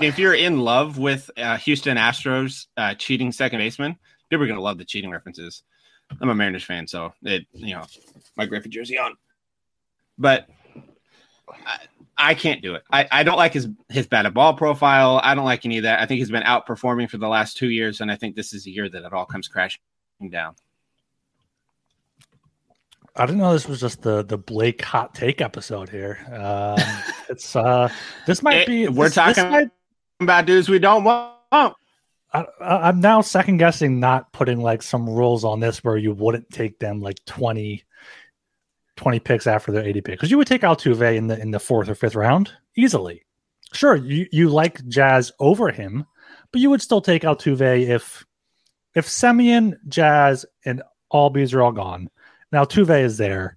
if 0.00 0.18
you're 0.18 0.34
in 0.34 0.58
love 0.58 0.98
with 0.98 1.30
uh, 1.36 1.56
Houston 1.58 1.96
Astros 1.96 2.66
uh, 2.76 2.94
cheating 2.94 3.30
second 3.30 3.60
baseman, 3.60 3.96
people 4.28 4.42
are 4.42 4.48
going 4.48 4.58
to 4.58 4.62
love 4.62 4.76
the 4.76 4.84
cheating 4.84 5.12
references. 5.12 5.62
I'm 6.20 6.30
a 6.30 6.34
Mariners 6.34 6.64
fan, 6.64 6.88
so 6.88 7.12
it, 7.22 7.46
you 7.52 7.74
know, 7.74 7.84
my 8.36 8.44
Griffey 8.46 8.70
jersey 8.70 8.98
on. 8.98 9.14
But 10.18 10.48
I, 11.64 11.78
I 12.18 12.34
can't 12.34 12.60
do 12.60 12.74
it. 12.74 12.82
I, 12.90 13.06
I 13.08 13.22
don't 13.22 13.36
like 13.36 13.52
his 13.52 13.68
his 13.88 14.08
batted 14.08 14.34
ball 14.34 14.54
profile. 14.54 15.20
I 15.22 15.36
don't 15.36 15.44
like 15.44 15.64
any 15.64 15.78
of 15.78 15.84
that. 15.84 16.00
I 16.00 16.06
think 16.06 16.18
he's 16.18 16.30
been 16.30 16.42
outperforming 16.42 17.08
for 17.08 17.18
the 17.18 17.28
last 17.28 17.56
two 17.56 17.70
years, 17.70 18.00
and 18.00 18.10
I 18.10 18.16
think 18.16 18.34
this 18.34 18.52
is 18.52 18.66
a 18.66 18.70
year 18.70 18.88
that 18.88 19.04
it 19.04 19.12
all 19.12 19.26
comes 19.26 19.46
crashing 19.46 19.80
down. 20.28 20.56
I 23.14 23.26
didn't 23.26 23.38
know 23.38 23.52
this 23.52 23.68
was 23.68 23.80
just 23.80 24.02
the 24.02 24.24
the 24.24 24.38
Blake 24.38 24.82
hot 24.82 25.14
take 25.14 25.40
episode 25.40 25.88
here. 25.88 26.18
Um, 26.32 26.78
it's 27.30 27.54
uh, 27.56 27.88
this 28.26 28.42
might 28.42 28.58
It- 28.62 28.66
be 28.66 28.88
we're 28.88 29.06
this- 29.06 29.14
talking 29.14 29.44
this 29.44 29.50
might- 29.52 29.70
about 30.20 30.46
dudes 30.46 30.68
we 30.68 30.78
don't 30.78 31.04
want. 31.04 31.32
I, 31.52 31.72
I- 32.32 32.44
I'm 32.88 33.00
now 33.00 33.20
second 33.22 33.56
guessing 33.56 33.98
not 34.00 34.32
putting 34.32 34.60
like 34.60 34.82
some 34.82 35.08
rules 35.08 35.44
on 35.44 35.60
this 35.60 35.82
where 35.82 35.96
you 35.96 36.12
wouldn't 36.12 36.50
take 36.50 36.78
them 36.78 37.00
like 37.00 37.16
20, 37.26 37.82
20 38.96 39.20
picks 39.20 39.46
after 39.46 39.72
their 39.72 39.82
80 39.84 40.00
pick 40.02 40.14
because 40.14 40.30
you 40.30 40.36
would 40.38 40.46
take 40.46 40.62
Altuve 40.62 41.16
in 41.16 41.26
the 41.28 41.40
in 41.40 41.50
the 41.50 41.58
fourth 41.60 41.88
or 41.88 41.94
fifth 41.94 42.14
round 42.14 42.52
easily. 42.76 43.24
Sure, 43.72 43.96
you 43.96 44.26
you 44.32 44.48
like 44.48 44.86
Jazz 44.88 45.32
over 45.40 45.70
him, 45.70 46.04
but 46.52 46.60
you 46.60 46.70
would 46.70 46.82
still 46.82 47.00
take 47.00 47.22
Altuve 47.22 47.88
if 47.88 48.24
if 48.94 49.06
Semien, 49.06 49.74
Jazz, 49.88 50.44
and 50.64 50.82
Albies 51.12 51.54
are 51.54 51.62
all 51.62 51.72
gone. 51.72 52.10
Now 52.52 52.64
Altuve 52.64 53.02
is 53.02 53.16
there, 53.16 53.56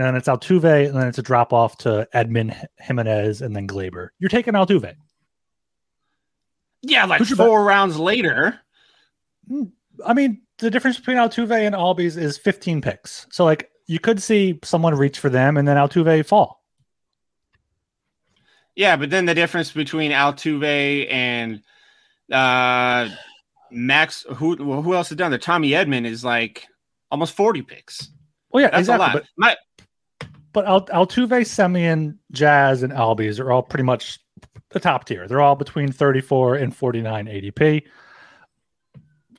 and 0.00 0.08
then 0.08 0.16
it's 0.16 0.28
Altuve, 0.28 0.88
and 0.88 0.96
then 0.96 1.08
it's 1.08 1.18
a 1.18 1.22
drop 1.22 1.52
off 1.52 1.76
to 1.78 2.08
Edman 2.14 2.56
Gimenez 2.78 3.42
and 3.42 3.54
then 3.54 3.68
Gleyber. 3.68 4.08
You're 4.18 4.30
taking 4.30 4.54
Altuve. 4.54 4.94
Yeah, 6.80 7.04
like 7.04 7.18
Who's 7.18 7.32
four 7.32 7.62
rounds 7.62 7.98
later. 7.98 8.58
I 10.06 10.14
mean, 10.14 10.40
the 10.56 10.70
difference 10.70 10.96
between 10.96 11.18
Altuve 11.18 11.66
and 11.66 11.74
Albies 11.74 12.16
is 12.16 12.38
15 12.38 12.80
picks. 12.80 13.26
So, 13.30 13.44
like, 13.44 13.70
you 13.88 13.98
could 13.98 14.22
see 14.22 14.58
someone 14.64 14.94
reach 14.94 15.18
for 15.18 15.28
them 15.28 15.58
and 15.58 15.68
then 15.68 15.76
Altuve 15.76 16.24
fall. 16.24 16.64
Yeah, 18.74 18.96
but 18.96 19.10
then 19.10 19.26
the 19.26 19.34
difference 19.34 19.70
between 19.70 20.12
Altuve 20.12 21.12
and 21.12 21.60
uh 22.32 23.10
Max, 23.70 24.24
who 24.36 24.56
who 24.56 24.94
else 24.94 25.10
has 25.10 25.18
done 25.18 25.30
there? 25.30 25.38
Tommy 25.38 25.72
Edman 25.72 26.06
is 26.06 26.24
like 26.24 26.66
almost 27.10 27.34
forty 27.34 27.60
picks. 27.60 28.08
Well, 28.50 28.62
yeah, 28.62 28.70
That's 28.70 28.80
exactly. 28.80 29.04
a 29.04 29.14
lot. 29.14 29.24
My, 29.36 29.56
But 30.52 30.66
Altuve, 30.66 31.42
Semien, 31.42 32.16
Jazz, 32.32 32.82
and 32.82 32.92
Albies 32.92 33.38
are 33.38 33.52
all 33.52 33.62
pretty 33.62 33.84
much 33.84 34.18
the 34.70 34.80
top 34.80 35.04
tier. 35.04 35.28
They're 35.28 35.40
all 35.40 35.54
between 35.56 35.92
34 35.92 36.56
and 36.56 36.74
49 36.74 37.26
ADP. 37.26 37.82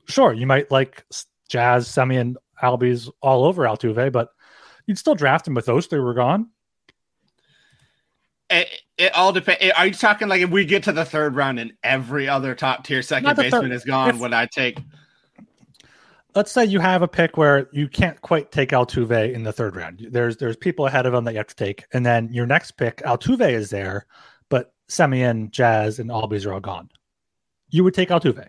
Sure, 0.08 0.34
you 0.34 0.46
might 0.48 0.72
like 0.72 1.06
Jazz, 1.50 1.88
Semien, 1.88 2.36
Albies 2.64 3.10
all 3.22 3.44
over 3.46 3.64
Altuve, 3.64 4.12
but 4.12 4.30
you'd 4.86 4.98
still 4.98 5.16
draft 5.16 5.48
him 5.48 5.58
if 5.58 5.66
those 5.66 5.88
three 5.88 6.00
were 6.00 6.14
gone. 6.14 6.50
it, 8.50 8.70
it 8.98 9.14
all 9.14 9.34
depends. 9.34 9.62
Are 9.76 9.88
you 9.88 9.94
talking 9.94 10.28
like 10.28 10.42
if 10.42 10.50
we 10.50 10.66
get 10.66 10.84
to 10.84 10.92
the 10.92 11.06
third 11.06 11.36
round 11.36 11.60
and 11.60 11.74
every 11.84 12.28
other 12.30 12.54
top 12.56 12.84
tier 12.86 13.02
second 13.02 13.36
baseman 13.36 13.64
third. 13.64 13.72
is 13.72 13.84
gone, 13.84 14.10
If- 14.10 14.20
would 14.20 14.34
I 14.34 14.46
take? 14.46 14.80
Let's 16.34 16.52
say 16.52 16.66
you 16.66 16.80
have 16.80 17.02
a 17.02 17.08
pick 17.08 17.38
where 17.38 17.68
you 17.74 17.88
can't 17.88 18.22
quite 18.22 18.52
take 18.52 18.70
Altuve 18.70 19.34
in 19.34 19.44
the 19.44 19.52
third 19.52 19.76
round. 19.76 20.08
There's 20.10 20.38
there's 20.38 20.56
people 20.56 20.88
ahead 20.88 21.06
of 21.06 21.14
him 21.14 21.26
that 21.26 21.34
you 21.34 21.38
have 21.38 21.48
to 21.48 21.56
take, 21.56 21.86
and 21.94 22.06
then 22.06 22.30
your 22.32 22.46
next 22.46 22.72
pick, 22.72 22.98
Altuve 22.98 23.52
is 23.52 23.70
there, 23.70 24.06
but 24.50 24.74
Semien, 24.90 25.52
Jazz, 25.52 26.00
and 26.00 26.10
Albies 26.10 26.46
are 26.46 26.54
all 26.54 26.60
gone. 26.60 26.90
You 27.70 27.84
would 27.84 27.94
take 27.94 28.10
Altuve. 28.10 28.48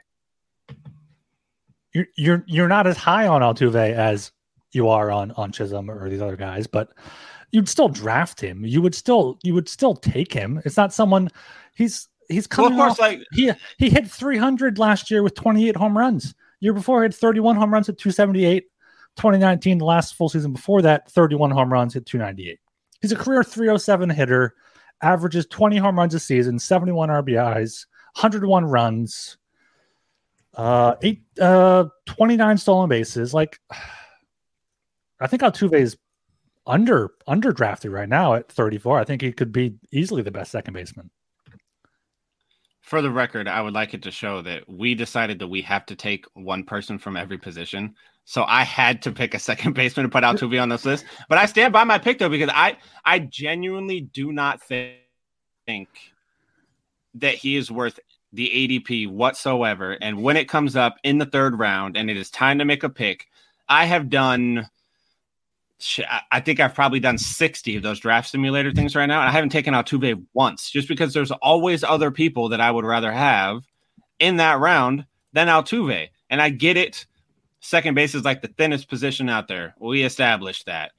You're 1.92 2.06
you're 2.16 2.44
you're 2.46 2.68
not 2.68 2.86
as 2.86 2.96
high 2.96 3.26
on 3.26 3.42
Altuve 3.42 3.74
as 3.74 4.32
you 4.72 4.88
are 4.88 5.10
on 5.10 5.32
on 5.32 5.52
Chisholm 5.52 5.90
or 5.90 6.08
these 6.08 6.22
other 6.22 6.36
guys, 6.36 6.66
but 6.66 6.92
you'd 7.50 7.68
still 7.68 7.88
draft 7.88 8.40
him. 8.40 8.64
You 8.64 8.80
would 8.82 8.94
still 8.94 9.38
you 9.42 9.54
would 9.54 9.68
still 9.68 9.94
take 9.94 10.32
him. 10.32 10.60
It's 10.64 10.76
not 10.76 10.92
someone 10.92 11.28
he's 11.74 12.08
he's 12.28 12.48
Well, 12.48 12.68
coming 12.68 12.80
of 12.80 12.86
course, 12.86 12.92
off 12.92 12.98
like 13.00 13.20
he 13.32 13.52
he 13.78 13.90
hit 13.90 14.10
300 14.10 14.78
last 14.78 15.10
year 15.10 15.22
with 15.22 15.34
28 15.34 15.76
home 15.76 15.96
runs. 15.96 16.34
Year 16.62 16.72
before, 16.72 17.03
he 17.03 17.07
had 17.07 17.14
31 17.14 17.57
home 17.57 17.72
runs 17.72 17.88
at 17.88 17.98
278. 17.98 18.64
2019, 19.16 19.79
the 19.79 19.85
last 19.85 20.14
full 20.14 20.29
season 20.29 20.53
before 20.53 20.81
that, 20.83 21.11
31 21.11 21.51
home 21.51 21.72
runs 21.72 21.96
at 21.96 22.07
298. 22.07 22.61
He's 23.01 23.11
a 23.11 23.16
career 23.16 23.42
307 23.42 24.09
hitter, 24.11 24.55
averages 25.03 25.44
20 25.46 25.77
home 25.79 25.98
runs 25.98 26.14
a 26.14 26.20
season, 26.20 26.61
71 26.61 27.09
RBIs, 27.09 27.87
101 28.14 28.64
runs, 28.64 29.38
uh, 30.55 30.94
eight, 31.03 31.25
uh, 31.40 31.87
29 32.07 32.57
stolen 32.59 32.88
bases. 32.88 33.35
Like, 33.35 33.59
I 35.18 35.27
think 35.27 35.42
Altuve 35.42 35.75
is 35.75 35.98
under 36.64 37.11
under 37.27 37.53
drafted 37.53 37.90
right 37.90 38.09
now 38.09 38.35
at 38.35 38.53
34. 38.53 39.01
I 39.01 39.05
think 39.05 39.20
he 39.20 39.33
could 39.33 39.51
be 39.51 39.75
easily 39.90 40.22
the 40.22 40.31
best 40.31 40.53
second 40.53 40.75
baseman. 40.75 41.11
For 42.82 43.00
the 43.00 43.10
record, 43.10 43.48
I 43.48 43.62
would 43.62 43.74
like 43.74 43.94
it 43.94 44.02
to 44.02 44.10
show 44.10 44.42
that 44.42 44.68
we 44.68 44.94
decided 44.94 45.38
that 45.38 45.48
we 45.48 45.62
have 45.62 45.86
to 45.86 45.96
take 45.96 46.26
one 46.34 46.64
person 46.64 46.98
from 46.98 47.16
every 47.16 47.38
position. 47.38 47.94
So 48.24 48.44
I 48.44 48.64
had 48.64 49.00
to 49.02 49.12
pick 49.12 49.34
a 49.34 49.38
second 49.38 49.72
baseman 49.74 50.04
to 50.04 50.10
put 50.10 50.24
out 50.24 50.36
Altuve 50.36 50.60
on 50.60 50.68
this 50.68 50.84
list. 50.84 51.04
But 51.28 51.38
I 51.38 51.46
stand 51.46 51.72
by 51.72 51.84
my 51.84 51.98
pick 51.98 52.18
though 52.18 52.28
because 52.28 52.50
I 52.52 52.76
I 53.04 53.20
genuinely 53.20 54.00
do 54.00 54.32
not 54.32 54.62
thi- 54.62 54.96
think 55.66 55.88
that 57.14 57.36
he 57.36 57.56
is 57.56 57.70
worth 57.70 58.00
the 58.32 58.48
ADP 58.48 59.08
whatsoever. 59.08 59.96
And 60.00 60.22
when 60.22 60.36
it 60.36 60.48
comes 60.48 60.74
up 60.74 60.96
in 61.04 61.18
the 61.18 61.26
third 61.26 61.58
round 61.58 61.96
and 61.96 62.10
it 62.10 62.16
is 62.16 62.30
time 62.30 62.58
to 62.58 62.64
make 62.64 62.82
a 62.82 62.90
pick, 62.90 63.26
I 63.68 63.84
have 63.84 64.10
done. 64.10 64.68
I 66.30 66.40
think 66.40 66.60
I've 66.60 66.74
probably 66.74 67.00
done 67.00 67.18
60 67.18 67.76
of 67.76 67.82
those 67.82 68.00
draft 68.00 68.28
simulator 68.28 68.72
things 68.72 68.94
right 68.94 69.06
now. 69.06 69.20
And 69.20 69.28
I 69.28 69.32
haven't 69.32 69.50
taken 69.50 69.74
Altuve 69.74 70.24
once 70.32 70.70
just 70.70 70.88
because 70.88 71.12
there's 71.12 71.30
always 71.30 71.82
other 71.82 72.10
people 72.10 72.50
that 72.50 72.60
I 72.60 72.70
would 72.70 72.84
rather 72.84 73.10
have 73.12 73.62
in 74.18 74.36
that 74.36 74.60
round 74.60 75.06
than 75.32 75.48
Altuve. 75.48 76.08
And 76.30 76.40
I 76.40 76.50
get 76.50 76.76
it. 76.76 77.06
Second 77.60 77.94
base 77.94 78.14
is 78.14 78.24
like 78.24 78.42
the 78.42 78.48
thinnest 78.48 78.88
position 78.88 79.28
out 79.28 79.48
there. 79.48 79.74
We 79.78 80.04
established 80.04 80.66
that. 80.66 80.92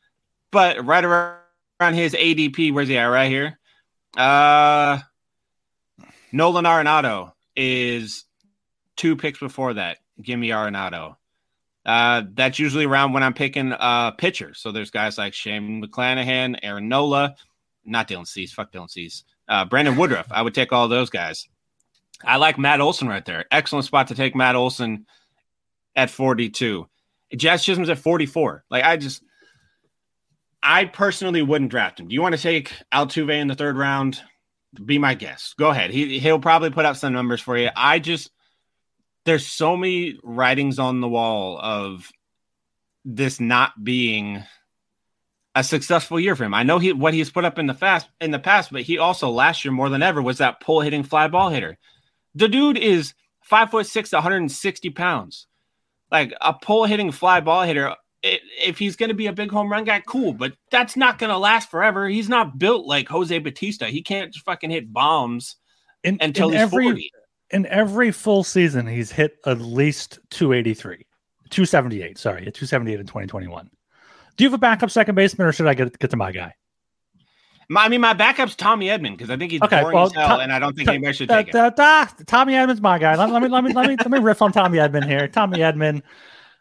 But 0.51 0.85
right 0.85 1.03
around 1.03 1.93
his 1.93 2.13
ADP, 2.13 2.73
where's 2.73 2.87
he 2.87 2.97
at 2.97 3.05
right 3.05 3.29
here? 3.29 3.59
Uh 4.17 4.99
Nolan 6.31 6.65
Arenado 6.65 7.33
is 7.55 8.25
two 8.95 9.15
picks 9.15 9.39
before 9.39 9.75
that. 9.75 9.97
Give 10.21 10.39
me 10.39 10.49
Arenado. 10.49 11.15
Uh, 11.85 12.23
that's 12.33 12.59
usually 12.59 12.85
around 12.85 13.13
when 13.13 13.23
I'm 13.23 13.33
picking 13.33 13.73
uh 13.73 14.11
pitchers. 14.11 14.59
So 14.59 14.71
there's 14.71 14.91
guys 14.91 15.17
like 15.17 15.33
Shane 15.33 15.83
McClanahan, 15.83 16.57
Aaron 16.63 16.87
Nola, 16.87 17.35
not 17.85 18.07
Dylan 18.07 18.27
Cease, 18.27 18.53
fuck 18.53 18.71
Dylan 18.71 18.89
Cease, 18.89 19.23
uh, 19.49 19.65
Brandon 19.65 19.97
Woodruff. 19.97 20.27
I 20.31 20.41
would 20.41 20.55
take 20.55 20.71
all 20.71 20.87
those 20.87 21.09
guys. 21.09 21.47
I 22.23 22.37
like 22.37 22.57
Matt 22.57 22.79
Olson 22.81 23.07
right 23.07 23.25
there. 23.25 23.45
Excellent 23.51 23.85
spot 23.85 24.07
to 24.07 24.15
take 24.15 24.35
Matt 24.35 24.55
Olson 24.55 25.05
at 25.95 26.09
42. 26.09 26.87
Jazz 27.35 27.63
Chisholm's 27.63 27.89
at 27.89 27.97
44. 27.97 28.63
Like 28.69 28.83
I 28.83 28.97
just, 28.97 29.23
I 30.61 30.85
personally 30.85 31.41
wouldn't 31.41 31.71
draft 31.71 31.99
him. 31.99 32.07
Do 32.07 32.13
you 32.13 32.21
want 32.21 32.35
to 32.35 32.41
take 32.41 32.71
Altuve 32.93 33.41
in 33.41 33.47
the 33.47 33.55
third 33.55 33.77
round? 33.77 34.21
Be 34.85 34.97
my 34.97 35.13
guest. 35.13 35.57
Go 35.57 35.69
ahead. 35.69 35.91
He 35.91 36.19
he'll 36.19 36.39
probably 36.39 36.69
put 36.69 36.85
up 36.85 36.95
some 36.95 37.13
numbers 37.13 37.41
for 37.41 37.57
you. 37.57 37.69
I 37.75 37.99
just 37.99 38.31
there's 39.25 39.45
so 39.45 39.77
many 39.77 40.19
writings 40.23 40.79
on 40.79 41.01
the 41.01 41.07
wall 41.07 41.59
of 41.61 42.11
this 43.05 43.39
not 43.39 43.83
being 43.83 44.43
a 45.55 45.63
successful 45.63 46.19
year 46.19 46.35
for 46.35 46.45
him. 46.45 46.53
I 46.53 46.63
know 46.63 46.79
he 46.79 46.93
what 46.93 47.13
he's 47.13 47.29
put 47.29 47.45
up 47.45 47.59
in 47.59 47.67
the 47.67 47.73
fast 47.73 48.09
in 48.19 48.31
the 48.31 48.39
past, 48.39 48.71
but 48.71 48.81
he 48.81 48.97
also 48.97 49.29
last 49.29 49.63
year 49.63 49.71
more 49.71 49.89
than 49.89 50.01
ever 50.01 50.21
was 50.21 50.39
that 50.39 50.59
pull 50.59 50.81
hitting 50.81 51.03
fly 51.03 51.27
ball 51.27 51.49
hitter. 51.49 51.77
The 52.35 52.47
dude 52.47 52.77
is 52.77 53.13
five 53.41 53.69
foot 53.69 53.85
six, 53.85 54.11
160 54.11 54.89
pounds. 54.91 55.47
Like 56.11 56.33
a 56.41 56.53
pull 56.53 56.85
hitting 56.85 57.11
fly 57.11 57.39
ball 57.39 57.63
hitter. 57.63 57.95
If 58.23 58.77
he's 58.77 58.95
going 58.95 59.09
to 59.09 59.15
be 59.15 59.27
a 59.27 59.33
big 59.33 59.51
home 59.51 59.69
run 59.69 59.83
guy, 59.83 59.99
cool, 59.99 60.33
but 60.33 60.53
that's 60.71 60.95
not 60.95 61.19
going 61.19 61.29
to 61.29 61.37
last 61.37 61.69
forever. 61.69 62.07
He's 62.07 62.29
not 62.29 62.57
built 62.57 62.85
like 62.85 63.09
Jose 63.09 63.37
Bautista. 63.39 63.87
He 63.87 64.01
can't 64.01 64.31
just 64.31 64.45
fucking 64.45 64.69
hit 64.69 64.93
bombs 64.93 65.57
in, 66.03 66.17
until 66.21 66.47
in 66.47 66.53
he's 66.53 66.61
every, 66.61 66.85
40. 66.85 67.11
In 67.53 67.65
every 67.67 68.11
full 68.11 68.43
season, 68.43 68.87
he's 68.87 69.11
hit 69.11 69.37
at 69.45 69.61
least 69.61 70.19
283, 70.31 71.05
278. 71.51 72.17
Sorry, 72.17 72.41
278 72.41 72.99
in 72.99 73.05
2021. 73.05 73.69
Do 74.35 74.43
you 74.43 74.49
have 74.49 74.55
a 74.55 74.57
backup 74.57 74.89
second 74.89 75.15
baseman, 75.15 75.47
or 75.47 75.51
should 75.51 75.67
I 75.67 75.75
get 75.75 75.97
get 75.99 76.09
to 76.09 76.17
my 76.17 76.31
guy? 76.31 76.53
My, 77.69 77.85
I 77.85 77.89
mean, 77.89 78.01
my 78.01 78.13
backup's 78.13 78.55
Tommy 78.55 78.87
Edman 78.87 79.11
because 79.11 79.29
I 79.29 79.37
think 79.37 79.51
he's 79.51 79.61
okay, 79.61 79.81
boring 79.81 79.95
well, 79.95 80.05
as 80.07 80.13
hell, 80.13 80.41
and 80.41 80.51
I 80.51 80.59
don't 80.59 80.75
think 80.75 80.89
anybody 80.89 81.13
should 81.13 81.29
take 81.29 81.49
it. 81.49 81.53
Tommy 81.53 82.53
Edman's 82.53 82.81
my 82.81 82.97
guy. 82.97 83.15
Let, 83.15 83.29
let, 83.29 83.41
me 83.41 83.47
let 83.47 83.63
me 83.63 83.71
let 83.71 83.87
me 83.87 83.95
let 83.95 84.11
me 84.11 84.19
riff 84.19 84.41
on 84.41 84.51
Tommy 84.51 84.79
Edman 84.79 85.07
here. 85.07 85.27
Tommy 85.27 85.59
Edman, 85.59 86.01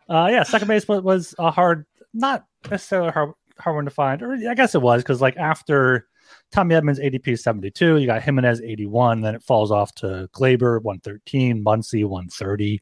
uh, 0.08 0.28
yeah, 0.30 0.42
second 0.42 0.68
base 0.68 0.86
was, 0.86 1.02
was 1.02 1.34
a 1.38 1.50
hard, 1.50 1.86
not 2.12 2.44
necessarily 2.70 3.10
hard 3.10 3.32
hard 3.58 3.76
one 3.76 3.84
to 3.86 3.90
find, 3.90 4.22
or 4.22 4.34
I 4.34 4.54
guess 4.54 4.74
it 4.74 4.82
was 4.82 5.02
because 5.02 5.20
like 5.20 5.36
after 5.36 6.06
Tommy 6.52 6.74
Edmonds, 6.74 7.00
ADP 7.00 7.38
72, 7.38 7.96
you 7.96 8.06
got 8.06 8.22
Gimenez 8.22 8.60
81, 8.60 9.22
then 9.22 9.34
it 9.34 9.42
falls 9.42 9.70
off 9.70 9.94
to 9.96 10.28
Gleyber, 10.34 10.82
113, 10.82 11.64
Muncy 11.64 12.04
130, 12.04 12.80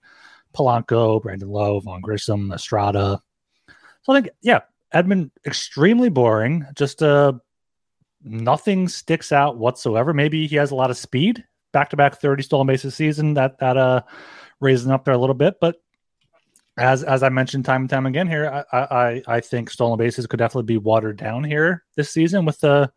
Polanco, 0.53 1.23
Brandon 1.23 1.49
Lowe, 1.49 1.79
Vaughn 1.81 2.01
Grissom, 2.01 2.53
Estrada. 2.53 3.21
So 4.03 4.12
I 4.12 4.21
think, 4.21 4.35
yeah, 4.43 4.61
Edman 4.93 5.31
extremely 5.47 6.09
boring. 6.09 6.66
Just 6.75 7.03
uh, 7.03 7.35
nothing 8.23 8.89
sticks 8.89 9.33
out 9.33 9.57
whatsoever. 9.57 10.12
Maybe 10.12 10.47
he 10.47 10.57
has 10.57 10.71
a 10.71 10.75
lot 10.75 10.91
of 10.91 10.97
speed. 10.97 11.45
Back 11.73 11.91
to 11.91 11.97
back 11.97 12.21
30 12.21 12.43
stolen 12.43 12.66
bases 12.66 12.97
season. 12.97 13.35
That 13.35 13.59
that 13.61 13.77
uh 13.77 14.03
raising 14.59 14.91
up 14.91 15.05
there 15.05 15.14
a 15.14 15.18
little 15.18 15.35
bit, 15.35 15.55
but 15.61 15.77
as 16.77 17.05
as 17.05 17.23
I 17.23 17.29
mentioned 17.29 17.64
time 17.64 17.83
and 17.83 17.91
time 17.91 18.07
again 18.07 18.27
here, 18.27 18.64
I 18.73 18.79
I, 18.79 19.23
I 19.29 19.41
think 19.41 19.71
stolen 19.71 19.97
bases 19.97 20.27
could 20.27 20.39
definitely 20.39 20.66
be 20.66 20.79
watered 20.79 21.16
down 21.16 21.45
here 21.45 21.85
this 21.95 22.11
season 22.11 22.45
with 22.45 22.59
the 22.59 22.91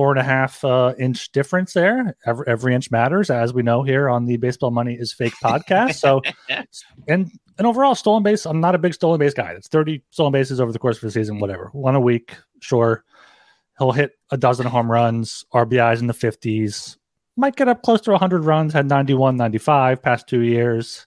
four 0.00 0.12
and 0.12 0.18
a 0.18 0.24
half 0.24 0.64
uh, 0.64 0.94
inch 0.98 1.30
difference 1.30 1.74
there. 1.74 2.16
Every, 2.24 2.46
every 2.48 2.74
inch 2.74 2.90
matters, 2.90 3.28
as 3.28 3.52
we 3.52 3.62
know 3.62 3.82
here 3.82 4.08
on 4.08 4.24
the 4.24 4.38
Baseball 4.38 4.70
Money 4.70 4.94
is 4.94 5.12
Fake 5.12 5.34
podcast. 5.44 5.96
So, 5.96 6.22
and 7.06 7.30
and 7.58 7.66
overall, 7.66 7.94
stolen 7.94 8.22
base, 8.22 8.46
I'm 8.46 8.62
not 8.62 8.74
a 8.74 8.78
big 8.78 8.94
stolen 8.94 9.18
base 9.20 9.34
guy. 9.34 9.50
It's 9.50 9.68
30 9.68 10.02
stolen 10.08 10.32
bases 10.32 10.58
over 10.58 10.72
the 10.72 10.78
course 10.78 10.96
of 10.96 11.02
the 11.02 11.10
season, 11.10 11.38
whatever. 11.38 11.68
One 11.72 11.96
a 11.96 12.00
week, 12.00 12.34
sure. 12.60 13.04
He'll 13.78 13.92
hit 13.92 14.12
a 14.30 14.38
dozen 14.38 14.64
home 14.64 14.90
runs, 14.90 15.44
RBIs 15.52 16.00
in 16.00 16.06
the 16.06 16.14
50s, 16.14 16.96
might 17.36 17.56
get 17.56 17.68
up 17.68 17.82
close 17.82 18.00
to 18.00 18.12
100 18.12 18.42
runs, 18.42 18.72
had 18.72 18.88
91, 18.88 19.36
95 19.36 20.00
past 20.00 20.26
two 20.26 20.40
years. 20.40 21.06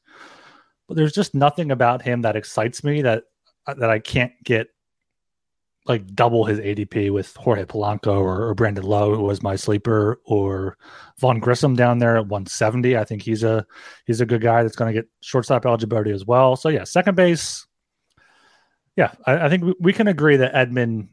But 0.88 0.98
there's 0.98 1.14
just 1.14 1.34
nothing 1.34 1.72
about 1.72 2.04
him 2.04 2.22
that 2.22 2.36
excites 2.36 2.84
me 2.84 3.02
that 3.02 3.24
that 3.66 3.90
I 3.90 3.98
can't 3.98 4.34
get 4.44 4.68
like 5.86 6.16
double 6.16 6.46
his 6.46 6.60
ADP 6.60 7.12
with 7.12 7.36
Jorge 7.36 7.66
Polanco 7.66 8.20
or, 8.20 8.48
or, 8.48 8.54
Brandon 8.54 8.86
Lowe, 8.86 9.16
who 9.16 9.24
was 9.24 9.44
my 9.44 9.56
sleeper, 9.56 10.22
or 10.26 10.78
Vaughn 11.20 11.40
Grissom 11.40 11.76
down 11.76 12.00
there 12.00 12.16
at 12.16 12.28
170. 12.28 12.98
I 12.98 13.04
think 13.04 13.22
he's 13.22 13.44
a 13.44 13.66
he's 14.06 14.22
a 14.22 14.26
good 14.26 14.42
guy 14.42 14.64
that's 14.64 14.78
going 14.78 14.94
to 14.94 15.02
get 15.02 15.10
shortstop 15.22 15.66
eligibility 15.66 16.12
as 16.12 16.26
well. 16.26 16.56
So 16.56 16.70
yeah, 16.70 16.86
second 16.86 17.16
base. 17.16 17.68
Yeah, 18.96 19.12
I, 19.26 19.46
I 19.46 19.50
think 19.50 19.64
we, 19.64 19.74
we, 19.80 19.94
can 19.94 20.08
agree 20.08 20.38
that 20.38 20.54
Edman. 20.54 21.10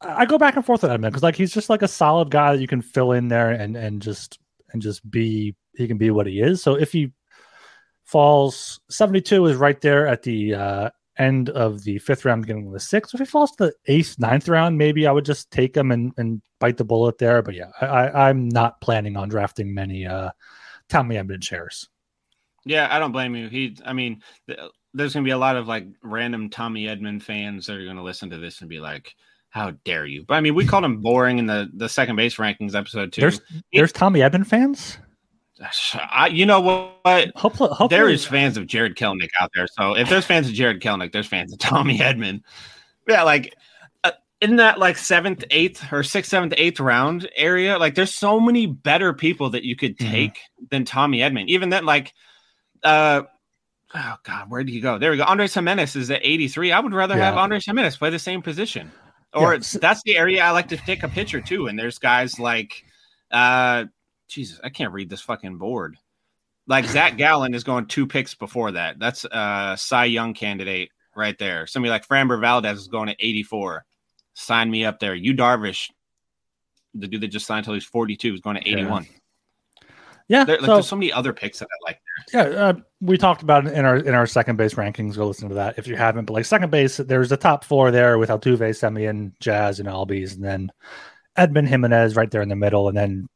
I 0.00 0.26
go 0.26 0.38
back 0.38 0.54
and 0.54 0.64
forth 0.64 0.82
with 0.82 0.92
Edman 0.92 1.06
because 1.06 1.22
like 1.22 1.36
he's 1.36 1.52
just 1.52 1.70
like 1.70 1.82
a 1.82 1.88
solid 1.88 2.30
guy 2.30 2.52
that 2.54 2.60
you 2.60 2.68
can 2.68 2.82
fill 2.82 3.12
in 3.12 3.28
there 3.28 3.50
and 3.50 3.76
and 3.76 4.00
just 4.00 4.38
and 4.72 4.82
just 4.82 5.08
be 5.10 5.56
he 5.74 5.88
can 5.88 5.98
be 5.98 6.10
what 6.10 6.26
he 6.26 6.40
is. 6.40 6.62
So 6.62 6.74
if 6.74 6.92
he 6.92 7.12
falls 8.04 8.78
72 8.88 9.46
is 9.46 9.56
right 9.56 9.80
there 9.80 10.06
at 10.06 10.22
the 10.22 10.54
uh, 10.54 10.90
end 11.18 11.48
of 11.50 11.84
the 11.84 11.98
fifth 11.98 12.24
round, 12.24 12.42
beginning 12.42 12.66
of 12.66 12.72
the 12.72 12.80
sixth. 12.80 13.14
If 13.14 13.20
he 13.20 13.26
falls 13.26 13.52
to 13.52 13.66
the 13.66 13.72
eighth, 13.86 14.18
ninth 14.18 14.48
round, 14.48 14.78
maybe 14.78 15.06
I 15.06 15.12
would 15.12 15.24
just 15.24 15.50
take 15.50 15.76
him 15.76 15.90
and, 15.90 16.12
and 16.16 16.42
bite 16.58 16.76
the 16.76 16.84
bullet 16.84 17.18
there. 17.18 17.42
But 17.42 17.54
yeah, 17.54 17.70
I, 17.80 18.28
I'm 18.28 18.48
not 18.48 18.80
planning 18.80 19.16
on 19.16 19.28
drafting 19.28 19.74
many 19.74 20.06
uh, 20.06 20.30
Tommy 20.88 21.16
Edman 21.16 21.42
shares. 21.42 21.88
Yeah, 22.64 22.88
I 22.90 22.98
don't 22.98 23.12
blame 23.12 23.36
you. 23.36 23.48
He, 23.48 23.76
I 23.84 23.92
mean, 23.92 24.22
th- 24.48 24.58
there's 24.92 25.12
going 25.12 25.24
to 25.24 25.28
be 25.28 25.32
a 25.32 25.38
lot 25.38 25.56
of 25.56 25.68
like 25.68 25.86
random 26.02 26.50
Tommy 26.50 26.86
Edman 26.86 27.22
fans 27.22 27.66
that 27.66 27.76
are 27.76 27.84
going 27.84 27.96
to 27.96 28.02
listen 28.02 28.30
to 28.30 28.38
this 28.38 28.60
and 28.60 28.68
be 28.68 28.80
like, 28.80 29.14
"How 29.50 29.72
dare 29.84 30.06
you?" 30.06 30.24
But 30.26 30.34
I 30.34 30.40
mean, 30.40 30.54
we 30.54 30.66
called 30.66 30.84
him 30.84 31.00
boring 31.00 31.38
in 31.38 31.46
the 31.46 31.70
the 31.74 31.88
second 31.88 32.16
base 32.16 32.36
rankings 32.36 32.74
episode 32.74 33.12
too. 33.12 33.20
There's 33.20 33.40
there's 33.72 33.92
Tommy 33.92 34.20
Edman 34.20 34.46
fans. 34.46 34.98
I, 36.10 36.28
you 36.28 36.46
know 36.46 36.60
what? 36.60 37.32
Hopefully, 37.34 37.70
hopefully, 37.70 37.88
there 37.88 38.08
is 38.08 38.24
fans 38.24 38.56
of 38.56 38.66
Jarred 38.66 38.96
Kelenic 38.96 39.30
out 39.40 39.50
there. 39.54 39.66
So 39.66 39.96
if 39.96 40.08
there's 40.08 40.24
fans 40.24 40.48
of 40.48 40.54
Jarred 40.54 40.82
Kelenic, 40.82 41.12
there's 41.12 41.26
fans 41.26 41.52
of 41.52 41.58
Tommy 41.60 41.98
Edman. 41.98 42.42
Yeah, 43.08 43.22
like 43.22 43.54
uh, 44.04 44.12
in 44.40 44.56
that 44.56 44.78
like 44.78 44.96
seventh, 44.96 45.44
eighth, 45.50 45.92
or 45.92 46.02
sixth, 46.02 46.30
seventh, 46.30 46.54
eighth 46.56 46.80
round 46.80 47.28
area, 47.36 47.78
like 47.78 47.94
there's 47.94 48.14
so 48.14 48.40
many 48.40 48.66
better 48.66 49.12
people 49.12 49.50
that 49.50 49.64
you 49.64 49.76
could 49.76 49.96
mm-hmm. 49.96 50.12
take 50.12 50.34
mm-hmm. 50.34 50.64
than 50.70 50.84
Tommy 50.84 51.18
Edman. 51.18 51.46
Even 51.48 51.70
then, 51.70 51.84
like, 51.84 52.12
uh, 52.82 53.22
oh 53.94 54.16
god, 54.24 54.50
where 54.50 54.62
did 54.62 54.72
he 54.72 54.80
go? 54.80 54.98
There 54.98 55.10
we 55.10 55.16
go. 55.16 55.24
Andres 55.24 55.54
Gimenez 55.54 55.96
is 55.96 56.10
at 56.10 56.20
83. 56.22 56.72
I 56.72 56.80
would 56.80 56.94
rather 56.94 57.16
yeah. 57.16 57.24
have 57.24 57.36
Andres 57.36 57.64
Gimenez 57.64 57.96
play 57.96 58.10
the 58.10 58.18
same 58.18 58.42
position. 58.42 58.90
Or 59.32 59.54
yeah. 59.54 59.60
that's 59.80 60.02
the 60.04 60.16
area 60.16 60.42
I 60.42 60.50
like 60.50 60.68
to 60.68 60.76
take 60.76 61.02
a 61.02 61.08
picture 61.08 61.40
too. 61.40 61.66
And 61.66 61.78
there's 61.78 61.98
guys 61.98 62.38
like 62.38 62.84
uh 63.30 63.84
Jesus, 64.28 64.60
I 64.62 64.68
can't 64.68 64.92
read 64.92 65.08
this 65.08 65.20
fucking 65.20 65.58
board. 65.58 65.96
Like 66.66 66.84
Zach 66.86 67.16
Gallen 67.18 67.54
is 67.54 67.64
going 67.64 67.86
two 67.86 68.06
picks 68.06 68.34
before 68.34 68.72
that. 68.72 68.98
That's 68.98 69.24
a 69.24 69.76
Cy 69.78 70.06
Young 70.06 70.34
candidate 70.34 70.90
right 71.14 71.38
there. 71.38 71.66
Somebody 71.66 71.90
like 71.90 72.06
Framber 72.06 72.40
Valdez 72.40 72.78
is 72.78 72.88
going 72.88 73.08
at 73.08 73.16
84. 73.18 73.84
Sign 74.34 74.70
me 74.70 74.84
up 74.84 75.00
there. 75.00 75.14
Yu 75.14 75.34
Darvish, 75.34 75.90
the 76.94 77.08
dude 77.08 77.22
that 77.22 77.28
just 77.28 77.46
signed 77.46 77.60
until 77.60 77.74
he's 77.74 77.84
42, 77.84 78.34
is 78.34 78.40
going 78.40 78.56
to 78.56 78.68
81. 78.68 79.04
Yeah. 79.04 79.10
Yeah, 80.28 80.44
there, 80.44 80.56
like, 80.56 80.66
so, 80.66 80.74
there's 80.74 80.88
so 80.88 80.96
many 80.96 81.12
other 81.12 81.32
picks 81.32 81.60
that 81.60 81.68
I 81.70 81.88
like. 81.88 82.00
There. 82.32 82.52
Yeah, 82.52 82.58
uh, 82.58 82.72
we 83.00 83.16
talked 83.16 83.42
about 83.42 83.66
it 83.66 83.74
in 83.74 83.84
our 83.84 83.96
in 83.96 84.12
our 84.12 84.26
second 84.26 84.56
base 84.56 84.74
rankings. 84.74 85.14
Go 85.14 85.28
listen 85.28 85.48
to 85.50 85.54
that 85.54 85.78
if 85.78 85.86
you 85.86 85.94
haven't. 85.94 86.24
But 86.24 86.32
like 86.32 86.44
second 86.44 86.70
base, 86.70 86.96
there's 86.96 87.28
the 87.28 87.36
top 87.36 87.62
four 87.62 87.92
there 87.92 88.18
with 88.18 88.28
Altuve, 88.28 88.58
Semien, 88.58 89.34
Jazz, 89.38 89.78
and 89.78 89.88
Albies, 89.88 90.34
and 90.34 90.42
then 90.42 90.72
Edman 91.38 91.68
Gimenez 91.68 92.16
right 92.16 92.28
there 92.28 92.42
in 92.42 92.48
the 92.48 92.56
middle, 92.56 92.88
and 92.88 92.96
then 92.96 93.28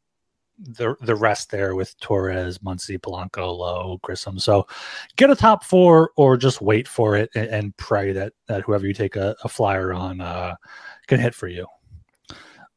the 0.61 0.95
the 1.01 1.15
rest 1.15 1.51
there 1.51 1.75
with 1.75 1.99
Torres, 2.01 2.59
Muncy, 2.59 2.99
Polanco, 2.99 3.57
Lowe, 3.57 3.99
Grissom. 4.03 4.39
So 4.39 4.67
get 5.17 5.31
a 5.31 5.37
top 5.37 5.65
four 5.65 6.11
or 6.17 6.37
just 6.37 6.61
wait 6.61 6.87
for 6.87 7.17
it 7.17 7.31
and, 7.35 7.49
and 7.49 7.77
pray 7.77 8.13
that 8.13 8.33
that 8.47 8.63
whoever 8.63 8.87
you 8.87 8.95
take 8.95 9.17
a, 9.17 9.37
a 9.45 9.49
flyer 9.49 9.93
on 9.93 10.21
uh, 10.21 10.55
can 11.07 11.21
hit 11.21 11.35
for 11.35 11.49
you. 11.49 11.67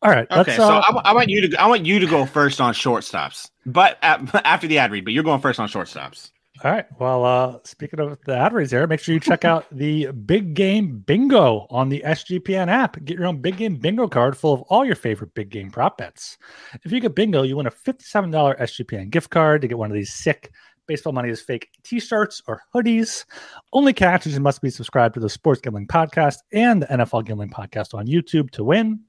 All 0.01 0.11
right. 0.11 0.29
Okay. 0.29 0.57
so 0.57 0.63
uh, 0.63 0.81
I, 1.05 1.11
I, 1.11 1.13
want 1.13 1.29
you 1.29 1.47
to 1.47 1.61
I 1.61 1.67
want 1.67 1.85
you 1.85 1.97
to 1.99 2.05
go 2.05 2.25
first 2.25 2.59
on 2.59 2.73
shortstops, 2.73 3.49
but 3.65 3.97
after 4.01 4.67
the 4.67 4.77
ad 4.77 4.91
read. 4.91 5.05
But 5.05 5.13
you're 5.13 5.23
going 5.23 5.41
first 5.41 5.59
on 5.59 5.69
shortstops. 5.69 6.31
All 6.63 6.71
right. 6.71 6.85
Well, 6.99 7.25
uh, 7.25 7.57
speaking 7.63 7.99
of 7.99 8.17
the 8.25 8.37
ad 8.37 8.53
there, 8.69 8.85
make 8.85 8.99
sure 8.99 9.13
you 9.13 9.19
check 9.19 9.43
out 9.45 9.65
the 9.71 10.11
Big 10.11 10.53
Game 10.53 10.99
Bingo 10.99 11.65
on 11.69 11.89
the 11.89 12.03
SGPN 12.05 12.67
app. 12.67 13.03
Get 13.03 13.17
your 13.17 13.27
own 13.27 13.41
Big 13.41 13.57
Game 13.57 13.75
Bingo 13.75 14.07
card 14.07 14.37
full 14.37 14.53
of 14.53 14.61
all 14.63 14.85
your 14.85 14.95
favorite 14.95 15.33
big 15.33 15.49
game 15.49 15.71
prop 15.71 15.97
bets. 15.97 16.37
If 16.83 16.91
you 16.91 16.99
get 16.99 17.15
bingo, 17.15 17.41
you 17.41 17.57
win 17.57 17.65
a 17.65 17.71
$57 17.71 18.59
SGPN 18.59 19.09
gift 19.09 19.31
card 19.31 19.61
to 19.61 19.67
get 19.67 19.77
one 19.77 19.89
of 19.89 19.95
these 19.95 20.13
sick 20.13 20.51
Baseball 20.85 21.13
Money 21.13 21.29
is 21.29 21.41
Fake 21.41 21.69
t 21.83 21.99
shirts 21.99 22.41
or 22.47 22.61
hoodies. 22.73 23.25
Only 23.71 23.93
catch 23.93 24.27
is 24.27 24.33
you 24.33 24.41
must 24.41 24.61
be 24.61 24.69
subscribed 24.69 25.13
to 25.13 25.19
the 25.19 25.29
Sports 25.29 25.61
Gambling 25.61 25.87
Podcast 25.87 26.39
and 26.51 26.81
the 26.81 26.87
NFL 26.87 27.25
Gambling 27.25 27.51
Podcast 27.51 27.93
on 27.93 28.05
YouTube 28.05 28.51
to 28.51 28.63
win. 28.63 28.99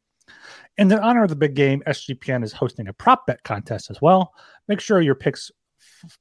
And 0.78 0.90
in 0.90 0.98
honor 0.98 1.24
of 1.24 1.30
the 1.30 1.36
big 1.36 1.54
game, 1.54 1.82
SGPN 1.86 2.44
is 2.44 2.52
hosting 2.52 2.88
a 2.88 2.92
prop 2.92 3.26
bet 3.26 3.42
contest 3.42 3.90
as 3.90 4.00
well. 4.00 4.32
Make 4.68 4.80
sure 4.80 5.00
your 5.00 5.14
picks 5.14 5.50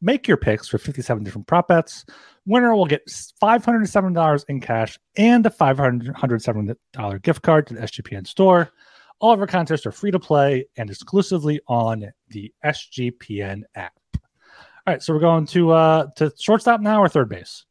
make 0.01 0.27
your 0.27 0.37
picks 0.37 0.67
for 0.67 0.77
57 0.77 1.23
different 1.23 1.47
prop 1.47 1.67
bets. 1.67 2.05
Winner 2.45 2.75
will 2.75 2.85
get 2.85 3.05
$507 3.07 4.45
in 4.49 4.59
cash 4.59 4.97
and 5.15 5.45
a 5.45 5.49
$507 5.49 7.21
gift 7.21 7.41
card 7.41 7.67
to 7.67 7.73
the 7.73 7.81
SGPN 7.81 8.27
store. 8.27 8.69
All 9.19 9.31
of 9.31 9.39
our 9.39 9.47
contests 9.47 9.85
are 9.85 9.91
free 9.91 10.11
to 10.11 10.19
play 10.19 10.65
and 10.75 10.89
exclusively 10.89 11.61
on 11.67 12.11
the 12.29 12.53
SGPN 12.65 13.61
app. 13.75 13.93
All 14.85 14.93
right, 14.93 15.01
so 15.01 15.13
we're 15.13 15.21
going 15.21 15.45
to 15.47 15.71
uh 15.71 16.07
to 16.17 16.31
shortstop 16.37 16.81
now 16.81 17.01
or 17.01 17.07
third 17.07 17.29
base. 17.29 17.63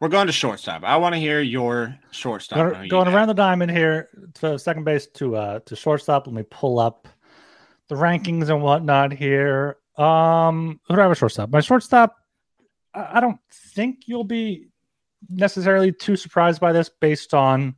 We're 0.00 0.08
going 0.08 0.28
to 0.28 0.32
shortstop. 0.32 0.84
I 0.84 0.96
want 0.96 1.14
to 1.14 1.18
hear 1.18 1.40
your 1.40 1.96
shortstop. 2.12 2.72
Going, 2.72 2.88
going 2.88 3.08
around 3.08 3.28
the 3.28 3.34
diamond 3.34 3.72
here 3.72 4.08
to 4.34 4.58
second 4.58 4.84
base 4.84 5.08
to 5.14 5.34
uh 5.34 5.58
to 5.66 5.74
shortstop. 5.74 6.28
Let 6.28 6.36
me 6.36 6.44
pull 6.48 6.78
up 6.78 7.08
the 7.88 7.96
rankings 7.96 8.48
and 8.48 8.62
whatnot 8.62 9.12
here. 9.12 9.78
Um, 9.96 10.80
who 10.88 10.94
do 10.94 11.00
I 11.00 11.04
have 11.04 11.12
a 11.12 11.16
shortstop? 11.16 11.50
My 11.50 11.60
shortstop, 11.60 12.16
I 12.94 13.20
don't 13.20 13.38
think 13.74 14.04
you'll 14.06 14.24
be 14.24 14.68
necessarily 15.28 15.92
too 15.92 16.16
surprised 16.16 16.60
by 16.60 16.72
this 16.72 16.90
based 17.00 17.34
on 17.34 17.76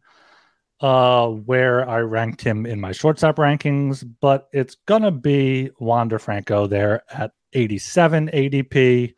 uh, 0.81 1.29
where 1.29 1.89
I 1.89 2.01
ranked 2.01 2.43
him 2.43 2.67
in 2.67 2.81
my 2.81 2.93
shortstop 2.93 3.37
rankings, 3.37 4.05
but 4.21 4.49
it's 4.53 4.77
gonna 4.87 5.11
be 5.11 5.71
Wander 5.79 6.19
Franco 6.19 6.67
there 6.67 7.03
at 7.13 7.33
87 7.53 8.29
ADP. 8.29 9.15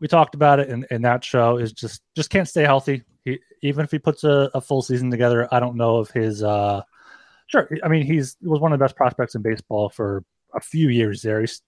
We 0.00 0.08
talked 0.08 0.34
about 0.34 0.60
it 0.60 0.68
in, 0.68 0.86
in 0.90 1.02
that 1.02 1.24
show. 1.24 1.58
Is 1.58 1.72
just 1.72 2.02
just 2.16 2.30
can't 2.30 2.48
stay 2.48 2.62
healthy. 2.62 3.02
He, 3.24 3.38
even 3.62 3.84
if 3.84 3.90
he 3.90 3.98
puts 3.98 4.24
a, 4.24 4.50
a, 4.54 4.60
full 4.60 4.82
season 4.82 5.10
together, 5.10 5.52
I 5.52 5.60
don't 5.60 5.76
know 5.76 6.00
if 6.00 6.10
his. 6.10 6.42
Uh, 6.42 6.82
sure, 7.46 7.68
I 7.82 7.88
mean 7.88 8.02
he's 8.02 8.36
was 8.42 8.60
one 8.60 8.72
of 8.72 8.78
the 8.78 8.84
best 8.84 8.96
prospects 8.96 9.34
in 9.34 9.42
baseball 9.42 9.88
for 9.88 10.24
a 10.54 10.60
few 10.60 10.88
years 10.88 11.22
there. 11.22 11.40
He's 11.40 11.62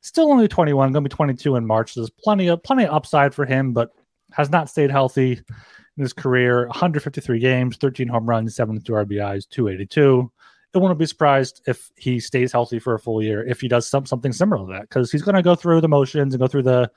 still 0.00 0.30
only 0.30 0.48
21, 0.48 0.92
going 0.92 1.04
to 1.04 1.08
be 1.08 1.14
22 1.14 1.56
in 1.56 1.66
March. 1.66 1.92
So 1.92 2.00
there's 2.00 2.10
plenty 2.10 2.48
of 2.48 2.62
plenty 2.62 2.84
of 2.84 2.94
upside 2.94 3.34
for 3.34 3.44
him, 3.44 3.72
but 3.72 3.90
has 4.32 4.50
not 4.50 4.68
stayed 4.68 4.90
healthy 4.90 5.32
in 5.32 6.02
his 6.02 6.12
career. 6.12 6.66
153 6.68 7.38
games, 7.38 7.76
13 7.76 8.08
home 8.08 8.28
runs, 8.28 8.56
72 8.56 8.90
RBIs, 8.92 9.48
282. 9.48 10.30
It 10.74 10.78
wouldn't 10.78 10.98
be 10.98 11.06
surprised 11.06 11.62
if 11.66 11.90
he 11.96 12.20
stays 12.20 12.52
healthy 12.52 12.78
for 12.78 12.94
a 12.94 12.98
full 12.98 13.22
year 13.22 13.46
if 13.46 13.60
he 13.60 13.68
does 13.68 13.88
some, 13.88 14.04
something 14.04 14.32
similar 14.32 14.66
to 14.66 14.72
that 14.72 14.82
because 14.82 15.10
he's 15.10 15.22
going 15.22 15.34
to 15.34 15.42
go 15.42 15.54
through 15.54 15.80
the 15.80 15.88
motions 15.88 16.34
and 16.34 16.40
go 16.40 16.46
through 16.46 16.62
the 16.62 16.90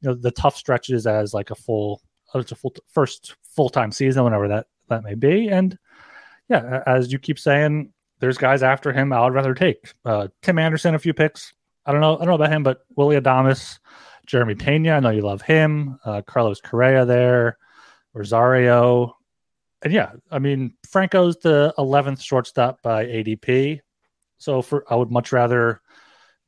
you 0.00 0.08
know 0.08 0.14
the 0.14 0.30
tough 0.30 0.56
stretches 0.56 1.06
as 1.06 1.34
like 1.34 1.50
a 1.50 1.54
full 1.54 2.00
a 2.34 2.42
full 2.42 2.74
first 2.88 3.36
full 3.42 3.68
time 3.68 3.92
season 3.92 4.24
whenever 4.24 4.48
that 4.48 4.66
that 4.88 5.04
may 5.04 5.14
be 5.14 5.48
and 5.48 5.78
yeah 6.48 6.82
as 6.86 7.12
you 7.12 7.18
keep 7.18 7.38
saying 7.38 7.92
there's 8.20 8.38
guys 8.38 8.62
after 8.62 8.92
him 8.92 9.12
I 9.12 9.22
would 9.22 9.34
rather 9.34 9.54
take 9.54 9.92
uh, 10.04 10.28
Tim 10.42 10.58
Anderson 10.58 10.94
a 10.94 10.98
few 10.98 11.12
picks 11.12 11.52
I 11.88 11.92
don't 11.92 12.00
know 12.00 12.14
I 12.14 12.18
don't 12.18 12.28
know 12.28 12.34
about 12.34 12.52
him 12.52 12.62
but 12.62 12.82
Willy 12.94 13.20
Adames, 13.20 13.78
Jeremy 14.26 14.54
Pena 14.54 14.92
I 14.92 15.00
know 15.00 15.10
you 15.10 15.22
love 15.22 15.42
him 15.42 15.98
uh, 16.04 16.22
Carlos 16.22 16.60
Correa 16.60 17.04
there 17.04 17.58
Rosario 18.14 19.18
and 19.82 19.92
yeah, 19.92 20.12
I 20.30 20.38
mean 20.38 20.74
Franco's 20.88 21.38
the 21.38 21.72
eleventh 21.78 22.20
shortstop 22.20 22.82
by 22.82 23.06
ADP, 23.06 23.80
so 24.38 24.62
for 24.62 24.84
I 24.92 24.96
would 24.96 25.10
much 25.10 25.32
rather 25.32 25.80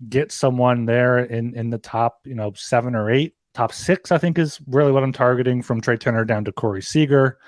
get 0.08 0.32
someone 0.32 0.86
there 0.86 1.18
in 1.18 1.54
in 1.54 1.70
the 1.70 1.78
top, 1.78 2.18
you 2.24 2.34
know, 2.34 2.52
seven 2.56 2.94
or 2.94 3.10
eight, 3.10 3.34
top 3.54 3.72
six. 3.72 4.10
I 4.10 4.18
think 4.18 4.38
is 4.38 4.60
really 4.66 4.90
what 4.90 5.04
I'm 5.04 5.12
targeting 5.12 5.62
from 5.62 5.80
Trea 5.80 5.96
Turner 5.96 6.24
down 6.24 6.44
to 6.46 6.52
Corey 6.52 6.82
Seager, 6.82 7.38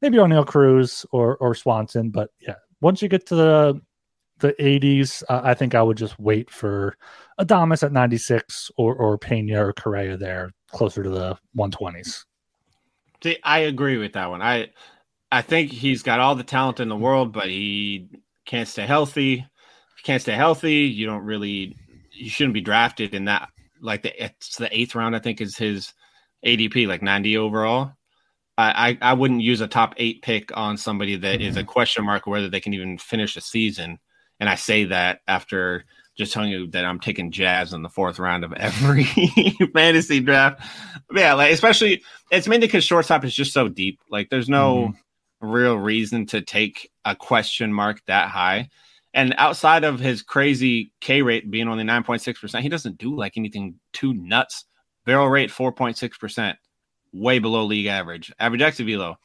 maybe 0.00 0.18
Oneil 0.18 0.46
Cruz 0.46 1.04
or 1.10 1.36
or 1.38 1.54
Swanson. 1.54 2.10
But 2.10 2.30
yeah, 2.40 2.56
once 2.80 3.02
you 3.02 3.08
get 3.08 3.26
to 3.26 3.34
the 3.34 3.80
the 4.42 4.52
80s, 4.60 5.22
uh, 5.28 5.40
I 5.42 5.54
think 5.54 5.74
I 5.74 5.82
would 5.82 5.96
just 5.96 6.18
wait 6.18 6.50
for 6.50 6.96
Adames 7.40 7.82
at 7.82 7.92
96 7.92 8.70
or 8.76 8.94
or 8.94 9.16
Pena 9.16 9.64
or 9.64 9.72
Correa 9.72 10.16
there 10.16 10.52
closer 10.70 11.02
to 11.02 11.10
the 11.10 11.38
120s. 11.56 12.24
See, 13.22 13.38
I 13.42 13.60
agree 13.60 13.96
with 13.96 14.12
that 14.12 14.28
one. 14.28 14.42
I 14.42 14.70
I 15.30 15.40
think 15.40 15.72
he's 15.72 16.02
got 16.02 16.20
all 16.20 16.34
the 16.34 16.44
talent 16.44 16.80
in 16.80 16.88
the 16.88 16.96
world, 16.96 17.32
but 17.32 17.46
he 17.46 18.08
can't 18.44 18.68
stay 18.68 18.86
healthy. 18.86 19.34
If 19.34 19.38
you 19.38 20.04
can't 20.04 20.22
stay 20.22 20.34
healthy, 20.34 20.80
you 20.82 21.06
don't 21.06 21.24
really 21.24 21.76
you 22.10 22.28
shouldn't 22.28 22.54
be 22.54 22.60
drafted 22.60 23.14
in 23.14 23.24
that 23.24 23.48
like 23.80 24.02
the 24.02 24.24
it's 24.24 24.56
the 24.56 24.74
eighth 24.76 24.94
round, 24.94 25.16
I 25.16 25.20
think 25.20 25.40
is 25.40 25.56
his 25.56 25.92
ADP, 26.44 26.86
like 26.86 27.02
90 27.02 27.38
overall. 27.38 27.92
I, 28.58 28.98
I, 29.00 29.10
I 29.10 29.12
wouldn't 29.14 29.40
use 29.40 29.60
a 29.60 29.66
top 29.66 29.94
eight 29.96 30.22
pick 30.22 30.56
on 30.56 30.76
somebody 30.76 31.16
that 31.16 31.40
mm-hmm. 31.40 31.48
is 31.48 31.56
a 31.56 31.60
mm-hmm. 31.60 31.68
question 31.68 32.04
mark 32.04 32.26
whether 32.26 32.48
they 32.48 32.60
can 32.60 32.74
even 32.74 32.98
finish 32.98 33.36
a 33.36 33.40
season. 33.40 33.98
And 34.40 34.48
I 34.48 34.54
say 34.56 34.84
that 34.84 35.20
after 35.28 35.84
just 36.16 36.32
telling 36.32 36.50
you 36.50 36.66
that 36.68 36.84
I'm 36.84 37.00
taking 37.00 37.30
Jazz 37.30 37.72
in 37.72 37.82
the 37.82 37.88
fourth 37.88 38.18
round 38.18 38.44
of 38.44 38.52
every 38.52 39.04
fantasy 39.74 40.20
draft. 40.20 40.62
Yeah, 41.14 41.34
like 41.34 41.52
especially 41.52 42.02
it's 42.30 42.48
mainly 42.48 42.66
because 42.66 42.84
shortstop 42.84 43.24
is 43.24 43.34
just 43.34 43.52
so 43.52 43.68
deep. 43.68 44.00
Like 44.10 44.28
there's 44.30 44.48
no 44.48 44.76
mm-hmm 44.76 44.98
real 45.42 45.76
reason 45.76 46.24
to 46.26 46.40
take 46.40 46.90
a 47.04 47.14
question 47.14 47.72
mark 47.72 48.00
that 48.06 48.28
high. 48.28 48.68
And 49.14 49.34
outside 49.36 49.84
of 49.84 50.00
his 50.00 50.22
crazy 50.22 50.92
K 51.00 51.20
rate 51.20 51.50
being 51.50 51.68
only 51.68 51.84
9.6%, 51.84 52.60
he 52.60 52.68
doesn't 52.68 52.98
do 52.98 53.14
like 53.14 53.36
anything 53.36 53.74
too 53.92 54.14
nuts. 54.14 54.64
Barrel 55.04 55.28
rate 55.28 55.50
4.6%, 55.50 56.54
way 57.12 57.38
below 57.38 57.64
league 57.64 57.86
average. 57.86 58.32
Average 58.38 58.62
exit 58.62 58.86
velo 58.86 59.16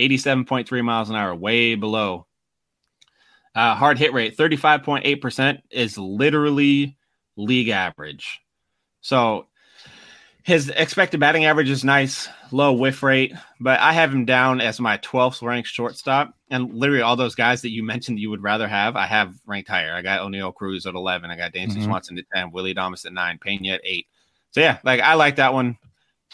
87.3 0.00 0.84
miles 0.84 1.10
an 1.10 1.16
hour, 1.16 1.34
way 1.34 1.74
below. 1.74 2.26
Uh, 3.56 3.74
hard 3.74 3.98
hit 3.98 4.12
rate 4.12 4.36
35.8% 4.36 5.62
is 5.70 5.96
literally 5.96 6.94
league 7.36 7.70
average. 7.70 8.40
So 9.00 9.46
his 10.42 10.68
expected 10.68 11.20
batting 11.20 11.46
average 11.46 11.70
is 11.70 11.82
nice, 11.82 12.28
low 12.52 12.74
whiff 12.74 13.02
rate, 13.02 13.32
but 13.58 13.80
I 13.80 13.94
have 13.94 14.12
him 14.12 14.26
down 14.26 14.60
as 14.60 14.78
my 14.78 14.98
12th 14.98 15.42
ranked 15.42 15.70
shortstop. 15.70 16.34
And 16.50 16.74
literally 16.74 17.00
all 17.00 17.16
those 17.16 17.34
guys 17.34 17.62
that 17.62 17.70
you 17.70 17.82
mentioned 17.84 18.20
you 18.20 18.28
would 18.28 18.42
rather 18.42 18.68
have, 18.68 18.94
I 18.94 19.06
have 19.06 19.34
ranked 19.46 19.70
higher. 19.70 19.94
I 19.94 20.02
got 20.02 20.20
Oneil 20.20 20.54
Cruz 20.54 20.84
at 20.84 20.94
11. 20.94 21.30
I 21.30 21.36
got 21.36 21.54
Dansby 21.54 21.72
mm-hmm. 21.72 21.84
Swanson 21.84 22.18
at 22.18 22.26
10, 22.34 22.50
Willy 22.50 22.74
Adames 22.74 23.06
at 23.06 23.14
9, 23.14 23.38
Pena 23.38 23.74
at 23.74 23.80
8. 23.82 24.06
So 24.50 24.60
yeah, 24.60 24.78
like 24.84 25.00
I 25.00 25.14
like 25.14 25.36
that 25.36 25.54
one. 25.54 25.78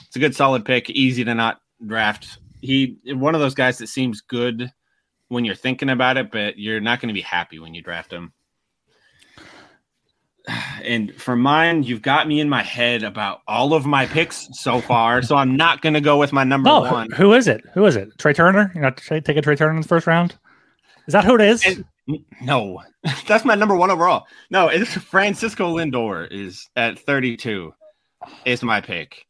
It's 0.06 0.16
a 0.16 0.18
good 0.18 0.34
solid 0.34 0.64
pick, 0.64 0.90
easy 0.90 1.22
to 1.24 1.34
not 1.36 1.60
draft. 1.86 2.38
He 2.60 2.98
one 3.06 3.36
of 3.36 3.40
those 3.40 3.54
guys 3.54 3.78
that 3.78 3.86
seems 3.86 4.20
good 4.20 4.72
when 5.32 5.44
you're 5.44 5.54
thinking 5.54 5.90
about 5.90 6.16
it, 6.16 6.30
but 6.30 6.58
you're 6.58 6.80
not 6.80 7.00
going 7.00 7.08
to 7.08 7.14
be 7.14 7.22
happy 7.22 7.58
when 7.58 7.74
you 7.74 7.82
draft 7.82 8.12
him 8.12 8.32
and 10.82 11.14
for 11.20 11.36
mine, 11.36 11.82
you've 11.82 12.02
got 12.02 12.26
me 12.26 12.40
in 12.40 12.48
my 12.48 12.62
head 12.62 13.02
about 13.02 13.42
all 13.46 13.74
of 13.74 13.86
my 13.86 14.06
picks 14.06 14.48
so 14.52 14.80
far. 14.80 15.22
so 15.22 15.36
I'm 15.36 15.56
not 15.56 15.82
going 15.82 15.94
to 15.94 16.00
go 16.00 16.18
with 16.18 16.32
my 16.32 16.44
number 16.44 16.68
no, 16.68 16.80
one. 16.80 17.10
Who 17.12 17.32
is 17.32 17.48
it? 17.48 17.62
Who 17.74 17.84
is 17.86 17.96
it? 17.96 18.16
Trea 18.18 18.34
Turner? 18.34 18.72
You 18.74 18.80
know, 18.80 18.90
take 18.90 19.28
a 19.28 19.42
Trea 19.42 19.56
Turner 19.56 19.74
in 19.74 19.82
the 19.82 19.88
first 19.88 20.06
round. 20.06 20.36
Is 21.06 21.12
that 21.12 21.24
who 21.24 21.34
it 21.34 21.40
is? 21.40 21.64
And, 21.64 21.84
no, 22.40 22.82
that's 23.26 23.44
my 23.44 23.54
number 23.54 23.76
one 23.76 23.90
overall. 23.90 24.26
No, 24.50 24.68
it's 24.68 24.94
Francisco 24.94 25.76
Lindor 25.76 26.30
is 26.30 26.68
at 26.76 26.98
32. 26.98 27.72
Is 28.44 28.62
my 28.62 28.80
pick. 28.80 29.26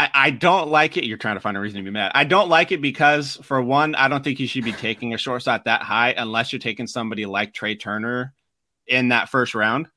I, 0.00 0.10
I 0.14 0.30
don't 0.30 0.70
like 0.70 0.96
it. 0.96 1.04
You're 1.04 1.18
trying 1.18 1.36
to 1.36 1.40
find 1.40 1.58
a 1.58 1.60
reason 1.60 1.76
to 1.76 1.84
be 1.84 1.90
mad. 1.90 2.12
I 2.14 2.24
don't 2.24 2.48
like 2.48 2.72
it 2.72 2.80
because, 2.80 3.36
for 3.42 3.60
one, 3.60 3.94
I 3.94 4.08
don't 4.08 4.24
think 4.24 4.40
you 4.40 4.46
should 4.46 4.64
be 4.64 4.72
taking 4.72 5.12
a 5.12 5.18
shortstop 5.18 5.64
that 5.64 5.82
high 5.82 6.14
unless 6.16 6.52
you're 6.52 6.58
taking 6.58 6.86
somebody 6.86 7.26
like 7.26 7.52
Trea 7.52 7.76
Turner 7.76 8.32
in 8.86 9.08
that 9.08 9.28
first 9.28 9.54
round. 9.54 9.88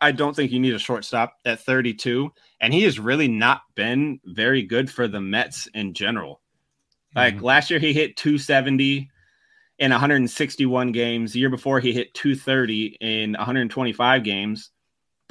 I 0.00 0.12
don't 0.12 0.36
think 0.36 0.52
you 0.52 0.60
need 0.60 0.74
a 0.74 0.78
shortstop 0.78 1.34
at 1.44 1.58
32. 1.58 2.30
And 2.60 2.72
he 2.72 2.84
has 2.84 3.00
really 3.00 3.26
not 3.26 3.62
been 3.74 4.20
very 4.24 4.62
good 4.62 4.88
for 4.88 5.08
the 5.08 5.20
Mets 5.20 5.66
in 5.74 5.94
general. 5.94 6.40
Like 7.16 7.34
mm-hmm. 7.34 7.44
last 7.44 7.70
year, 7.70 7.80
he 7.80 7.92
hit 7.92 8.16
270 8.16 9.10
in 9.80 9.90
161 9.90 10.92
games. 10.92 11.32
The 11.32 11.40
year 11.40 11.50
before, 11.50 11.80
he 11.80 11.92
hit 11.92 12.14
230 12.14 12.98
in 13.00 13.32
125 13.32 14.22
games. 14.22 14.70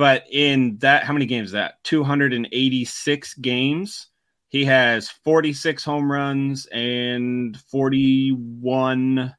But 0.02 0.26
in 0.32 0.80
that, 0.80 1.04
how 1.04 1.14
many 1.14 1.28
games 1.28 1.50
is 1.50 1.52
that? 1.52 1.76
286 1.84 3.36
games. 3.36 4.08
He 4.50 4.66
has 4.66 5.10
46 5.10 5.84
home 5.84 6.12
runs 6.12 6.66
and 6.72 7.56
41 7.70 9.36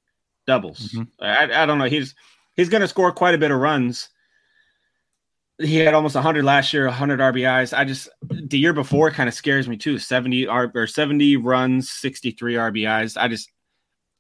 doubles. 0.46 0.78
Mm-hmm. 0.78 1.02
I, 1.20 1.62
I 1.64 1.66
don't 1.66 1.78
know. 1.78 1.86
He's 1.86 2.14
he's 2.54 2.68
going 2.68 2.82
to 2.82 2.86
score 2.86 3.10
quite 3.10 3.34
a 3.34 3.38
bit 3.38 3.50
of 3.50 3.58
runs 3.58 4.08
he 5.58 5.78
had 5.78 5.94
almost 5.94 6.14
100 6.14 6.44
last 6.44 6.72
year, 6.72 6.86
100 6.86 7.18
RBIs. 7.18 7.76
I 7.76 7.84
just 7.84 8.08
the 8.22 8.56
year 8.56 8.72
before 8.72 9.10
kind 9.10 9.28
of 9.28 9.34
scares 9.34 9.68
me 9.68 9.76
too. 9.76 9.98
70 9.98 10.46
or 10.46 10.86
70 10.86 11.38
runs, 11.38 11.90
63 11.90 12.54
RBIs. 12.54 13.20
I 13.20 13.26
just 13.26 13.50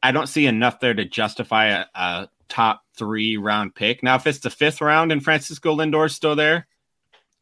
I 0.02 0.10
don't 0.10 0.26
see 0.26 0.46
enough 0.46 0.80
there 0.80 0.94
to 0.94 1.04
justify 1.04 1.66
a, 1.66 1.84
a 1.94 2.28
top 2.48 2.81
three 2.96 3.36
round 3.36 3.74
pick. 3.74 4.02
Now, 4.02 4.16
if 4.16 4.26
it's 4.26 4.40
the 4.40 4.50
fifth 4.50 4.80
round 4.80 5.12
and 5.12 5.22
Francisco 5.22 5.74
Lindor's 5.74 6.14
still 6.14 6.36
there, 6.36 6.66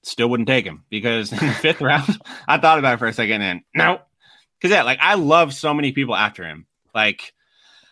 still 0.02 0.28
wouldn't 0.28 0.48
take 0.48 0.64
him 0.64 0.84
because 0.90 1.32
in 1.32 1.38
the 1.46 1.54
fifth 1.54 1.80
round, 1.80 2.18
I 2.48 2.58
thought 2.58 2.78
about 2.78 2.94
it 2.94 2.98
for 2.98 3.06
a 3.06 3.12
second 3.12 3.42
and 3.42 3.60
no, 3.74 4.00
because 4.58 4.74
yeah, 4.74 4.82
like 4.82 4.98
I 5.00 5.14
love 5.14 5.54
so 5.54 5.74
many 5.74 5.92
people 5.92 6.14
after 6.14 6.44
him. 6.44 6.66
Like 6.94 7.32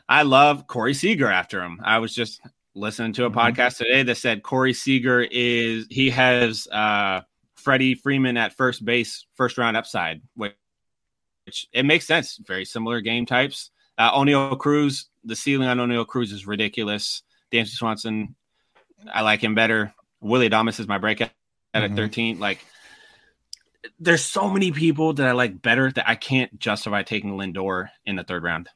I 0.09 0.23
love 0.23 0.67
Corey 0.67 0.95
Seager 0.95 1.31
after 1.31 1.63
him. 1.63 1.81
I 1.83 1.99
was 1.99 2.15
just 2.15 2.41
listening 2.75 3.13
to 3.15 3.25
a 3.25 3.31
mm-hmm. 3.31 3.39
podcast 3.39 3.79
today 3.79 4.03
that 4.03 4.17
said 4.17 4.43
Corey 4.43 4.73
Seager 4.73 5.21
is 5.23 5.87
he 5.91 6.11
has 6.11 6.67
uh, 6.69 7.23
Freddie 7.57 7.95
Freeman 7.95 8.37
at 8.37 8.57
first 8.57 8.85
base, 8.85 9.27
first 9.35 9.59
round 9.59 9.77
upside, 9.77 10.23
which, 10.35 10.55
which 11.45 11.67
it 11.73 11.85
makes 11.85 12.07
sense. 12.07 12.39
Very 12.47 12.65
similar 12.65 13.01
game 13.01 13.27
types. 13.27 13.71
Uh, 13.99 14.13
Oneil 14.13 14.57
Cruz, 14.59 15.07
the 15.25 15.35
ceiling 15.35 15.69
on 15.69 15.79
Oneil 15.79 16.07
Cruz 16.07 16.33
is 16.33 16.47
ridiculous. 16.47 17.23
Dansby 17.53 17.69
Swanson, 17.69 18.35
I 19.13 19.23
like 19.23 19.43
him 19.43 19.55
better. 19.55 19.95
Willy 20.21 20.49
Adames 20.49 20.81
is 20.81 20.89
my 20.89 20.99
breakout 20.99 21.31
at 21.75 21.83
mm-hmm. 21.83 21.97
13. 21.97 22.39
Like, 22.41 22.65
there's 24.01 24.25
so 24.25 24.49
many 24.49 24.73
people 24.73 25.13
that 25.15 25.27
I 25.27 25.33
like 25.33 25.63
better 25.63 25.91
that 25.93 26.09
I 26.09 26.15
can't 26.15 26.59
justify 26.59 27.03
taking 27.03 27.33
Lindor 27.33 27.91
in 28.05 28.17
the 28.17 28.25
third 28.25 28.43
round. 28.43 28.69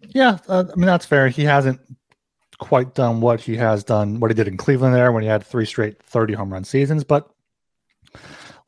Yeah, 0.00 0.38
uh, 0.48 0.64
I 0.72 0.76
mean 0.76 0.86
that's 0.86 1.06
fair. 1.06 1.28
He 1.28 1.44
hasn't 1.44 1.80
quite 2.58 2.94
done 2.94 3.20
what 3.20 3.40
he 3.40 3.56
has 3.56 3.84
done, 3.84 4.20
what 4.20 4.30
he 4.30 4.34
did 4.34 4.48
in 4.48 4.56
Cleveland 4.56 4.94
there 4.94 5.12
when 5.12 5.22
he 5.22 5.28
had 5.28 5.44
three 5.44 5.64
straight 5.64 6.02
30 6.02 6.34
home 6.34 6.52
run 6.52 6.64
seasons. 6.64 7.04
But 7.04 7.30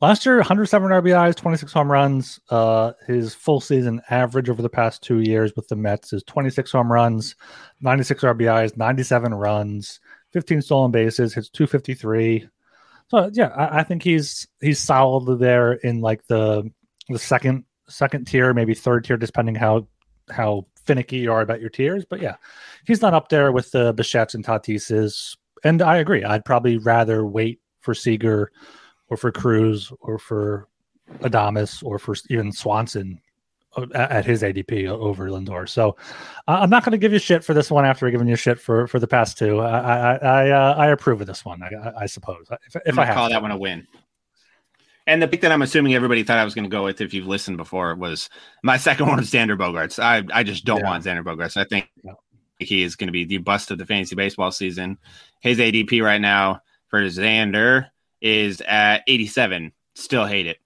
Last 0.01 0.25
year, 0.25 0.37
107 0.37 0.89
RBIs, 0.89 1.35
26 1.35 1.71
home 1.73 1.91
runs. 1.91 2.39
Uh, 2.49 2.93
his 3.05 3.35
full 3.35 3.61
season 3.61 4.01
average 4.09 4.49
over 4.49 4.63
the 4.63 4.69
past 4.69 5.03
two 5.03 5.19
years 5.19 5.53
with 5.55 5.67
the 5.67 5.75
Mets 5.75 6.11
is 6.11 6.23
26 6.23 6.71
home 6.71 6.91
runs, 6.91 7.35
96 7.81 8.23
RBIs, 8.23 8.75
97 8.75 9.31
runs, 9.31 9.99
15 10.33 10.63
stolen 10.63 10.89
bases, 10.89 11.35
hits 11.35 11.49
253. 11.49 12.49
So 13.09 13.29
yeah, 13.33 13.49
I, 13.49 13.79
I 13.79 13.83
think 13.83 14.01
he's 14.01 14.47
he's 14.59 14.79
solidly 14.79 15.37
there 15.37 15.73
in 15.73 16.01
like 16.01 16.25
the 16.25 16.67
the 17.07 17.19
second 17.19 17.65
second 17.87 18.25
tier, 18.25 18.55
maybe 18.55 18.73
third 18.73 19.03
tier, 19.03 19.17
depending 19.17 19.53
how 19.53 19.87
how 20.31 20.65
finicky 20.83 21.17
you 21.17 21.31
are 21.31 21.41
about 21.41 21.61
your 21.61 21.69
tiers. 21.69 22.05
But 22.09 22.21
yeah, 22.21 22.37
he's 22.87 23.03
not 23.03 23.13
up 23.13 23.29
there 23.29 23.51
with 23.51 23.69
the 23.69 23.93
Bichette's 23.93 24.33
and 24.33 24.43
Tatises. 24.43 25.37
And 25.63 25.83
I 25.83 25.97
agree. 25.97 26.23
I'd 26.23 26.45
probably 26.45 26.77
rather 26.79 27.23
wait 27.23 27.59
for 27.81 27.93
Seager 27.93 28.51
or 29.11 29.17
for 29.17 29.31
Cruz 29.31 29.91
or 29.99 30.17
for 30.17 30.67
Adames 31.19 31.83
or 31.83 31.99
for 31.99 32.15
even 32.29 32.51
Swanson 32.51 33.19
uh, 33.75 33.85
at 33.93 34.25
his 34.25 34.41
ADP 34.41 34.87
over 34.87 35.29
Lindor. 35.29 35.67
So 35.67 35.97
uh, 36.47 36.59
I'm 36.61 36.69
not 36.69 36.85
going 36.85 36.93
to 36.93 36.97
give 36.97 37.11
you 37.11 37.19
shit 37.19 37.43
for 37.43 37.53
this 37.53 37.69
one 37.69 37.85
after 37.85 38.09
giving 38.09 38.27
you 38.27 38.37
shit 38.37 38.57
for 38.59 38.87
for 38.87 38.99
the 38.99 39.07
past 39.07 39.37
two. 39.37 39.59
I 39.59 39.79
I 39.79 40.15
I, 40.15 40.49
uh, 40.49 40.75
I 40.77 40.87
approve 40.87 41.19
of 41.19 41.27
this 41.27 41.43
one. 41.43 41.61
I, 41.61 42.03
I 42.03 42.05
suppose 42.05 42.47
if, 42.67 42.81
if 42.85 42.97
I 42.97 43.13
call 43.13 43.27
to. 43.27 43.33
that 43.33 43.41
one 43.41 43.51
a 43.51 43.57
win. 43.57 43.85
And 45.07 45.21
the 45.21 45.27
pick 45.27 45.41
that 45.41 45.51
I'm 45.51 45.63
assuming 45.63 45.93
everybody 45.93 46.23
thought 46.23 46.37
I 46.37 46.45
was 46.45 46.53
going 46.53 46.63
to 46.63 46.69
go 46.69 46.83
with, 46.83 47.01
if 47.01 47.13
you've 47.13 47.27
listened 47.27 47.57
before, 47.57 47.95
was 47.95 48.29
my 48.63 48.77
second 48.77 49.07
one, 49.09 49.19
Xander 49.19 49.57
Bogaerts. 49.57 50.01
I 50.01 50.23
I 50.33 50.43
just 50.43 50.63
don't 50.63 50.79
yeah. 50.79 50.89
want 50.89 51.03
Xander 51.03 51.23
Bogaerts. 51.23 51.57
I 51.57 51.65
think 51.65 51.89
yeah. 52.01 52.13
he 52.59 52.81
is 52.81 52.95
going 52.95 53.09
to 53.09 53.13
be 53.13 53.25
the 53.25 53.39
bust 53.39 53.71
of 53.71 53.77
the 53.77 53.85
fantasy 53.85 54.15
baseball 54.15 54.53
season. 54.53 54.97
His 55.41 55.57
ADP 55.57 56.01
right 56.01 56.21
now 56.21 56.61
for 56.87 57.01
Xander 57.01 57.87
is 58.21 58.61
at 58.61 59.03
87. 59.07 59.71
Still 59.95 60.25
hate 60.25 60.47
it. 60.47 60.57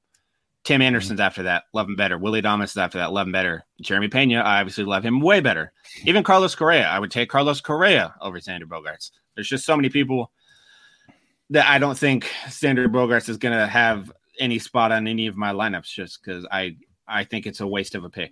Tim. 0.65 0.81
Anderson's 0.81 1.19
after 1.19 1.43
that, 1.43 1.65
love 1.73 1.87
him 1.87 1.95
better. 1.95 2.17
Willy 2.17 2.41
Adames 2.41 2.65
is 2.65 2.77
after 2.77 2.97
that, 2.97 3.13
love 3.13 3.27
him 3.27 3.31
better. 3.31 3.63
Jeremy 3.81 4.07
Pena, 4.07 4.39
I 4.39 4.59
obviously 4.59 4.83
love 4.83 5.05
him 5.05 5.21
way 5.21 5.39
better. 5.39 5.71
Even 6.05 6.23
Carlos 6.23 6.55
Correa, 6.55 6.87
I 6.87 6.97
would 6.99 7.11
take 7.11 7.29
Carlos 7.29 7.61
Correa 7.61 8.15
over 8.19 8.39
Xander 8.39 8.63
Bogaerts. 8.63 9.11
There's 9.35 9.47
just 9.47 9.65
so 9.65 9.75
many 9.75 9.89
people 9.89 10.31
that 11.51 11.67
I 11.67 11.77
don't 11.77 11.97
think 11.97 12.25
Xander 12.45 12.87
Bogaerts 12.87 13.29
is 13.29 13.37
going 13.37 13.55
to 13.55 13.67
have 13.67 14.11
any 14.39 14.57
spot 14.57 14.91
on 14.91 15.07
any 15.07 15.27
of 15.27 15.37
my 15.37 15.53
lineups 15.53 15.93
just 15.93 16.21
because 16.23 16.47
I 16.51 16.75
I 17.07 17.23
think 17.23 17.45
it's 17.45 17.59
a 17.59 17.67
waste 17.67 17.93
of 17.93 18.03
a 18.03 18.09
pick. 18.09 18.31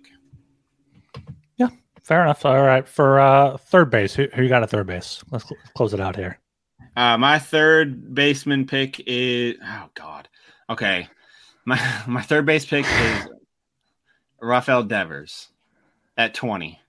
Yeah, 1.56 1.68
fair 2.02 2.22
enough. 2.22 2.44
All 2.44 2.62
right, 2.62 2.86
for 2.86 3.20
uh, 3.20 3.56
third 3.56 3.90
base, 3.90 4.12
who, 4.12 4.26
who 4.34 4.42
you 4.42 4.48
got 4.48 4.64
at 4.64 4.70
third 4.70 4.88
base? 4.88 5.22
Let's 5.30 5.44
cl- 5.44 5.60
close 5.76 5.94
it 5.94 6.00
out 6.00 6.16
here. 6.16 6.40
Uh, 6.96 7.18
my 7.18 7.38
third 7.38 8.14
baseman 8.14 8.66
pick 8.66 9.02
is 9.06 9.56
oh 9.62 9.88
god. 9.94 10.28
Okay, 10.70 11.08
my 11.64 12.02
my 12.06 12.22
third 12.22 12.46
base 12.46 12.64
pick 12.64 12.86
is 12.86 13.28
Rafael 14.40 14.82
Devers 14.82 15.48
at 16.16 16.34
twenty 16.34 16.80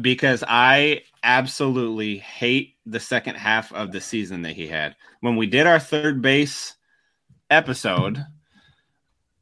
because 0.00 0.42
I 0.46 1.02
absolutely 1.22 2.18
hate 2.18 2.74
the 2.86 3.00
second 3.00 3.36
half 3.36 3.72
of 3.72 3.92
the 3.92 4.00
season 4.00 4.42
that 4.42 4.56
he 4.56 4.66
had. 4.66 4.96
When 5.20 5.36
we 5.36 5.46
did 5.46 5.66
our 5.66 5.78
third 5.78 6.20
base 6.20 6.74
episode, 7.50 8.24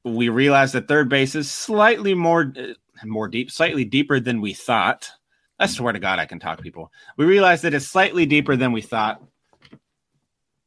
we 0.04 0.28
realized 0.28 0.74
that 0.74 0.88
third 0.88 1.08
base 1.08 1.34
is 1.34 1.50
slightly 1.50 2.14
more 2.14 2.52
more 3.04 3.28
deep, 3.28 3.50
slightly 3.50 3.84
deeper 3.84 4.20
than 4.20 4.40
we 4.40 4.52
thought. 4.52 5.10
I 5.58 5.66
swear 5.66 5.92
to 5.92 5.98
God, 5.98 6.18
I 6.18 6.26
can 6.26 6.40
talk 6.40 6.60
people. 6.60 6.90
We 7.16 7.24
realized 7.24 7.62
that 7.64 7.74
it's 7.74 7.86
slightly 7.86 8.26
deeper 8.26 8.56
than 8.56 8.72
we 8.72 8.82
thought. 8.82 9.22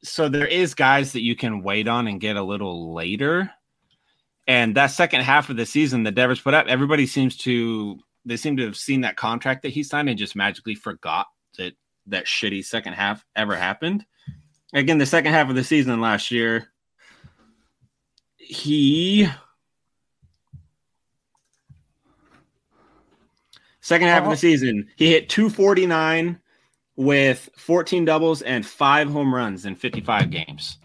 So 0.03 0.29
there 0.29 0.47
is 0.47 0.73
guys 0.73 1.13
that 1.13 1.23
you 1.23 1.35
can 1.35 1.63
wait 1.63 1.87
on 1.87 2.07
and 2.07 2.21
get 2.21 2.37
a 2.37 2.43
little 2.43 2.93
later. 2.93 3.51
And 4.47 4.75
that 4.75 4.87
second 4.87 5.21
half 5.21 5.49
of 5.49 5.57
the 5.57 5.65
season 5.65 6.03
that 6.03 6.15
Devers 6.15 6.39
put 6.39 6.53
up, 6.53 6.67
everybody 6.67 7.05
seems 7.05 7.35
to 7.37 7.99
they 8.25 8.37
seem 8.37 8.57
to 8.57 8.65
have 8.65 8.77
seen 8.77 9.01
that 9.01 9.15
contract 9.15 9.61
that 9.63 9.69
he 9.69 9.83
signed 9.83 10.09
and 10.09 10.17
just 10.17 10.35
magically 10.35 10.75
forgot 10.75 11.27
that 11.57 11.73
that 12.07 12.25
shitty 12.25 12.63
second 12.63 12.93
half 12.93 13.25
ever 13.35 13.55
happened. 13.55 14.05
Again, 14.73 14.97
the 14.97 15.05
second 15.05 15.33
half 15.33 15.49
of 15.49 15.55
the 15.55 15.63
season 15.63 15.99
last 16.01 16.31
year, 16.31 16.71
he 18.37 19.27
second 23.87 24.07
half 24.07 24.19
of 24.19 24.25
the 24.25 24.31
uh-huh. 24.31 24.35
season 24.35 24.85
he 24.97 25.11
hit 25.11 25.29
249 25.29 26.37
with 26.97 27.49
14 27.55 28.03
doubles 28.03 28.41
and 28.41 28.65
five 28.65 29.09
home 29.09 29.33
runs 29.33 29.65
in 29.65 29.75
55 29.75 30.29
games. 30.29 30.77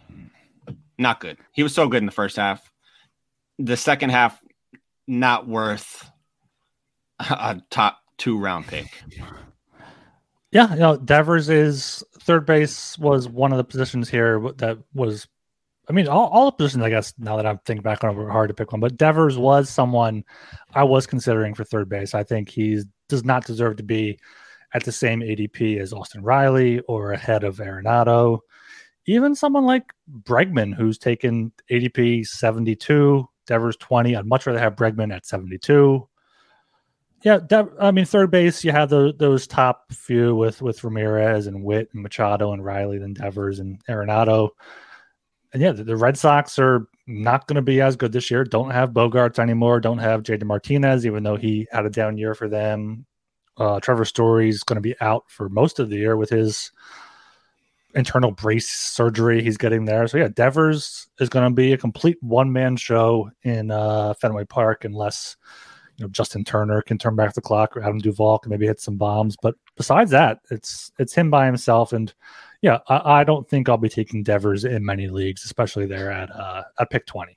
Not 0.99 1.19
good. 1.19 1.37
He 1.53 1.65
was 1.65 1.75
so 1.75 1.89
good 1.89 1.99
in 2.03 2.07
the 2.07 2.13
first 2.13 2.37
half. 2.37 2.71
The 3.59 3.77
second 3.77 4.11
half 4.11 4.41
not 5.09 5.49
worth 5.49 6.09
a 7.19 7.61
top 7.71 7.99
two 8.19 8.39
round 8.39 8.69
pick. 8.69 8.87
Yeah 10.53 10.75
you 10.75 10.81
know 10.81 10.97
devers 10.99 11.49
is 11.49 12.05
third 12.21 12.47
base 12.47 12.99
was 12.99 13.29
one 13.29 13.53
of 13.53 13.59
the 13.59 13.65
positions 13.65 14.09
here 14.09 14.39
that 14.59 14.79
was 14.95 15.27
I 15.93 15.95
mean, 15.95 16.09
all, 16.09 16.28
all 16.28 16.51
positions, 16.51 16.82
I 16.82 16.88
guess, 16.88 17.12
now 17.18 17.36
that 17.36 17.45
I'm 17.45 17.59
thinking 17.66 17.82
back 17.82 18.03
on 18.03 18.12
it, 18.12 18.14
were 18.14 18.30
hard 18.30 18.49
to 18.49 18.55
pick 18.55 18.72
one. 18.72 18.80
But 18.80 18.97
Devers 18.97 19.36
was 19.36 19.68
someone 19.68 20.24
I 20.74 20.84
was 20.84 21.07
considering 21.07 21.53
for 21.53 21.64
third 21.64 21.90
base. 21.90 22.14
I 22.14 22.24
think 22.24 22.49
he 22.49 22.82
does 23.11 23.24
not 23.24 23.45
deserve 23.45 23.76
to 23.76 23.82
be 23.82 24.18
at 24.72 24.84
the 24.84 24.90
same 24.90 25.20
ADP 25.20 25.78
as 25.78 25.93
Austin 25.93 26.22
Riley 26.22 26.80
or 26.88 27.12
ahead 27.12 27.45
of 27.45 27.59
Arenado. 27.59 28.38
Even 29.05 29.34
someone 29.34 29.66
like 29.66 29.93
Bregman, 30.22 30.74
who's 30.74 30.97
taken 30.97 31.53
ADP 31.70 32.24
72, 32.24 33.28
Devers 33.47 33.76
20. 33.76 34.16
I'd 34.16 34.24
much 34.24 34.47
rather 34.47 34.61
have 34.61 34.76
Bregman 34.76 35.14
at 35.14 35.26
72. 35.26 36.09
Yeah, 37.22 37.40
I 37.78 37.90
mean, 37.90 38.07
third 38.07 38.30
base, 38.30 38.64
you 38.64 38.72
have 38.72 38.88
the, 38.88 39.12
those 39.18 39.47
top 39.47 39.93
few 39.93 40.34
with 40.34 40.62
with 40.62 40.82
Ramirez 40.82 41.49
and 41.49 41.62
Witt 41.62 41.90
and 41.93 42.03
Machado 42.03 42.55
and 42.55 42.64
Riley, 42.64 42.97
then 42.97 43.12
Devers 43.12 43.59
and 43.59 43.78
Arenado 43.90 44.53
and 45.53 45.63
yeah, 45.63 45.73
the, 45.73 45.85
the 45.85 45.97
Red 45.97 46.17
Sox 46.17 46.59
are 46.59 46.87
not 47.07 47.47
going 47.47 47.57
to 47.57 47.63
be 47.63 47.81
as 47.81 47.97
good 47.97 48.13
this 48.13 48.31
year. 48.31 48.45
Don't 48.45 48.71
have 48.71 48.91
Bogaerts 48.91 49.39
anymore. 49.39 49.81
Don't 49.81 49.99
have 49.99 50.23
JD 50.23 50.45
Martinez, 50.45 51.05
even 51.05 51.23
though 51.23 51.37
he 51.37 51.67
had 51.71 51.87
a 51.87 51.91
down 51.91 52.17
year 52.17 52.35
for 52.35 52.49
them. 52.49 53.07
Uh, 53.59 53.81
Trevor 53.81 54.05
Story's 54.05 54.63
going 54.63 54.77
to 54.77 54.81
be 54.81 54.95
out 55.01 55.25
for 55.29 55.49
most 55.49 55.79
of 55.79 55.91
the 55.91 55.97
year 55.97 56.17
with 56.17 56.31
his 56.31 56.73
internal 57.95 58.31
brace 58.31 58.69
surgery 58.69 59.43
he's 59.43 59.59
getting 59.59 59.85
there. 59.85 60.07
So 60.09 60.19
yeah, 60.19 60.29
Devers 60.29 61.09
is 61.21 61.29
going 61.29 61.45
to 61.45 61.55
be 61.55 61.73
a 61.73 61.79
complete 61.79 62.17
one 62.21 62.53
man 62.53 62.77
show 62.77 63.31
in 63.43 63.71
uh, 63.71 64.15
Fenway 64.15 64.45
Park 64.47 64.85
unless 64.85 65.37
you 65.99 66.05
know 66.05 66.09
Justin 66.09 66.45
Turner 66.45 66.81
can 66.81 66.97
turn 66.97 67.17
back 67.17 67.35
the 67.35 67.43
clock 67.43 67.77
or 67.77 67.83
Adam 67.83 67.99
Duvall 67.99 68.39
can 68.39 68.51
maybe 68.51 68.67
hit 68.67 68.81
some 68.81 68.97
bombs. 68.97 69.37
But 69.41 69.57
besides 69.77 70.11
that, 70.13 70.39
it's 70.51 70.91
it's 70.99 71.15
him 71.15 71.31
by 71.31 71.45
himself 71.45 71.93
and 71.93 72.13
yeah, 72.63 72.79
I, 72.89 73.21
I, 73.21 73.25
don't 73.25 73.49
think 73.49 73.69
I'll 73.69 73.77
be 73.77 73.89
taking 73.89 74.23
Devers 74.23 74.65
in 74.65 74.85
many 74.85 75.09
leagues, 75.09 75.45
especially 75.45 75.87
there 75.87 76.11
at 76.11 76.31
uh, 76.31 76.63
at 76.79 76.91
pick 76.91 77.05
twenty. 77.07 77.37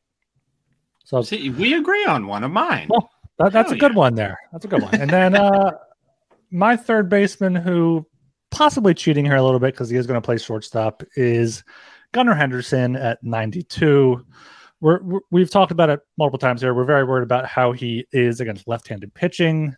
So 1.04 1.24
See, 1.24 1.50
we 1.50 1.74
agree 1.74 2.06
on 2.06 2.28
one 2.28 2.44
of 2.44 2.52
mine. 2.52 2.88
Well, 2.90 3.10
that, 3.40 3.52
that's 3.52 3.70
Hell 3.70 3.78
a 3.78 3.80
good 3.80 3.92
yeah. 3.94 3.98
one 3.98 4.16
there. 4.16 4.40
That's 4.52 4.66
a 4.66 4.68
good 4.68 4.84
one. 4.84 4.96
And 4.96 5.10
then 5.10 5.36
uh, 5.36 5.72
my 6.52 6.78
third 6.78 7.10
baseman, 7.10 7.56
who 7.56 8.06
possibly 8.52 8.94
cheating 8.94 9.26
here 9.26 9.36
a 9.36 9.44
little 9.44 9.60
bit 9.60 9.74
because 9.74 9.90
he 9.90 9.98
is 9.98 10.08
going 10.08 10.22
to 10.22 10.26
play 10.26 10.38
shortstop, 10.38 11.04
is 11.16 11.64
Gunnar 12.12 12.36
Henderson 12.36 12.96
at 12.96 13.24
ninety 13.24 13.64
two. 13.64 14.24
We're, 14.80 15.00
we 15.32 15.42
have 15.42 15.50
talked 15.50 15.72
about 15.72 15.90
it 15.90 16.02
multiple 16.20 16.38
times 16.38 16.62
here. 16.62 16.74
We're 16.74 16.86
very 16.86 17.04
worried 17.04 17.24
about 17.24 17.48
how 17.48 17.72
he 17.72 18.06
is 18.12 18.42
against 18.42 18.68
left-handed 18.68 19.14
pitching. 19.16 19.76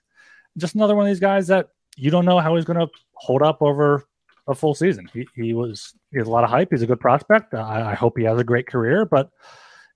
Just 0.58 0.76
another 0.76 0.96
one 0.96 1.06
of 1.06 1.10
these 1.10 1.20
guys 1.20 1.48
that 1.48 1.68
you 1.96 2.12
don't 2.12 2.26
know 2.26 2.40
how 2.40 2.56
he's 2.56 2.66
going 2.66 2.80
to 2.80 2.88
hold 3.14 3.42
up 3.42 3.62
over 3.62 4.04
a 4.48 4.56
full 4.56 4.74
season. 4.74 5.10
He, 5.14 5.28
he 5.36 5.54
was 5.54 5.94
he 6.12 6.18
has 6.18 6.28
a 6.28 6.32
lot 6.32 6.44
of 6.44 6.50
hype. 6.50 6.70
He's 6.72 6.82
a 6.82 6.88
good 6.88 7.00
prospect. 7.00 7.54
I, 7.54 7.92
I, 7.92 7.96
hope 7.96 8.18
he 8.18 8.24
has 8.24 8.40
a 8.40 8.44
great 8.44 8.68
career. 8.68 9.06
But 9.06 9.30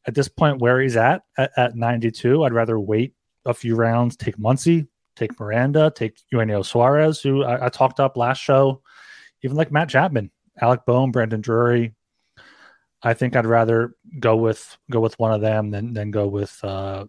at 0.07 0.15
this 0.15 0.27
point, 0.27 0.59
where 0.59 0.81
he's 0.81 0.97
at, 0.97 1.23
at 1.37 1.51
at 1.57 1.75
92, 1.75 2.43
I'd 2.43 2.53
rather 2.53 2.79
wait 2.79 3.13
a 3.45 3.53
few 3.53 3.75
rounds, 3.75 4.15
take 4.15 4.37
Muncy, 4.37 4.87
take 5.15 5.39
Miranda, 5.39 5.91
take 5.95 6.19
Eugenio 6.31 6.61
Suarez, 6.61 7.21
who 7.21 7.43
I, 7.43 7.67
I 7.67 7.69
talked 7.69 7.99
up 7.99 8.17
last 8.17 8.39
show, 8.39 8.81
even 9.43 9.57
like 9.57 9.71
Matt 9.71 9.89
Chapman, 9.89 10.31
Alec 10.61 10.81
Bohm, 10.85 11.11
Brandon 11.11 11.41
Drury. 11.41 11.95
I 13.03 13.13
think 13.13 13.35
I'd 13.35 13.47
rather 13.47 13.95
go 14.19 14.35
with 14.35 14.77
go 14.91 14.99
with 14.99 15.17
one 15.17 15.31
of 15.31 15.41
them 15.41 15.71
than 15.71 15.93
than 15.93 16.11
go 16.11 16.27
with 16.27 16.59
uh, 16.63 17.05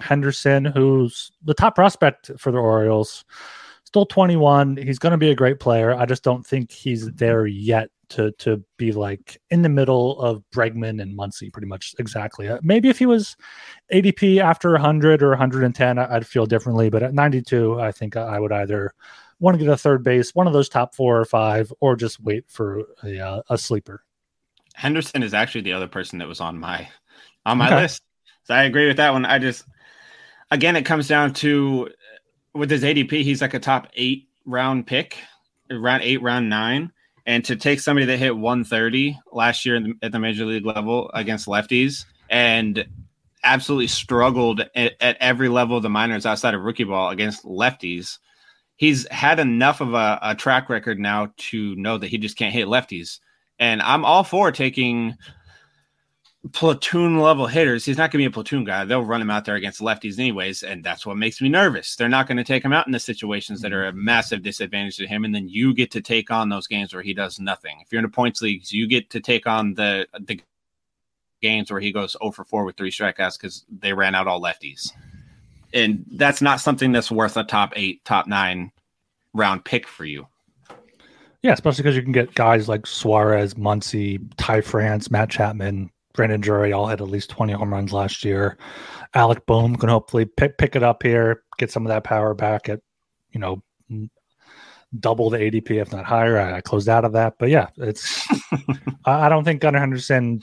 Henderson, 0.00 0.64
who's 0.64 1.30
the 1.44 1.54
top 1.54 1.74
prospect 1.74 2.30
for 2.36 2.50
the 2.50 2.58
Orioles 2.58 3.24
still 3.94 4.06
21. 4.06 4.76
He's 4.76 4.98
going 4.98 5.12
to 5.12 5.16
be 5.16 5.30
a 5.30 5.36
great 5.36 5.60
player. 5.60 5.94
I 5.94 6.04
just 6.04 6.24
don't 6.24 6.44
think 6.44 6.72
he's 6.72 7.08
there 7.12 7.46
yet 7.46 7.90
to 8.08 8.32
to 8.40 8.60
be 8.76 8.90
like 8.90 9.40
in 9.50 9.62
the 9.62 9.68
middle 9.68 10.20
of 10.20 10.42
Bregman 10.52 11.00
and 11.00 11.16
Muncy, 11.16 11.52
pretty 11.52 11.68
much 11.68 11.94
exactly. 12.00 12.48
Uh, 12.48 12.58
maybe 12.60 12.88
if 12.88 12.98
he 12.98 13.06
was 13.06 13.36
ADP 13.92 14.40
after 14.40 14.72
100 14.72 15.22
or 15.22 15.28
110, 15.28 15.98
I'd 16.00 16.26
feel 16.26 16.44
differently. 16.44 16.90
But 16.90 17.04
at 17.04 17.14
92, 17.14 17.80
I 17.80 17.92
think 17.92 18.16
I 18.16 18.40
would 18.40 18.50
either 18.50 18.92
want 19.38 19.56
to 19.56 19.64
get 19.64 19.72
a 19.72 19.76
third 19.76 20.02
base, 20.02 20.34
one 20.34 20.48
of 20.48 20.52
those 20.52 20.68
top 20.68 20.92
four 20.96 21.20
or 21.20 21.24
five, 21.24 21.72
or 21.78 21.94
just 21.94 22.18
wait 22.18 22.46
for 22.48 22.82
a, 23.04 23.20
uh, 23.20 23.42
a 23.48 23.56
sleeper. 23.56 24.02
Henderson 24.74 25.22
is 25.22 25.34
actually 25.34 25.60
the 25.60 25.72
other 25.72 25.86
person 25.86 26.18
that 26.18 26.26
was 26.26 26.40
on 26.40 26.58
my 26.58 26.88
on 27.46 27.58
my 27.58 27.68
okay. 27.68 27.82
list. 27.82 28.02
So 28.42 28.54
I 28.54 28.64
agree 28.64 28.88
with 28.88 28.96
that 28.96 29.12
one. 29.12 29.24
I 29.24 29.38
just 29.38 29.64
again 30.50 30.74
it 30.74 30.82
comes 30.82 31.06
down 31.06 31.32
to 31.34 31.90
with 32.54 32.70
his 32.70 32.82
ADP, 32.82 33.10
he's 33.22 33.40
like 33.40 33.54
a 33.54 33.60
top 33.60 33.88
eight 33.94 34.28
round 34.46 34.86
pick, 34.86 35.18
round 35.70 36.02
eight, 36.02 36.22
round 36.22 36.48
nine. 36.48 36.92
And 37.26 37.44
to 37.46 37.56
take 37.56 37.80
somebody 37.80 38.06
that 38.06 38.18
hit 38.18 38.36
130 38.36 39.18
last 39.32 39.64
year 39.64 39.80
the, 39.80 39.94
at 40.02 40.12
the 40.12 40.18
major 40.18 40.44
league 40.44 40.66
level 40.66 41.10
against 41.14 41.46
lefties 41.46 42.04
and 42.28 42.86
absolutely 43.42 43.86
struggled 43.86 44.60
at, 44.74 44.92
at, 45.00 45.16
every 45.20 45.48
level 45.48 45.76
of 45.76 45.82
the 45.82 45.90
minors 45.90 46.26
outside 46.26 46.54
of 46.54 46.62
rookie 46.62 46.84
ball 46.84 47.10
against 47.10 47.44
lefties, 47.44 48.18
he's 48.76 49.08
had 49.08 49.38
enough 49.38 49.80
of 49.80 49.94
a, 49.94 50.18
a 50.22 50.34
track 50.34 50.68
record 50.68 50.98
now 50.98 51.32
to 51.36 51.74
know 51.76 51.96
that 51.96 52.08
he 52.08 52.18
just 52.18 52.36
can't 52.36 52.52
hit 52.52 52.68
lefties. 52.68 53.20
And 53.58 53.80
I'm 53.80 54.04
all 54.04 54.24
for 54.24 54.52
taking 54.52 55.14
platoon 56.52 57.18
level 57.18 57.46
hitters. 57.46 57.84
He's 57.84 57.96
not 57.96 58.10
going 58.10 58.22
to 58.22 58.28
be 58.28 58.30
a 58.30 58.30
platoon 58.30 58.64
guy. 58.64 58.84
They'll 58.84 59.04
run 59.04 59.22
him 59.22 59.30
out 59.30 59.44
there 59.44 59.54
against 59.54 59.80
lefties 59.80 60.18
anyways, 60.18 60.62
and 60.62 60.84
that's 60.84 61.06
what 61.06 61.16
makes 61.16 61.40
me 61.40 61.48
nervous. 61.48 61.96
They're 61.96 62.08
not 62.08 62.26
going 62.26 62.36
to 62.36 62.44
take 62.44 62.64
him 62.64 62.72
out 62.72 62.86
in 62.86 62.92
the 62.92 62.98
situations 62.98 63.60
that 63.62 63.72
are 63.72 63.86
a 63.86 63.90
mm-hmm. 63.90 64.04
massive 64.04 64.42
disadvantage 64.42 64.96
to 64.98 65.06
him, 65.06 65.24
and 65.24 65.34
then 65.34 65.48
you 65.48 65.74
get 65.74 65.90
to 65.92 66.00
take 66.00 66.30
on 66.30 66.48
those 66.48 66.66
games 66.66 66.92
where 66.92 67.02
he 67.02 67.14
does 67.14 67.40
nothing. 67.40 67.78
If 67.80 67.90
you're 67.90 68.00
in 68.00 68.04
a 68.04 68.10
points 68.10 68.42
leagues, 68.42 68.72
you 68.72 68.86
get 68.86 69.10
to 69.10 69.20
take 69.20 69.46
on 69.46 69.74
the 69.74 70.06
the 70.20 70.40
games 71.40 71.70
where 71.70 71.80
he 71.80 71.92
goes 71.92 72.16
0 72.22 72.30
for 72.30 72.44
4 72.44 72.64
with 72.64 72.76
three 72.76 72.90
strikeouts 72.90 73.38
because 73.38 73.64
they 73.80 73.92
ran 73.92 74.14
out 74.14 74.26
all 74.26 74.40
lefties, 74.40 74.92
and 75.72 76.04
that's 76.12 76.42
not 76.42 76.60
something 76.60 76.92
that's 76.92 77.10
worth 77.10 77.36
a 77.36 77.44
top 77.44 77.72
eight, 77.76 78.04
top 78.04 78.26
nine 78.26 78.70
round 79.32 79.64
pick 79.64 79.88
for 79.88 80.04
you. 80.04 80.26
Yeah, 81.42 81.52
especially 81.52 81.82
because 81.82 81.96
you 81.96 82.02
can 82.02 82.12
get 82.12 82.34
guys 82.34 82.70
like 82.70 82.86
Suarez, 82.86 83.52
Muncy, 83.54 84.18
Ty 84.38 84.62
France, 84.62 85.10
Matt 85.10 85.28
Chapman, 85.28 85.90
Brandon 86.14 86.40
Drury 86.40 86.72
all 86.72 86.86
had 86.86 87.00
at 87.00 87.08
least 87.08 87.30
20 87.30 87.52
home 87.52 87.72
runs 87.72 87.92
last 87.92 88.24
year. 88.24 88.56
Alec 89.14 89.44
Bohm 89.46 89.76
can 89.76 89.88
hopefully 89.88 90.24
pick, 90.24 90.58
pick 90.58 90.76
it 90.76 90.82
up 90.82 91.02
here, 91.02 91.42
get 91.58 91.70
some 91.70 91.84
of 91.84 91.90
that 91.90 92.04
power 92.04 92.34
back 92.34 92.68
at, 92.68 92.80
you 93.32 93.40
know, 93.40 93.62
double 95.00 95.28
the 95.28 95.38
ADP, 95.38 95.70
if 95.70 95.92
not 95.92 96.04
higher. 96.04 96.38
I, 96.38 96.56
I 96.56 96.60
closed 96.60 96.88
out 96.88 97.04
of 97.04 97.12
that. 97.12 97.34
But 97.38 97.50
yeah, 97.50 97.68
it's, 97.76 98.26
I 99.04 99.28
don't 99.28 99.44
think 99.44 99.60
Gunnar 99.60 99.80
Henderson, 99.80 100.40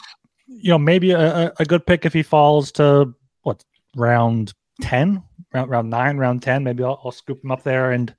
you 0.47 0.69
know, 0.69 0.77
maybe 0.77 1.11
a, 1.11 1.53
a 1.57 1.65
good 1.65 1.85
pick 1.85 2.05
if 2.05 2.13
he 2.13 2.23
falls 2.23 2.71
to 2.73 3.13
what, 3.43 3.63
round 3.95 4.53
10, 4.81 5.23
round, 5.53 5.69
round 5.69 5.89
nine, 5.89 6.17
round 6.17 6.41
10. 6.43 6.63
Maybe 6.63 6.83
I'll, 6.83 6.99
I'll 7.03 7.11
scoop 7.11 7.43
him 7.43 7.51
up 7.51 7.63
there 7.63 7.91
and 7.91 8.13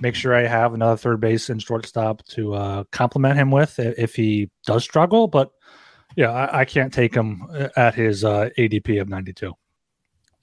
make 0.00 0.14
sure 0.14 0.34
I 0.34 0.46
have 0.46 0.74
another 0.74 0.96
third 0.96 1.20
base 1.20 1.50
and 1.50 1.62
shortstop 1.62 2.24
to 2.28 2.54
uh, 2.54 2.84
complement 2.92 3.36
him 3.36 3.50
with 3.50 3.78
if 3.78 4.14
he 4.14 4.50
does 4.66 4.84
struggle. 4.84 5.28
But 5.28 5.50
yeah, 6.18 6.32
I, 6.32 6.60
I 6.60 6.64
can't 6.64 6.92
take 6.92 7.14
him 7.14 7.46
uh, 7.48 7.68
at 7.76 7.94
his 7.94 8.24
uh, 8.24 8.50
ADP 8.58 9.00
of 9.00 9.08
92. 9.08 9.54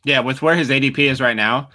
Yeah, 0.05 0.21
with 0.21 0.41
where 0.41 0.55
his 0.55 0.69
ADP 0.69 0.99
is 0.99 1.19
right 1.19 1.35
now, 1.35 1.69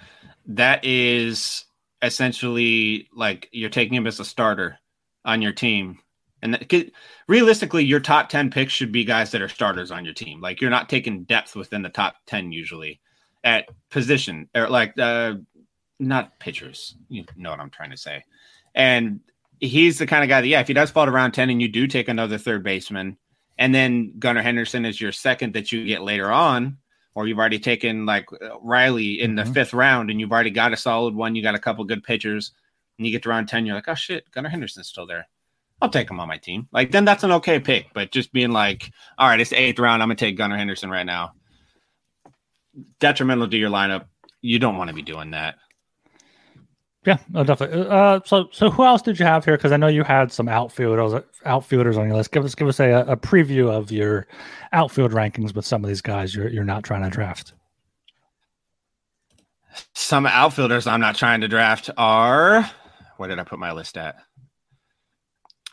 that 0.47 0.83
is 0.83 1.65
essentially 2.01 3.07
like 3.13 3.47
you're 3.51 3.69
taking 3.69 3.93
him 3.93 4.07
as 4.07 4.19
a 4.19 4.25
starter 4.25 4.79
on 5.23 5.43
your 5.43 5.51
team. 5.51 5.99
And 6.41 6.55
that, 6.55 6.91
realistically, 7.27 7.85
your 7.85 7.99
top 7.99 8.29
10 8.29 8.49
picks 8.49 8.73
should 8.73 8.91
be 8.91 9.05
guys 9.05 9.29
that 9.31 9.41
are 9.43 9.47
starters 9.47 9.91
on 9.91 10.03
your 10.03 10.15
team. 10.15 10.41
Like 10.41 10.61
you're 10.61 10.71
not 10.71 10.89
taking 10.89 11.25
depth 11.25 11.55
within 11.55 11.83
the 11.83 11.89
top 11.89 12.15
10 12.25 12.51
usually 12.51 13.01
at 13.43 13.69
position 13.91 14.49
or 14.55 14.67
like 14.67 14.97
uh, 14.97 15.35
not 15.99 16.39
pitchers. 16.39 16.95
You 17.07 17.25
know 17.37 17.51
what 17.51 17.59
I'm 17.59 17.69
trying 17.69 17.91
to 17.91 17.97
say. 17.97 18.23
And 18.73 19.19
he's 19.59 19.99
the 19.99 20.07
kind 20.07 20.23
of 20.23 20.29
guy 20.29 20.41
that, 20.41 20.47
yeah, 20.47 20.61
if 20.61 20.67
he 20.67 20.73
does 20.73 20.89
fall 20.89 21.05
to 21.05 21.11
round 21.11 21.35
10 21.35 21.51
and 21.51 21.61
you 21.61 21.67
do 21.67 21.85
take 21.85 22.07
another 22.07 22.39
third 22.39 22.63
baseman, 22.63 23.17
and 23.57 23.73
then 23.73 24.13
Gunnar 24.19 24.41
Henderson 24.41 24.85
is 24.85 24.99
your 24.99 25.11
second 25.11 25.53
that 25.53 25.71
you 25.71 25.85
get 25.85 26.01
later 26.01 26.31
on, 26.31 26.77
or 27.13 27.27
you've 27.27 27.39
already 27.39 27.59
taken 27.59 28.05
like 28.05 28.25
Riley 28.61 29.21
in 29.21 29.35
the 29.35 29.43
mm-hmm. 29.43 29.53
fifth 29.53 29.73
round 29.73 30.09
and 30.09 30.19
you've 30.19 30.31
already 30.31 30.49
got 30.49 30.73
a 30.73 30.77
solid 30.77 31.13
one, 31.13 31.35
you 31.35 31.43
got 31.43 31.55
a 31.55 31.59
couple 31.59 31.83
good 31.83 32.03
pitchers, 32.03 32.51
and 32.97 33.05
you 33.05 33.11
get 33.11 33.23
to 33.23 33.29
round 33.29 33.49
10, 33.49 33.65
you're 33.65 33.75
like, 33.75 33.87
oh 33.87 33.95
shit, 33.95 34.29
Gunnar 34.31 34.49
Henderson's 34.49 34.87
still 34.87 35.05
there. 35.05 35.27
I'll 35.81 35.89
take 35.89 36.09
him 36.09 36.19
on 36.19 36.27
my 36.27 36.37
team. 36.37 36.67
Like, 36.71 36.91
then 36.91 37.05
that's 37.05 37.23
an 37.23 37.31
okay 37.33 37.59
pick, 37.59 37.87
but 37.93 38.11
just 38.11 38.31
being 38.31 38.51
like, 38.51 38.91
all 39.17 39.27
right, 39.27 39.39
it's 39.39 39.49
the 39.49 39.59
eighth 39.59 39.79
round, 39.79 40.01
I'm 40.01 40.09
gonna 40.09 40.15
take 40.15 40.37
Gunnar 40.37 40.57
Henderson 40.57 40.89
right 40.89 41.05
now. 41.05 41.33
Detrimental 42.99 43.49
to 43.49 43.57
your 43.57 43.69
lineup. 43.69 44.05
You 44.41 44.59
don't 44.59 44.77
want 44.77 44.89
to 44.89 44.95
be 44.95 45.01
doing 45.01 45.31
that. 45.31 45.55
Yeah, 47.03 47.17
no, 47.29 47.43
definitely. 47.43 47.87
Uh, 47.87 48.19
so, 48.25 48.47
so 48.51 48.69
who 48.69 48.85
else 48.85 49.01
did 49.01 49.19
you 49.19 49.25
have 49.25 49.43
here? 49.43 49.57
Because 49.57 49.71
I 49.71 49.77
know 49.77 49.87
you 49.87 50.03
had 50.03 50.31
some 50.31 50.47
outfielders, 50.47 51.23
outfielders 51.45 51.97
on 51.97 52.07
your 52.07 52.15
list. 52.15 52.31
Give 52.31 52.45
us, 52.45 52.53
give 52.53 52.67
us 52.67 52.79
a, 52.79 52.91
a 53.07 53.17
preview 53.17 53.71
of 53.71 53.91
your 53.91 54.27
outfield 54.71 55.11
rankings 55.11 55.55
with 55.55 55.65
some 55.65 55.83
of 55.83 55.87
these 55.87 56.01
guys 56.01 56.35
you're 56.35 56.47
you're 56.47 56.63
not 56.63 56.83
trying 56.83 57.01
to 57.03 57.09
draft. 57.09 57.53
Some 59.93 60.27
outfielders 60.27 60.85
I'm 60.85 61.01
not 61.01 61.15
trying 61.15 61.41
to 61.41 61.47
draft 61.47 61.89
are. 61.97 62.69
Where 63.17 63.29
did 63.29 63.39
I 63.39 63.43
put 63.43 63.57
my 63.57 63.71
list 63.71 63.97
at? 63.97 64.15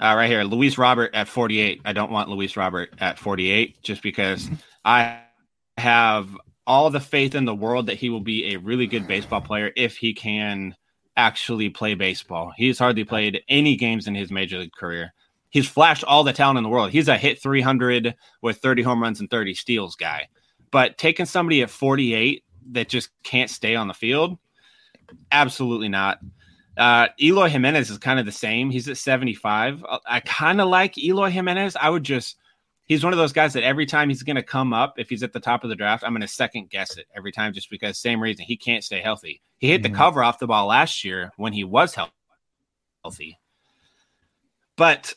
Uh, 0.01 0.14
right 0.16 0.31
here, 0.31 0.45
Luis 0.45 0.79
Robert 0.79 1.14
at 1.14 1.29
48. 1.29 1.83
I 1.85 1.93
don't 1.93 2.12
want 2.12 2.29
Luis 2.29 2.57
Robert 2.57 2.95
at 3.01 3.18
48 3.18 3.83
just 3.83 4.03
because 4.03 4.49
I 4.85 5.20
have 5.76 6.29
all 6.66 6.89
the 6.89 7.01
faith 7.01 7.35
in 7.35 7.45
the 7.45 7.55
world 7.55 7.87
that 7.87 7.97
he 7.97 8.09
will 8.09 8.20
be 8.20 8.55
a 8.55 8.59
really 8.59 8.87
good 8.87 9.07
baseball 9.07 9.41
player 9.41 9.72
if 9.76 9.97
he 9.97 10.14
can 10.14 10.74
actually 11.19 11.69
play 11.69 11.95
baseball. 11.95 12.53
He's 12.57 12.79
hardly 12.79 13.05
played 13.05 13.43
any 13.49 13.77
games 13.77 14.07
in 14.07 14.14
his 14.14 14.31
major 14.31 14.59
league 14.59 14.73
career. 14.73 15.12
He's 15.51 15.69
flashed 15.69 16.05
all 16.05 16.25
the 16.25 16.33
talent 16.33 16.59
in 16.59 16.62
the 16.62 16.71
world. 16.71 16.91
He's 16.91 17.09
a 17.09 17.19
hit 17.19 17.43
300 17.43 18.14
with 18.41 18.59
30 18.59 18.83
home 18.83 19.03
runs 19.03 19.21
and 19.21 19.29
30 19.29 19.55
steals 19.55 19.97
guy. 19.97 20.29
But 20.71 20.97
taking 20.97 21.27
somebody 21.27 21.61
at 21.62 21.71
48 21.71 22.45
that 22.73 22.89
just 22.89 23.11
can't 23.25 23.51
stay 23.51 23.75
on 23.75 23.89
the 23.89 23.95
field, 23.95 24.39
absolutely 25.33 25.89
not. 25.89 26.21
Uh, 26.77 27.09
Eloy 27.21 27.49
Jimenez 27.49 27.91
is 27.91 27.99
kind 27.99 28.21
of 28.21 28.27
the 28.27 28.33
same. 28.33 28.71
He's 28.71 28.89
at 28.89 28.97
75. 28.97 29.85
I 30.07 30.21
kind 30.21 30.61
of 30.61 30.69
like 30.69 30.97
Eloy 30.97 31.31
Jimenez. 31.31 31.75
I 31.75 31.91
would 31.91 32.05
just 32.05 32.37
he's 32.89 33.05
one 33.05 33.12
of 33.12 33.18
those 33.18 33.32
guys 33.32 33.53
that 33.53 33.62
every 33.62 33.86
time 33.86 34.09
he's 34.09 34.22
going 34.22 34.36
to 34.36 34.43
come 34.43 34.72
up, 34.72 34.95
if 34.99 35.09
he's 35.09 35.22
at 35.22 35.32
the 35.32 35.41
top 35.41 35.62
of 35.62 35.70
the 35.70 35.76
draft, 35.76 36.03
I'm 36.03 36.12
going 36.12 36.22
to 36.22 36.28
second 36.28 36.70
guess 36.70 36.97
it 36.97 37.07
every 37.14 37.30
time 37.30 37.53
just 37.53 37.70
because 37.70 37.99
same 37.99 38.20
reason 38.20 38.45
he 38.45 38.57
can't 38.57 38.82
stay 38.82 39.01
healthy. 39.01 39.41
He 39.59 39.68
hit 39.68 39.82
mm-hmm. 39.82 39.93
the 39.93 39.97
cover 39.97 40.24
off 40.24 40.39
the 40.39 40.47
ball 40.47 40.66
last 40.66 41.05
year 41.05 41.30
when 41.36 41.53
he 41.53 41.64
was 41.64 41.95
healthy. 41.95 43.39
But 44.76 45.14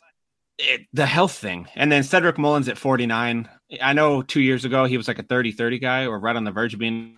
it, 0.58 0.82
the 0.94 1.06
health 1.06 1.34
thing, 1.34 1.68
and 1.76 1.92
then 1.92 2.04
Cedric 2.04 2.38
Mullins 2.38 2.68
at 2.68 2.78
49. 2.78 3.50
I 3.82 3.94
know 3.94 4.22
two 4.22 4.42
years 4.42 4.66
ago 4.66 4.86
he 4.86 4.98
was 4.98 5.08
like 5.08 5.20
a 5.20 5.24
30 5.24 5.54
30 5.54 5.80
guy 5.80 6.06
or 6.06 6.20
right 6.20 6.36
on 6.36 6.44
the 6.44 6.52
verge 6.52 6.74
of 6.74 6.80
being 6.80 7.16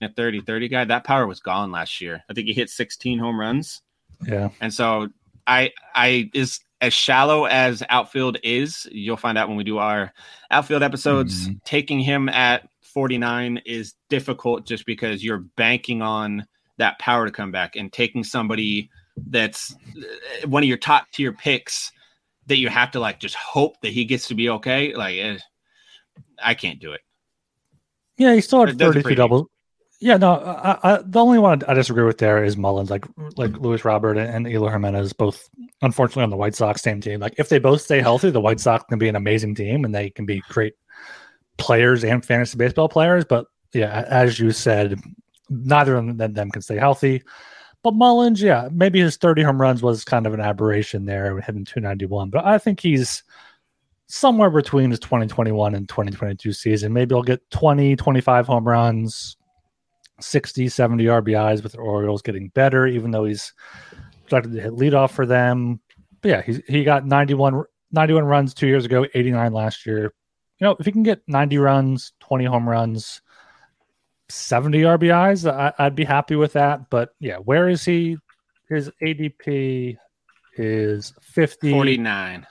a 0.00 0.10
30 0.10 0.40
30 0.40 0.68
guy. 0.68 0.84
That 0.84 1.04
power 1.04 1.26
was 1.26 1.40
gone 1.40 1.70
last 1.70 2.00
year. 2.00 2.22
I 2.28 2.34
think 2.34 2.46
he 2.48 2.54
hit 2.54 2.70
16 2.70 3.18
home 3.18 3.38
runs. 3.38 3.82
Yeah. 4.26 4.48
And 4.60 4.72
so 4.72 5.08
I, 5.46 5.72
I 5.94 6.30
is 6.34 6.60
as 6.80 6.92
shallow 6.92 7.46
as 7.46 7.82
outfield 7.88 8.38
is, 8.42 8.86
you'll 8.90 9.16
find 9.16 9.38
out 9.38 9.48
when 9.48 9.56
we 9.56 9.64
do 9.64 9.78
our 9.78 10.12
outfield 10.50 10.82
episodes. 10.82 11.48
Mm-hmm. 11.48 11.58
Taking 11.64 12.00
him 12.00 12.28
at 12.28 12.68
49 12.82 13.60
is 13.64 13.94
difficult 14.08 14.66
just 14.66 14.86
because 14.86 15.24
you're 15.24 15.44
banking 15.56 16.02
on 16.02 16.46
that 16.78 16.98
power 16.98 17.24
to 17.24 17.32
come 17.32 17.50
back 17.50 17.76
and 17.76 17.92
taking 17.92 18.22
somebody 18.22 18.90
that's 19.28 19.74
uh, 19.74 20.48
one 20.48 20.62
of 20.62 20.68
your 20.68 20.76
top 20.76 21.06
tier 21.12 21.32
picks 21.32 21.90
that 22.46 22.58
you 22.58 22.68
have 22.68 22.90
to 22.90 23.00
like 23.00 23.18
just 23.18 23.34
hope 23.34 23.80
that 23.80 23.92
he 23.92 24.04
gets 24.04 24.28
to 24.28 24.34
be 24.34 24.50
okay. 24.50 24.94
Like, 24.94 25.16
eh, 25.16 25.38
I 26.42 26.54
can't 26.54 26.78
do 26.78 26.92
it. 26.92 27.00
Yeah, 28.18 28.34
he 28.34 28.40
still 28.40 28.64
had 28.66 28.78
32 28.78 29.14
doubles. 29.14 29.48
Yeah, 29.98 30.18
no, 30.18 30.34
I, 30.34 30.78
I, 30.82 31.02
the 31.02 31.20
only 31.20 31.38
one 31.38 31.62
I 31.66 31.72
disagree 31.72 32.04
with 32.04 32.18
there 32.18 32.44
is 32.44 32.56
Mullins, 32.56 32.90
like 32.90 33.06
like 33.36 33.52
mm-hmm. 33.52 33.64
Luis 33.64 33.84
Robert 33.84 34.18
and, 34.18 34.46
Eloy 34.46 34.70
Jimenez, 34.70 35.14
both 35.14 35.48
unfortunately 35.80 36.24
on 36.24 36.30
the 36.30 36.36
White 36.36 36.54
Sox 36.54 36.82
same 36.82 37.00
team. 37.00 37.20
Like 37.20 37.34
if 37.38 37.48
they 37.48 37.58
both 37.58 37.80
stay 37.80 38.00
healthy, 38.00 38.30
the 38.30 38.40
White 38.40 38.60
Sox 38.60 38.84
can 38.88 38.98
be 38.98 39.08
an 39.08 39.16
amazing 39.16 39.54
team 39.54 39.84
and 39.84 39.94
they 39.94 40.10
can 40.10 40.26
be 40.26 40.42
great 40.50 40.74
players 41.56 42.04
and 42.04 42.24
fantasy 42.24 42.58
baseball 42.58 42.90
players. 42.90 43.24
But 43.24 43.46
yeah, 43.72 44.04
as 44.08 44.38
you 44.38 44.50
said, 44.50 45.00
neither 45.48 45.96
of 45.96 46.18
them 46.18 46.50
can 46.50 46.62
stay 46.62 46.76
healthy. 46.76 47.22
But 47.82 47.94
Mullins, 47.94 48.42
yeah, 48.42 48.68
maybe 48.72 49.00
his 49.00 49.16
30 49.16 49.42
home 49.44 49.60
runs 49.60 49.82
was 49.82 50.04
kind 50.04 50.26
of 50.26 50.34
an 50.34 50.40
aberration 50.40 51.06
there, 51.06 51.40
hitting 51.40 51.64
291. 51.64 52.30
But 52.30 52.44
I 52.44 52.58
think 52.58 52.80
he's 52.80 53.22
somewhere 54.08 54.50
between 54.50 54.90
his 54.90 55.00
2021 55.00 55.74
and 55.74 55.88
2022 55.88 56.52
season. 56.52 56.92
Maybe 56.92 57.14
he'll 57.14 57.22
get 57.22 57.48
20, 57.50 57.96
25 57.96 58.46
home 58.46 58.66
runs, 58.66 59.36
60, 60.20 60.68
70 60.68 61.04
RBIs 61.04 61.62
with 61.62 61.72
the 61.72 61.78
Orioles 61.78 62.22
getting 62.22 62.48
better, 62.48 62.86
even 62.86 63.10
though 63.10 63.24
he's 63.24 63.52
started 64.26 64.52
to 64.52 64.60
hit 64.60 64.72
leadoff 64.72 65.10
for 65.10 65.26
them. 65.26 65.80
But 66.20 66.28
yeah, 66.28 66.42
he, 66.42 66.62
he 66.66 66.84
got 66.84 67.06
91, 67.06 67.64
91 67.92 68.24
runs 68.24 68.54
two 68.54 68.66
years 68.66 68.84
ago, 68.84 69.06
89 69.14 69.52
last 69.52 69.86
year. 69.86 70.12
You 70.58 70.66
know, 70.66 70.76
if 70.78 70.86
he 70.86 70.92
can 70.92 71.02
get 71.02 71.22
90 71.26 71.58
runs, 71.58 72.12
20 72.20 72.44
home 72.46 72.68
runs, 72.68 73.20
70 74.28 74.80
RBIs, 74.80 75.50
I, 75.50 75.84
would 75.84 75.94
be 75.94 76.04
happy 76.04 76.36
with 76.36 76.54
that. 76.54 76.90
But 76.90 77.10
yeah, 77.20 77.36
where 77.36 77.68
is 77.68 77.84
he? 77.84 78.16
His 78.68 78.90
ADP 79.02 79.96
is 80.56 81.12
50. 81.20 81.70
49. 81.70 82.46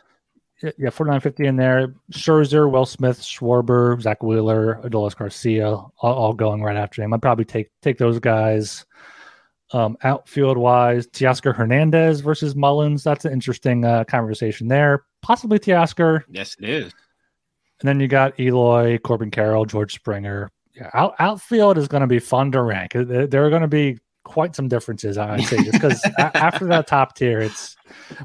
Yeah, 0.62 0.90
4950 0.90 1.46
in 1.48 1.56
there. 1.58 1.94
Scherzer, 2.12 2.72
Will 2.72 2.86
Smith, 2.86 3.22
Schwarber, 3.22 4.02
Zack 4.02 4.24
Wheeler, 4.24 4.80
Adolis 4.84 5.16
Garcia, 5.16 5.68
all, 5.68 5.92
all, 6.02 6.34
going 6.34 6.64
right 6.64 6.78
after 6.78 7.04
him. 7.04 7.14
I'd 7.14 7.22
probably 7.22 7.46
take 7.46 7.70
take 7.82 7.98
those 7.98 8.20
guys. 8.20 8.86
Um, 9.74 9.98
outfield 10.04 10.58
wise, 10.58 11.08
Teoscar 11.08 11.54
Hernandez 11.54 12.22
versus 12.22 12.56
Mullins. 12.56 13.04
That's 13.04 13.26
an 13.26 13.34
interesting 13.34 13.84
uh, 13.84 14.04
conversation 14.06 14.68
there. 14.68 15.06
Possibly 15.22 15.60
Teoscar. 15.60 16.24
Yes, 16.30 16.56
it 16.60 16.70
is. 16.70 16.94
And 17.82 17.90
then 17.90 18.00
you 18.00 18.08
got 18.08 18.40
Eloy, 18.40 19.00
Corbin 19.00 19.32
Carroll, 19.32 19.66
George 19.66 19.96
Springer. 19.96 20.50
Yeah, 20.76 20.90
out, 20.94 21.16
outfield 21.20 21.78
is 21.78 21.88
going 21.88 22.02
to 22.02 22.08
be 22.08 22.20
fun 22.20 22.52
to 22.52 22.62
rank. 22.62 22.94
There 22.94 23.46
are 23.46 23.50
going 23.50 23.62
to 23.64 23.68
be 23.68 23.98
quite 24.26 24.56
some 24.56 24.68
differences, 24.68 25.18
I'd 25.18 25.46
say, 25.46 25.58
just 25.64 25.72
because 25.72 26.04
after 26.20 26.66
that 26.66 26.88
top 26.88 27.16
tier, 27.16 27.40
it's 27.40 27.78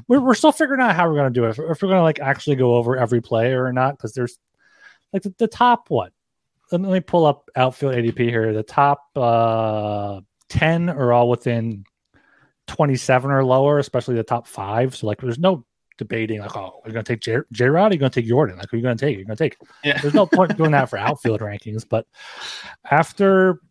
we're, 0.09 0.19
we're 0.19 0.33
still 0.33 0.51
figuring 0.51 0.81
out 0.81 0.95
how 0.95 1.07
we're 1.07 1.15
going 1.15 1.33
to 1.33 1.39
do 1.39 1.45
it. 1.45 1.51
If, 1.51 1.59
if 1.59 1.81
we're 1.81 1.87
going 1.87 1.99
to 1.99 2.03
like 2.03 2.19
actually 2.19 2.57
go 2.57 2.75
over 2.75 2.97
every 2.97 3.21
player 3.21 3.63
or 3.63 3.71
not, 3.71 3.97
because 3.97 4.13
there's 4.13 4.37
like 5.13 5.21
the, 5.21 5.33
the, 5.37 5.47
top 5.47 5.89
what? 5.89 6.11
Let 6.71 6.81
me 6.81 6.99
pull 6.99 7.25
up 7.25 7.49
outfield 7.55 7.95
ADP 7.95 8.19
here. 8.19 8.51
The 8.51 8.63
top 8.63 9.05
uh, 9.15 10.21
ten 10.49 10.89
are 10.89 11.13
all 11.13 11.29
within 11.29 11.85
twenty 12.67 12.95
seven 12.95 13.31
or 13.31 13.45
lower, 13.45 13.79
especially 13.79 14.15
the 14.15 14.23
top 14.23 14.47
five. 14.47 14.95
So 14.95 15.07
like, 15.07 15.21
there's 15.21 15.39
no 15.39 15.65
debating 15.97 16.39
like, 16.39 16.55
oh, 16.57 16.81
we're 16.83 16.93
going 16.93 17.05
to 17.05 17.13
take 17.13 17.21
J, 17.21 17.37
J- 17.51 17.67
Rod, 17.67 17.93
you're 17.93 17.99
going 17.99 18.11
to 18.11 18.21
take 18.21 18.27
Jordan. 18.27 18.57
Like, 18.57 18.69
who 18.71 18.75
are 18.75 18.79
you 18.79 18.83
going 18.83 18.97
to 18.97 19.05
take? 19.05 19.17
You're 19.17 19.25
going 19.25 19.37
to 19.37 19.43
take. 19.43 19.57
Yeah. 19.83 20.01
There's 20.01 20.13
no 20.13 20.25
point 20.25 20.57
doing 20.57 20.71
that 20.71 20.89
for 20.89 20.97
outfield 20.97 21.41
rankings. 21.41 21.85
But 21.87 22.07
after 22.89 23.61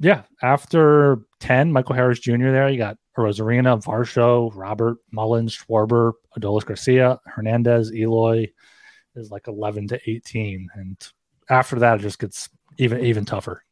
yeah, 0.00 0.22
after 0.42 1.18
10, 1.40 1.72
Michael 1.72 1.94
Harris 1.94 2.18
Jr. 2.18 2.50
there, 2.50 2.68
you 2.70 2.78
got 2.78 2.96
Arozarena, 3.16 3.82
Varsho, 3.84 4.50
Robert, 4.54 4.96
Mullins, 5.12 5.56
Schwarber, 5.56 6.12
Adolis 6.38 6.64
Garcia, 6.64 7.20
Hernandez, 7.26 7.92
Eloy 7.92 8.46
is 9.14 9.30
like 9.30 9.46
11 9.46 9.88
to 9.88 10.00
18. 10.06 10.68
And 10.74 10.96
after 11.50 11.78
that, 11.80 12.00
it 12.00 12.02
just 12.02 12.18
gets 12.18 12.48
even 12.78 13.04
even 13.04 13.26
tougher. 13.26 13.62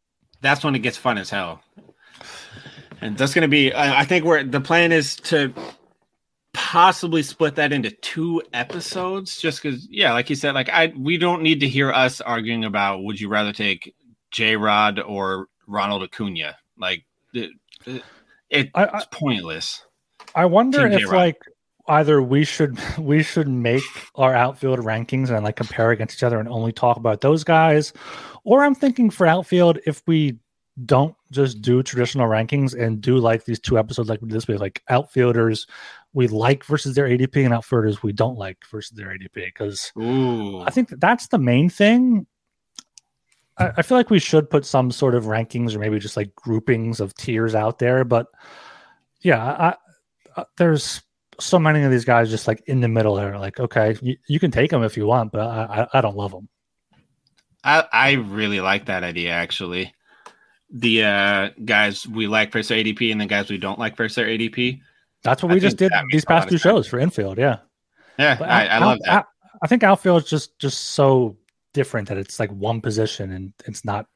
That's 0.43 0.63
when 0.63 0.75
it 0.75 0.81
gets 0.81 0.99
fun 0.99 1.17
as 1.17 1.31
hell. 1.31 1.63
And 3.01 3.17
that's 3.17 3.33
going 3.33 3.43
to 3.43 3.49
be, 3.49 3.73
I 3.75 4.05
think 4.05 4.25
where 4.25 4.45
the 4.45 4.61
plan 4.61 4.93
is 4.93 5.17
to 5.17 5.53
possibly 6.53 7.23
split 7.23 7.55
that 7.55 7.73
into 7.73 7.91
two 7.91 8.43
episodes 8.53 9.41
just 9.41 9.63
because, 9.63 9.87
yeah, 9.89 10.13
like 10.13 10.29
you 10.29 10.37
said, 10.37 10.55
like 10.55 10.69
I, 10.69 10.93
we 10.97 11.17
don't 11.17 11.43
need 11.43 11.61
to 11.61 11.69
hear 11.69 11.93
us 11.93 12.21
arguing 12.21 12.65
about 12.65 13.05
would 13.05 13.21
you 13.21 13.29
rather 13.29 13.53
take 13.53 13.95
J 14.33 14.57
Rod 14.57 14.99
or 14.99 15.47
Ronald 15.69 16.03
Acuna. 16.03 16.57
Like 16.77 17.05
it, 17.33 17.51
it, 17.87 18.03
it's 18.51 18.71
I, 18.75 19.05
pointless. 19.13 19.85
I 20.35 20.47
wonder 20.47 20.87
if 20.87 21.01
J-Rod. 21.01 21.15
like 21.15 21.43
either 21.87 22.21
we 22.21 22.45
should 22.45 22.79
we 22.99 23.23
should 23.23 23.49
make 23.49 23.83
our 24.17 24.35
outfield 24.35 24.81
rankings 24.81 25.31
and 25.31 25.45
like 25.45 25.57
compare 25.57 25.91
against 25.91 26.17
each 26.19 26.23
other 26.25 26.41
and 26.41 26.49
only 26.49 26.73
talk 26.73 26.97
about 26.97 27.21
those 27.21 27.45
guys, 27.45 27.93
or 28.45 28.65
I'm 28.65 28.75
thinking 28.75 29.11
for 29.11 29.27
outfield 29.27 29.79
if 29.87 30.03
we 30.07 30.39
don't 30.87 31.17
just 31.33 31.61
do 31.61 31.83
traditional 31.83 32.29
rankings 32.29 32.79
and 32.79 33.01
do 33.01 33.19
like 33.19 33.45
these 33.45 33.59
two 33.59 33.79
episodes 33.79 34.09
like 34.09 34.21
this 34.23 34.47
way, 34.47 34.57
like 34.57 34.83
outfielders 34.89 35.67
we 36.15 36.29
like 36.29 36.65
versus 36.65 36.95
their 36.95 37.07
ADP 37.07 37.45
and 37.45 37.53
outfielders 37.53 38.03
we 38.03 38.13
don't 38.13 38.39
like 38.39 38.59
versus 38.71 38.97
their 38.97 39.09
ADP 39.09 39.35
because 39.35 39.93
I 39.97 40.71
think 40.71 40.89
that 40.91 41.01
that's 41.01 41.29
the 41.29 41.39
main 41.39 41.69
thing 41.69 42.27
I, 43.59 43.73
I 43.79 43.83
feel 43.83 43.99
like 43.99 44.11
we 44.11 44.19
should 44.19 44.51
put 44.51 44.65
some 44.65 44.91
sort 44.91 45.15
of 45.15 45.25
rankings 45.25 45.75
or 45.75 45.79
maybe 45.79 45.99
just 45.99 46.17
like 46.17 46.35
groupings 46.35 47.01
of 47.01 47.15
tiers 47.15 47.55
out 47.55 47.79
there. 47.79 48.05
But 48.05 48.27
yeah, 49.21 49.45
I, 49.45 49.75
I, 50.37 50.45
there's 50.57 51.03
so 51.41 51.59
many 51.59 51.83
of 51.83 51.91
these 51.91 52.05
guys 52.05 52.31
just 52.31 52.49
like 52.49 52.63
in 52.67 52.81
the 52.81 52.89
middle 52.89 53.15
there. 53.15 53.39
Like, 53.39 53.61
okay, 53.61 53.97
you, 54.03 54.17
you 54.29 54.41
can 54.41 54.51
take 54.51 54.71
them 54.71 54.83
if 54.83 54.97
you 54.97 55.07
want, 55.07 55.33
but 55.33 55.41
I, 55.41 55.83
I, 55.93 55.99
I 55.99 56.01
don't 56.01 56.17
love 56.17 56.33
them. 56.33 56.49
I, 57.65 57.85
I 57.93 58.13
really 58.13 58.61
like 58.61 58.87
that 58.87 59.03
idea 59.03 59.31
actually. 59.31 59.95
The 60.71 61.05
uh, 61.05 61.51
guys 61.65 62.07
we 62.07 62.27
like 62.27 62.53
versus 62.53 62.77
ADP 62.77 63.11
and 63.11 63.21
the 63.21 63.27
guys 63.27 63.51
we 63.51 63.59
don't 63.59 63.79
like 63.79 63.97
versus 63.97 64.17
their 64.17 64.27
ADP. 64.27 64.81
That's 65.23 65.43
what 65.43 65.53
we 65.53 65.61
just 65.61 65.77
did 65.77 65.93
these 66.11 66.25
past 66.25 66.49
two 66.49 66.59
shows 66.59 66.87
for 66.87 66.99
infield. 66.99 67.39
Yeah. 67.39 67.59
Yeah, 68.19 68.37
I, 68.41 68.67
I, 68.67 68.79
love 68.79 68.99
that. 69.05 69.27
I, 69.45 69.49
I 69.63 69.67
think 69.69 69.85
outfield 69.85 70.25
is 70.25 70.29
just 70.29 70.59
just 70.59 70.91
so 70.91 71.37
different 71.79 72.09
that 72.09 72.19
it's 72.19 72.41
like 72.41 72.51
one 72.51 72.81
position 72.81 73.31
and 73.31 73.53
it's 73.65 73.85
not 73.85 74.07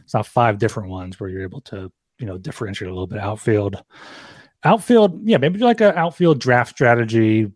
it's 0.00 0.14
not 0.14 0.26
five 0.26 0.58
different 0.58 0.88
ones 0.88 1.20
where 1.20 1.30
you're 1.30 1.44
able 1.44 1.60
to 1.60 1.92
you 2.18 2.26
know 2.26 2.36
differentiate 2.36 2.90
a 2.90 2.92
little 2.92 3.06
bit 3.06 3.20
outfield. 3.20 3.80
Outfield 4.64 5.20
yeah 5.22 5.36
maybe 5.36 5.60
like 5.60 5.80
an 5.80 5.94
outfield 5.94 6.40
draft 6.40 6.72
strategy 6.72 7.52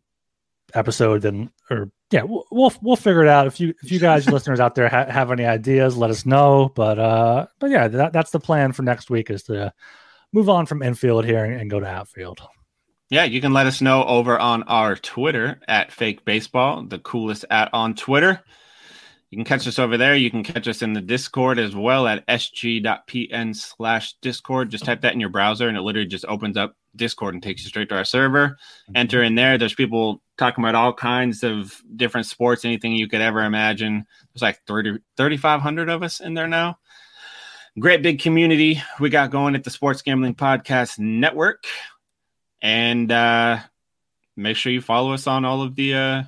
episode 0.74 1.22
then 1.22 1.50
or 1.70 1.90
yeah 2.12 2.22
we'll 2.24 2.72
we'll 2.80 2.94
figure 2.94 3.22
it 3.22 3.28
out. 3.28 3.48
If 3.48 3.58
you 3.58 3.74
if 3.82 3.90
you 3.90 3.98
guys 3.98 4.30
listeners 4.30 4.60
out 4.60 4.76
there 4.76 4.88
ha- 4.88 5.10
have 5.10 5.32
any 5.32 5.44
ideas 5.44 5.96
let 5.96 6.10
us 6.10 6.24
know. 6.24 6.70
But 6.76 7.00
uh 7.00 7.46
but 7.58 7.70
yeah 7.70 7.88
that, 7.88 8.12
that's 8.12 8.30
the 8.30 8.38
plan 8.38 8.70
for 8.70 8.84
next 8.84 9.10
week 9.10 9.28
is 9.28 9.42
to 9.44 9.72
move 10.32 10.48
on 10.48 10.66
from 10.66 10.84
infield 10.84 11.24
here 11.24 11.44
and, 11.44 11.60
and 11.60 11.68
go 11.68 11.80
to 11.80 11.86
outfield. 11.86 12.40
Yeah, 13.10 13.24
you 13.24 13.40
can 13.40 13.52
let 13.52 13.66
us 13.66 13.80
know 13.80 14.04
over 14.04 14.38
on 14.38 14.62
our 14.64 14.94
Twitter 14.94 15.60
at 15.66 15.90
Fake 15.90 16.24
Baseball, 16.24 16.84
the 16.84 17.00
coolest 17.00 17.44
at 17.50 17.70
on 17.72 17.94
Twitter. 17.94 18.42
You 19.30 19.38
can 19.38 19.44
catch 19.44 19.66
us 19.66 19.78
over 19.78 19.96
there. 19.96 20.14
You 20.14 20.30
can 20.30 20.44
catch 20.44 20.68
us 20.68 20.82
in 20.82 20.92
the 20.92 21.00
Discord 21.00 21.58
as 21.58 21.74
well 21.74 22.06
at 22.06 22.26
sg.pn 22.26 23.56
slash 23.56 24.14
Discord. 24.22 24.70
Just 24.70 24.84
type 24.84 25.00
that 25.00 25.14
in 25.14 25.20
your 25.20 25.30
browser 25.30 25.68
and 25.68 25.76
it 25.76 25.80
literally 25.80 26.08
just 26.08 26.24
opens 26.26 26.56
up 26.56 26.76
Discord 26.94 27.34
and 27.34 27.42
takes 27.42 27.62
you 27.62 27.68
straight 27.68 27.88
to 27.88 27.96
our 27.96 28.04
server. 28.04 28.50
Mm-hmm. 28.50 28.96
Enter 28.96 29.22
in 29.22 29.34
there. 29.34 29.58
There's 29.58 29.74
people 29.74 30.22
talking 30.38 30.62
about 30.62 30.74
all 30.74 30.92
kinds 30.92 31.42
of 31.42 31.82
different 31.96 32.26
sports, 32.26 32.64
anything 32.64 32.92
you 32.92 33.08
could 33.08 33.20
ever 33.20 33.42
imagine. 33.42 34.06
There's 34.32 34.42
like 34.42 34.60
30, 34.66 34.98
3,500 35.16 35.88
of 35.88 36.02
us 36.02 36.20
in 36.20 36.34
there 36.34 36.48
now. 36.48 36.78
Great 37.78 38.02
big 38.02 38.20
community 38.20 38.80
we 39.00 39.10
got 39.10 39.30
going 39.30 39.54
at 39.54 39.64
the 39.64 39.70
Sports 39.70 40.02
Gambling 40.02 40.34
Podcast 40.34 40.98
Network. 40.98 41.64
And 42.62 43.10
uh, 43.12 43.58
make 44.36 44.56
sure 44.56 44.72
you 44.72 44.80
follow 44.80 45.12
us 45.12 45.26
on 45.26 45.44
all 45.44 45.62
of 45.62 45.74
the 45.74 45.94
uh, 45.94 46.22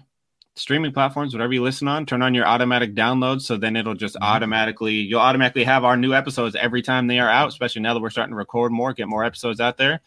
streaming 0.58 0.92
platforms, 0.92 1.32
whatever 1.32 1.52
you 1.52 1.62
listen 1.62 1.88
on, 1.88 2.06
turn 2.06 2.22
on 2.22 2.34
your 2.34 2.46
automatic 2.46 2.94
downloads. 2.94 3.42
So 3.42 3.56
then 3.56 3.76
it'll 3.76 3.94
just 3.94 4.14
mm-hmm. 4.16 4.24
automatically, 4.24 4.94
you'll 4.94 5.20
automatically 5.20 5.64
have 5.64 5.84
our 5.84 5.96
new 5.96 6.12
episodes 6.12 6.56
every 6.56 6.82
time 6.82 7.06
they 7.06 7.18
are 7.18 7.28
out, 7.28 7.48
especially 7.48 7.82
now 7.82 7.94
that 7.94 8.00
we're 8.00 8.10
starting 8.10 8.32
to 8.32 8.36
record 8.36 8.72
more, 8.72 8.92
get 8.92 9.08
more 9.08 9.24
episodes 9.24 9.60
out 9.60 9.76
there. 9.76 10.00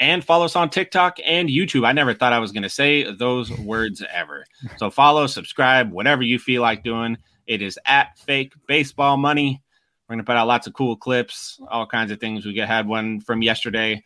And 0.00 0.24
follow 0.24 0.44
us 0.44 0.56
on 0.56 0.70
TikTok 0.70 1.18
and 1.24 1.48
YouTube. 1.48 1.86
I 1.86 1.92
never 1.92 2.14
thought 2.14 2.32
I 2.32 2.40
was 2.40 2.50
going 2.50 2.64
to 2.64 2.68
say 2.68 3.10
those 3.12 3.50
words 3.50 4.02
ever. 4.12 4.44
So 4.76 4.90
follow, 4.90 5.26
subscribe, 5.26 5.92
whatever 5.92 6.22
you 6.22 6.38
feel 6.38 6.62
like 6.62 6.82
doing. 6.82 7.18
It 7.46 7.62
is 7.62 7.78
at 7.84 8.18
Fake 8.18 8.54
Baseball 8.66 9.16
Money. 9.16 9.62
We're 10.08 10.14
going 10.14 10.24
to 10.24 10.26
put 10.26 10.36
out 10.36 10.46
lots 10.46 10.66
of 10.66 10.74
cool 10.74 10.96
clips, 10.96 11.60
all 11.70 11.86
kinds 11.86 12.10
of 12.10 12.18
things. 12.18 12.44
We 12.44 12.56
had 12.56 12.88
one 12.88 13.20
from 13.20 13.42
yesterday 13.42 14.02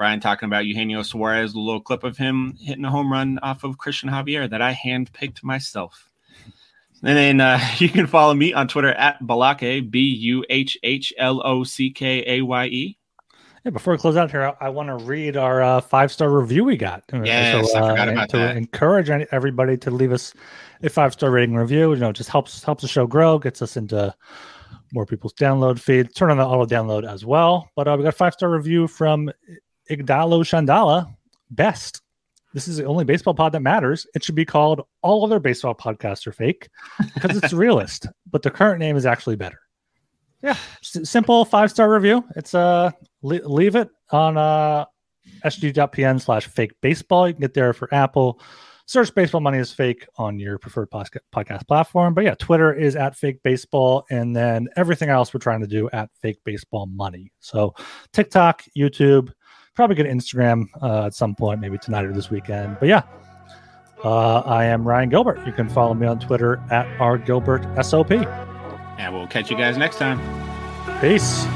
Ryan 0.00 0.18
talking 0.18 0.46
about 0.46 0.64
Eugenio 0.64 1.02
Suarez, 1.02 1.52
a 1.52 1.58
little 1.58 1.80
clip 1.80 2.04
of 2.04 2.16
him 2.16 2.56
hitting 2.58 2.86
a 2.86 2.90
home 2.90 3.12
run 3.12 3.38
off 3.42 3.64
of 3.64 3.76
Christian 3.76 4.08
Javier 4.08 4.48
that 4.48 4.62
I 4.62 4.72
handpicked 4.72 5.44
myself. 5.44 6.10
And 7.02 7.16
then 7.16 7.40
uh, 7.40 7.60
you 7.78 7.90
can 7.90 8.06
follow 8.06 8.32
me 8.32 8.54
on 8.54 8.66
Twitter 8.66 8.92
at 8.92 9.20
Balake, 9.20 9.90
B 9.90 10.00
U 10.00 10.42
H 10.48 10.78
H 10.82 11.12
L 11.18 11.46
O 11.46 11.64
C 11.64 11.90
K 11.90 12.24
A 12.26 12.42
Y 12.42 12.66
E. 12.66 12.98
Yeah, 13.62 13.72
before 13.72 13.92
we 13.92 13.98
close 13.98 14.16
out 14.16 14.30
here, 14.30 14.56
I, 14.58 14.66
I 14.66 14.68
want 14.70 14.88
to 14.88 15.04
read 15.04 15.36
our 15.36 15.62
uh, 15.62 15.82
five 15.82 16.10
star 16.10 16.30
review 16.30 16.64
we 16.64 16.78
got. 16.78 17.04
Yes, 17.12 17.70
so, 17.70 17.78
uh, 17.78 17.84
I 17.84 17.90
forgot 17.90 18.08
about 18.08 18.28
to 18.30 18.38
that. 18.38 18.56
encourage 18.56 19.10
everybody 19.10 19.76
to 19.76 19.90
leave 19.90 20.12
us 20.12 20.32
a 20.82 20.88
five 20.88 21.12
star 21.12 21.30
rating 21.30 21.56
review. 21.56 21.92
You 21.92 22.00
know, 22.00 22.10
just 22.10 22.30
helps 22.30 22.64
helps 22.64 22.80
the 22.80 22.88
show 22.88 23.06
grow, 23.06 23.38
gets 23.38 23.60
us 23.60 23.76
into 23.76 24.14
more 24.94 25.04
people's 25.04 25.34
download 25.34 25.78
feed. 25.78 26.14
Turn 26.14 26.30
on 26.30 26.38
the 26.38 26.46
auto 26.46 26.64
download 26.64 27.06
as 27.06 27.26
well. 27.26 27.70
But 27.76 27.86
uh, 27.86 27.96
we 27.98 28.04
got 28.04 28.14
five 28.14 28.32
star 28.32 28.50
review 28.50 28.88
from 28.88 29.30
Igdalo 29.90 30.42
Shandala, 30.44 31.14
best. 31.50 32.02
This 32.52 32.66
is 32.66 32.78
the 32.78 32.84
only 32.84 33.04
baseball 33.04 33.34
pod 33.34 33.52
that 33.52 33.60
matters. 33.60 34.06
It 34.14 34.24
should 34.24 34.34
be 34.34 34.44
called 34.44 34.82
All 35.02 35.24
Other 35.24 35.38
Baseball 35.38 35.74
Podcasts 35.74 36.26
Are 36.26 36.32
Fake 36.32 36.68
because 37.14 37.36
it's 37.36 37.52
realist, 37.52 38.06
but 38.30 38.42
the 38.42 38.50
current 38.50 38.80
name 38.80 38.96
is 38.96 39.06
actually 39.06 39.36
better. 39.36 39.60
Yeah, 40.42 40.56
s- 40.82 41.08
simple 41.08 41.44
five 41.44 41.70
star 41.70 41.92
review. 41.92 42.24
It's 42.36 42.54
uh 42.54 42.90
le- 43.22 43.46
leave 43.46 43.76
it 43.76 43.90
on 44.10 44.36
uh 44.36 44.86
sg.pn 45.44 46.20
slash 46.20 46.46
fake 46.46 46.72
baseball. 46.80 47.28
You 47.28 47.34
can 47.34 47.42
get 47.42 47.54
there 47.54 47.72
for 47.72 47.92
Apple. 47.94 48.40
Search 48.86 49.14
baseball 49.14 49.40
money 49.40 49.58
is 49.58 49.70
fake 49.70 50.04
on 50.16 50.40
your 50.40 50.58
preferred 50.58 50.90
podcast 50.90 51.68
platform. 51.68 52.12
But 52.12 52.24
yeah, 52.24 52.34
Twitter 52.34 52.72
is 52.74 52.96
at 52.96 53.14
fake 53.14 53.40
baseball, 53.44 54.04
and 54.10 54.34
then 54.34 54.66
everything 54.74 55.10
else 55.10 55.32
we're 55.32 55.38
trying 55.38 55.60
to 55.60 55.68
do 55.68 55.88
at 55.92 56.10
fake 56.20 56.38
baseball 56.44 56.86
money. 56.86 57.30
So 57.38 57.74
TikTok, 58.12 58.64
YouTube, 58.76 59.30
probably 59.74 59.96
get 59.96 60.06
Instagram 60.06 60.66
uh, 60.82 61.06
at 61.06 61.14
some 61.14 61.34
point, 61.34 61.60
maybe 61.60 61.78
tonight 61.78 62.04
or 62.04 62.12
this 62.12 62.30
weekend. 62.30 62.76
But 62.80 62.88
yeah, 62.88 63.02
uh, 64.04 64.40
I 64.40 64.64
am 64.64 64.86
Ryan 64.86 65.08
Gilbert. 65.08 65.46
You 65.46 65.52
can 65.52 65.68
follow 65.68 65.94
me 65.94 66.06
on 66.06 66.18
Twitter 66.18 66.62
at 66.70 66.86
rgilbertsop. 66.98 68.26
And 68.98 69.14
we'll 69.14 69.26
catch 69.26 69.50
you 69.50 69.56
guys 69.56 69.76
next 69.76 69.96
time. 69.96 70.20
Peace. 71.00 71.46